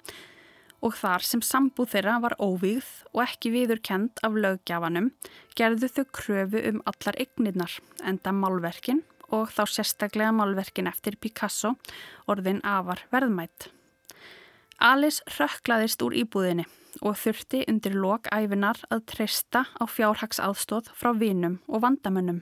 og 0.80 0.96
þar 0.96 1.24
sem 1.26 1.42
sambúð 1.44 1.92
þeirra 1.94 2.16
var 2.24 2.36
óvíð 2.40 2.88
og 3.12 3.22
ekki 3.26 3.52
viðurkend 3.54 4.22
af 4.26 4.36
löggjafanum 4.36 5.10
gerðu 5.58 5.90
þau 5.92 6.04
kröfu 6.16 6.62
um 6.72 6.82
allar 6.88 7.18
eignirnar 7.20 7.76
enda 8.06 8.32
málverkin 8.32 9.04
og 9.30 9.52
þá 9.54 9.62
sérstaklega 9.68 10.32
málverkin 10.34 10.90
eftir 10.90 11.18
Picasso 11.20 11.76
orðin 12.30 12.62
afar 12.66 13.04
verðmætt. 13.12 13.70
Alice 14.80 15.22
rökklaðist 15.36 16.02
úr 16.02 16.16
íbúðinni 16.16 16.66
og 17.04 17.18
þurfti 17.20 17.62
undir 17.70 17.94
lokæfinar 17.94 18.80
að 18.90 19.04
treysta 19.12 19.66
á 19.76 19.84
fjárhagsáðstóð 19.86 20.90
frá 20.96 21.12
vinum 21.16 21.60
og 21.68 21.84
vandamönnum. 21.84 22.40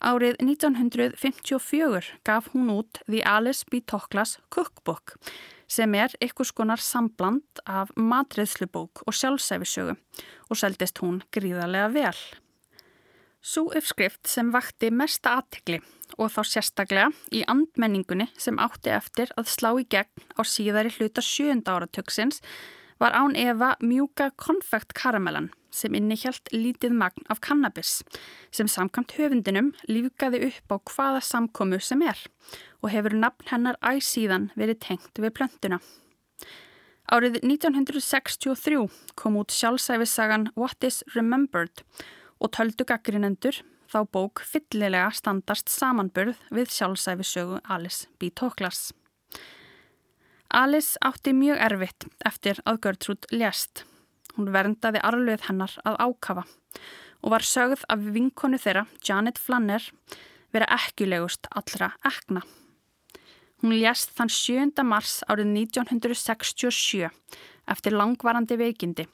Árið 0.00 0.38
1954 0.40 2.06
gaf 2.24 2.46
hún 2.54 2.70
út 2.72 3.02
The 3.04 3.20
Alice 3.28 3.66
B. 3.68 3.82
Toklas 3.84 4.38
Cookbook 4.48 5.18
sem 5.68 5.92
er 5.94 6.14
ykkurs 6.24 6.54
konar 6.56 6.80
sambland 6.80 7.60
af 7.68 7.92
matriðslubók 8.00 9.04
og 9.04 9.14
sjálfsæfisögu 9.14 9.98
og 10.48 10.56
seldist 10.56 11.02
hún 11.04 11.20
gríðarlega 11.36 11.92
vel. 11.92 12.16
Sú 13.44 13.68
uppskrift 13.68 14.24
sem 14.28 14.48
vakti 14.52 14.88
mesta 14.88 15.36
aðtikli 15.36 15.82
og 16.16 16.32
þá 16.32 16.40
sérstaklega 16.48 17.12
í 17.36 17.44
andmenningunni 17.44 18.30
sem 18.40 18.56
átti 18.60 18.92
eftir 18.96 19.32
að 19.36 19.52
slá 19.52 19.74
í 19.76 19.84
gegn 19.84 20.28
á 20.36 20.40
síðari 20.48 20.92
hluta 20.96 21.20
sjönda 21.24 21.76
áratöksins 21.76 22.40
var 23.00 23.16
án 23.16 23.36
Eva 23.36 23.74
mjúka 23.80 24.30
konfekt 24.36 24.92
karamellan 24.94 25.48
sem 25.74 25.94
innihjalt 25.94 26.50
lítið 26.52 26.92
magn 26.98 27.24
af 27.32 27.40
kannabis 27.44 28.00
sem 28.54 28.68
samkvæmt 28.68 29.14
höfundinum 29.16 29.70
lífgaði 29.88 30.42
upp 30.50 30.74
á 30.74 30.76
hvaða 30.92 31.22
samkomu 31.24 31.80
sem 31.80 32.02
er 32.02 32.18
og 32.82 32.90
hefur 32.92 33.16
nafn 33.16 33.48
hennar 33.52 33.78
æsíðan 33.80 34.50
verið 34.58 34.80
tengt 34.86 35.22
við 35.22 35.34
plöntuna. 35.38 35.80
Árið 37.10 37.40
1963 37.42 38.84
kom 39.18 39.40
út 39.40 39.50
sjálfsæfisagan 39.54 40.50
What 40.54 40.84
is 40.86 41.02
Remembered 41.16 41.82
og 42.38 42.52
töldu 42.54 42.86
gaggrinendur 42.86 43.62
þá 43.90 44.04
bók 44.14 44.44
fyllilega 44.46 45.10
standast 45.14 45.72
samanburð 45.72 46.38
við 46.54 46.70
sjálfsæfisögu 46.76 47.58
Alice 47.66 48.06
B. 48.18 48.30
Toklas. 48.30 48.90
Alice 50.50 50.98
átti 51.00 51.30
mjög 51.32 51.60
erfitt 51.62 52.06
eftir 52.26 52.58
að 52.66 52.80
Gertrúd 52.82 53.26
lést. 53.30 53.84
Hún 54.34 54.50
verndaði 54.50 55.02
arluð 55.06 55.44
hennar 55.46 55.76
að 55.86 55.98
ákafa 56.02 56.44
og 57.20 57.34
var 57.34 57.44
sögð 57.44 57.84
af 57.92 58.02
vinkonu 58.14 58.58
þeirra, 58.58 58.86
Janet 59.04 59.38
Flanner, 59.38 59.84
vera 60.50 60.66
ekkulegust 60.74 61.46
allra 61.54 61.92
ekna. 62.02 62.42
Hún 63.62 63.76
lést 63.76 64.14
þann 64.16 64.32
7. 64.32 64.82
mars 64.88 65.20
árið 65.28 65.52
1967 65.52 67.10
eftir 67.70 67.94
langvarandi 67.94 68.56
veikindi 68.58 69.06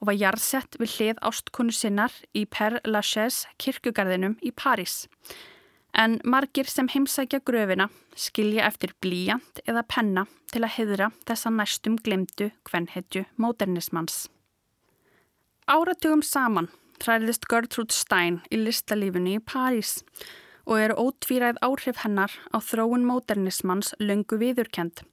og 0.00 0.08
var 0.08 0.16
jarðsett 0.18 0.78
við 0.80 0.96
hlið 0.96 1.24
ástkonu 1.28 1.74
sinnar 1.74 2.14
í 2.32 2.46
Père 2.46 2.80
Lachaise 2.88 3.50
kirkugarðinum 3.60 4.38
í 4.40 4.54
París. 4.56 5.04
En 5.92 6.20
margir 6.24 6.68
sem 6.72 6.88
heimsækja 6.88 7.42
gröfina 7.44 7.88
skilja 8.16 8.64
eftir 8.66 8.94
blíjant 9.04 9.60
eða 9.68 9.82
penna 9.84 10.26
til 10.52 10.62
að 10.64 10.74
heðra 10.76 11.10
þessa 11.28 11.52
næstum 11.52 11.98
glemdu 12.00 12.50
kvenhetju 12.68 13.26
módernismans. 13.36 14.28
Áratugum 15.68 16.24
saman 16.24 16.70
træðist 17.02 17.48
Gertrude 17.50 17.94
Stein 17.94 18.40
í 18.50 18.60
listalífunni 18.62 19.36
í 19.36 19.44
París 19.44 20.00
og 20.64 20.78
eru 20.78 20.96
ótvíræð 21.08 21.60
áhrif 21.66 22.02
hennar 22.04 22.34
á 22.54 22.58
þróun 22.62 23.06
módernismans 23.06 23.92
löngu 24.00 24.38
viðurkend 24.40 25.04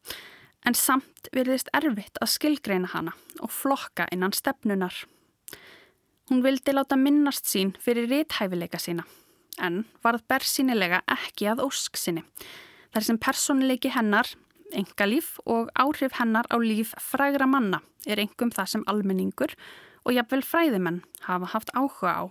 en 0.68 0.76
samt 0.76 1.30
verðist 1.36 1.72
erfitt 1.76 2.20
að 2.22 2.34
skilgreina 2.36 2.92
hana 2.94 3.16
og 3.40 3.52
flokka 3.54 4.08
innan 4.14 4.36
stefnunar. 4.36 4.94
Hún 6.30 6.44
vildi 6.46 6.76
láta 6.76 6.98
minnast 7.00 7.48
sín 7.50 7.74
fyrir 7.82 8.10
réthæfileika 8.12 8.78
sína, 8.78 9.06
en 9.60 9.84
varð 10.04 10.26
bersýnilega 10.32 11.02
ekki 11.10 11.50
að 11.52 11.64
ósk 11.68 12.00
sinni, 12.00 12.24
þar 12.94 13.06
sem 13.06 13.20
personleiki 13.22 13.92
hennar, 13.94 14.30
engalíf 14.74 15.38
og 15.46 15.70
áhrif 15.76 16.18
hennar 16.20 16.50
á 16.50 16.58
líf 16.62 16.94
frægra 17.02 17.48
manna 17.50 17.82
er 18.08 18.22
engum 18.22 18.52
það 18.54 18.74
sem 18.74 18.84
almenningur 18.88 19.56
og 20.06 20.16
jafnvel 20.16 20.44
fræðimenn 20.46 21.02
hafa 21.26 21.54
haft 21.54 21.72
áhuga 21.76 22.14
á. 22.14 22.24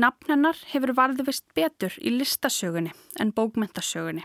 Nafn 0.00 0.32
hennar 0.32 0.58
hefur 0.70 0.94
varðvist 0.96 1.48
betur 1.54 1.96
í 2.00 2.12
listasögunni 2.14 2.94
en 3.20 3.34
bókmentasögunni 3.36 4.24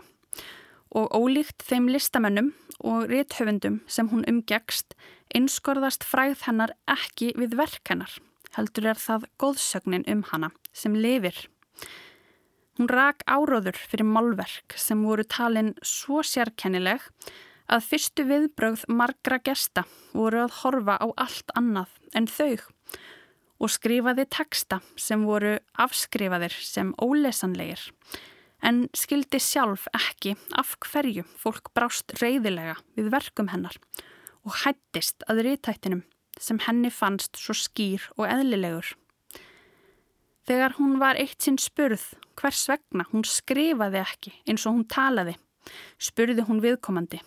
og 0.96 1.10
ólíkt 1.12 1.64
þeim 1.66 1.90
listamennum 1.92 2.52
og 2.80 3.10
rétthöfundum 3.10 3.80
sem 3.90 4.08
hún 4.08 4.24
umgegst 4.30 4.94
einskorðast 5.34 6.06
fræð 6.06 6.46
hennar 6.46 6.72
ekki 6.88 7.32
við 7.36 7.56
verk 7.58 7.90
hennar, 7.90 8.12
heldur 8.56 8.92
er 8.92 9.00
það 9.00 9.26
góðsögnin 9.42 10.06
um 10.12 10.22
hana 10.30 10.52
sem 10.72 10.94
lifir. 10.94 11.36
Hún 12.76 12.90
rak 12.92 13.24
áróður 13.24 13.78
fyrir 13.78 14.08
málverk 14.08 14.76
sem 14.76 15.02
voru 15.06 15.24
talin 15.24 15.72
svo 15.80 16.22
sérkennileg 16.26 17.04
að 17.72 17.86
fyrstu 17.90 18.26
viðbrögð 18.28 18.84
margra 18.92 19.38
gesta 19.42 19.86
voru 20.12 20.44
að 20.44 20.56
horfa 20.60 20.96
á 21.00 21.06
allt 21.24 21.54
annað 21.58 21.94
en 22.14 22.28
þau 22.30 22.56
og 23.56 23.72
skrifaði 23.72 24.26
teksta 24.28 24.82
sem 25.00 25.24
voru 25.24 25.56
afskrifaðir 25.80 26.56
sem 26.60 26.92
ólesanlegir 27.00 27.88
en 28.66 28.84
skildi 28.96 29.40
sjálf 29.42 29.86
ekki 29.96 30.34
af 30.60 30.76
hverju 30.84 31.24
fólk 31.40 31.72
brást 31.76 32.12
reyðilega 32.20 32.76
við 32.98 33.10
verkum 33.14 33.50
hennar 33.52 33.80
og 34.46 34.60
hættist 34.62 35.24
að 35.30 35.42
rítættinum 35.48 36.04
sem 36.40 36.60
henni 36.66 36.92
fannst 36.92 37.38
svo 37.40 37.56
skýr 37.56 38.04
og 38.16 38.26
eðlilegur. 38.28 38.92
Þegar 40.46 40.76
hún 40.78 40.98
var 41.02 41.18
eitt 41.18 41.42
sinn 41.42 41.58
spurð 41.58 42.04
hvers 42.38 42.66
vegna 42.70 43.06
hún 43.10 43.24
skrifaði 43.26 44.02
ekki 44.02 44.34
eins 44.46 44.66
og 44.68 44.76
hún 44.76 44.84
talaði, 44.86 45.34
spurði 45.98 46.44
hún 46.46 46.62
viðkomandi. 46.62 47.18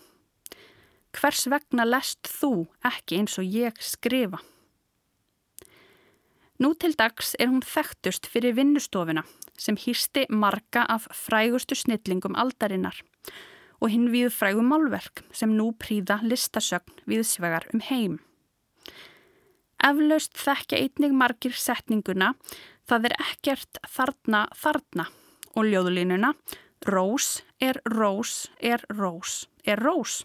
Hvers 1.12 1.44
vegna 1.50 1.84
lest 1.84 2.30
þú 2.30 2.64
ekki 2.86 3.18
eins 3.20 3.36
og 3.42 3.44
ég 3.44 3.76
skrifa? 3.82 4.40
Nú 6.60 6.74
til 6.76 6.92
dags 6.96 7.34
er 7.40 7.48
hún 7.48 7.64
þekktust 7.64 8.28
fyrir 8.28 8.56
vinnustofuna 8.56 9.24
sem 9.60 9.76
hýrsti 9.80 10.26
marga 10.28 10.86
af 10.88 11.06
frægustu 11.16 11.76
snillingum 11.76 12.36
aldarinnar 12.40 12.96
og 13.80 13.88
hinn 13.92 14.10
við 14.12 14.28
frægum 14.32 14.68
málverk 14.68 15.24
sem 15.32 15.52
nú 15.56 15.70
príða 15.76 16.20
listasögn 16.24 17.00
viðsvegar 17.08 17.68
um 17.72 17.80
heim. 17.84 18.18
Eflaust 19.80 20.36
þekkja 20.36 20.82
einnig 20.84 21.16
margir 21.16 21.56
setninguna 21.56 22.34
það 22.90 23.10
er 23.10 23.16
ekkert 23.22 23.80
þarna 23.88 24.46
þarna 24.58 25.06
og 25.54 25.70
ljóðlínuna 25.70 26.34
Rós 26.88 27.42
er 27.60 27.76
rós 27.84 28.48
er 28.56 28.80
rós 28.96 29.44
er 29.68 29.82
rós 29.84 30.22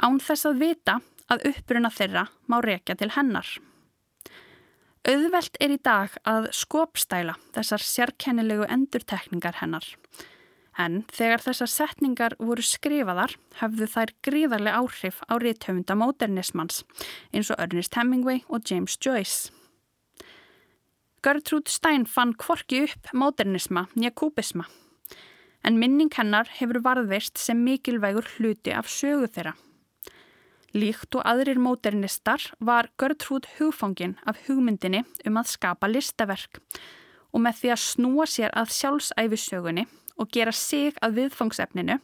án 0.00 0.16
þess 0.16 0.48
að 0.48 0.62
vita 0.62 0.94
að 1.28 1.44
uppruna 1.50 1.90
þeirra 1.92 2.24
má 2.48 2.56
rekja 2.64 2.96
til 2.96 3.10
hennar. 3.14 3.48
Auðvelt 5.04 5.58
er 5.60 5.74
í 5.74 5.80
dag 5.84 6.14
að 6.24 6.48
skopstæla 6.56 7.34
þessar 7.52 7.84
sérkennilegu 7.84 8.64
endurtekningar 8.72 9.60
hennar. 9.60 9.84
En 10.80 11.02
þegar 11.12 11.44
þessar 11.44 11.70
setningar 11.70 12.36
voru 12.40 12.64
skrifaðar 12.64 13.36
hafðu 13.60 13.90
þær 13.92 14.14
gríðarlega 14.26 14.80
áhrif 14.80 15.20
á 15.28 15.36
réttöfunda 15.36 15.94
módernismans 16.00 16.82
eins 17.30 17.52
og 17.52 17.60
Ernest 17.60 17.94
Hemingway 18.00 18.40
og 18.48 18.64
James 18.64 18.96
Joyce. 18.96 19.52
Gertrude 21.24 21.70
Stein 21.72 22.02
fann 22.04 22.34
kvorki 22.36 22.82
upp 22.84 23.06
módernisma 23.16 23.86
nýja 23.96 24.10
kúbisma 24.12 24.66
en 25.64 25.78
minning 25.80 26.10
hennar 26.12 26.50
hefur 26.58 26.82
varðveist 26.84 27.40
sem 27.40 27.62
mikilvægur 27.64 28.26
hluti 28.34 28.74
af 28.76 28.90
sögu 28.92 29.30
þeirra. 29.32 29.54
Líkt 30.76 31.16
og 31.16 31.24
aðrir 31.24 31.56
móternistar 31.64 32.44
var 32.60 32.90
Gertrúd 33.00 33.48
hugfangin 33.54 34.18
af 34.28 34.42
hugmyndinni 34.44 35.00
um 35.24 35.38
að 35.40 35.48
skapa 35.54 35.88
listaverk 35.88 36.60
og 37.32 37.40
með 37.46 37.62
því 37.62 37.72
að 37.72 37.82
snúa 37.86 38.28
sér 38.28 38.52
að 38.52 38.76
sjálfsæfisögunni 38.76 39.86
og 40.20 40.28
gera 40.28 40.52
sig 40.52 40.92
að 41.00 41.22
viðfangsefninu 41.22 41.98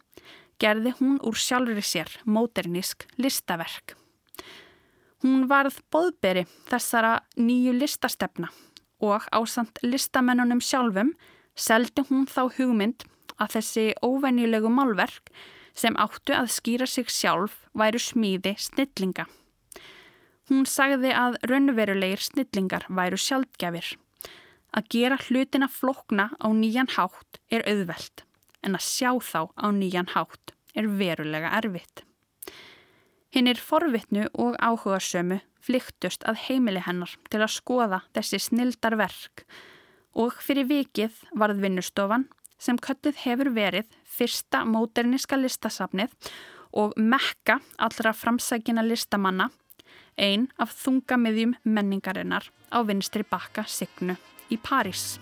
gerði 0.65 0.95
hún 1.03 1.21
úr 1.21 1.37
sjálfri 1.37 1.85
sér 1.85 2.17
móternísk 2.25 3.05
listaverk. 3.21 3.99
Hún 5.21 5.45
varð 5.53 5.77
boðberi 5.93 6.49
þessara 6.73 7.19
nýju 7.37 7.77
listastefna 7.77 8.49
og 9.01 9.27
ásand 9.33 9.81
listamennunum 9.83 10.61
sjálfum 10.65 11.15
seldi 11.57 12.05
hún 12.09 12.29
þá 12.29 12.43
hugmynd 12.57 13.05
að 13.41 13.57
þessi 13.57 13.87
óvenjulegu 14.05 14.71
málverk 14.73 15.33
sem 15.77 15.97
áttu 15.97 16.35
að 16.37 16.53
skýra 16.55 16.87
sig 16.89 17.09
sjálf 17.09 17.57
væru 17.77 18.01
smíði 18.03 18.55
snillinga. 18.61 19.27
Hún 20.51 20.67
sagði 20.67 21.13
að 21.15 21.39
raunverulegir 21.47 22.23
snillingar 22.27 22.87
væru 22.89 23.19
sjálfgefir. 23.21 23.95
Að 24.75 24.89
gera 24.95 25.19
hlutina 25.19 25.69
flokna 25.71 26.31
á 26.39 26.47
nýjan 26.55 26.91
hátt 26.97 27.41
er 27.51 27.65
auðvelt 27.71 28.25
en 28.67 28.77
að 28.77 28.87
sjá 28.87 29.11
þá 29.25 29.41
á 29.57 29.67
nýjan 29.73 30.11
hátt 30.15 30.53
er 30.77 30.87
verulega 31.01 31.53
erfitt. 31.59 32.05
Hinn 33.31 33.49
er 33.51 33.63
forvitnu 33.63 34.27
og 34.35 34.59
áhugasömu 34.59 35.41
flyktust 35.65 36.25
að 36.29 36.43
heimili 36.47 36.83
hennar 36.85 37.13
til 37.31 37.43
að 37.43 37.55
skoða 37.57 38.03
þessi 38.17 38.41
snildar 38.43 38.97
verk 39.01 39.45
og 40.19 40.37
fyrir 40.43 40.69
vikið 40.69 41.23
varð 41.39 41.63
vinnustofan 41.65 42.27
sem 42.61 42.79
köttið 42.79 43.23
hefur 43.25 43.53
verið 43.57 43.89
fyrsta 44.05 44.65
móterniska 44.69 45.39
listasafnið 45.41 46.13
og 46.77 46.95
mekka 46.99 47.59
allra 47.83 48.13
framsækina 48.15 48.85
listamanna, 48.87 49.49
ein 50.19 50.49
af 50.59 50.77
þungamiðjum 50.85 51.57
menningarinnar 51.65 52.47
á 52.71 52.79
vinstri 52.87 53.25
bakka 53.27 53.67
Signu 53.67 54.19
í 54.51 54.61
París. 54.61 55.19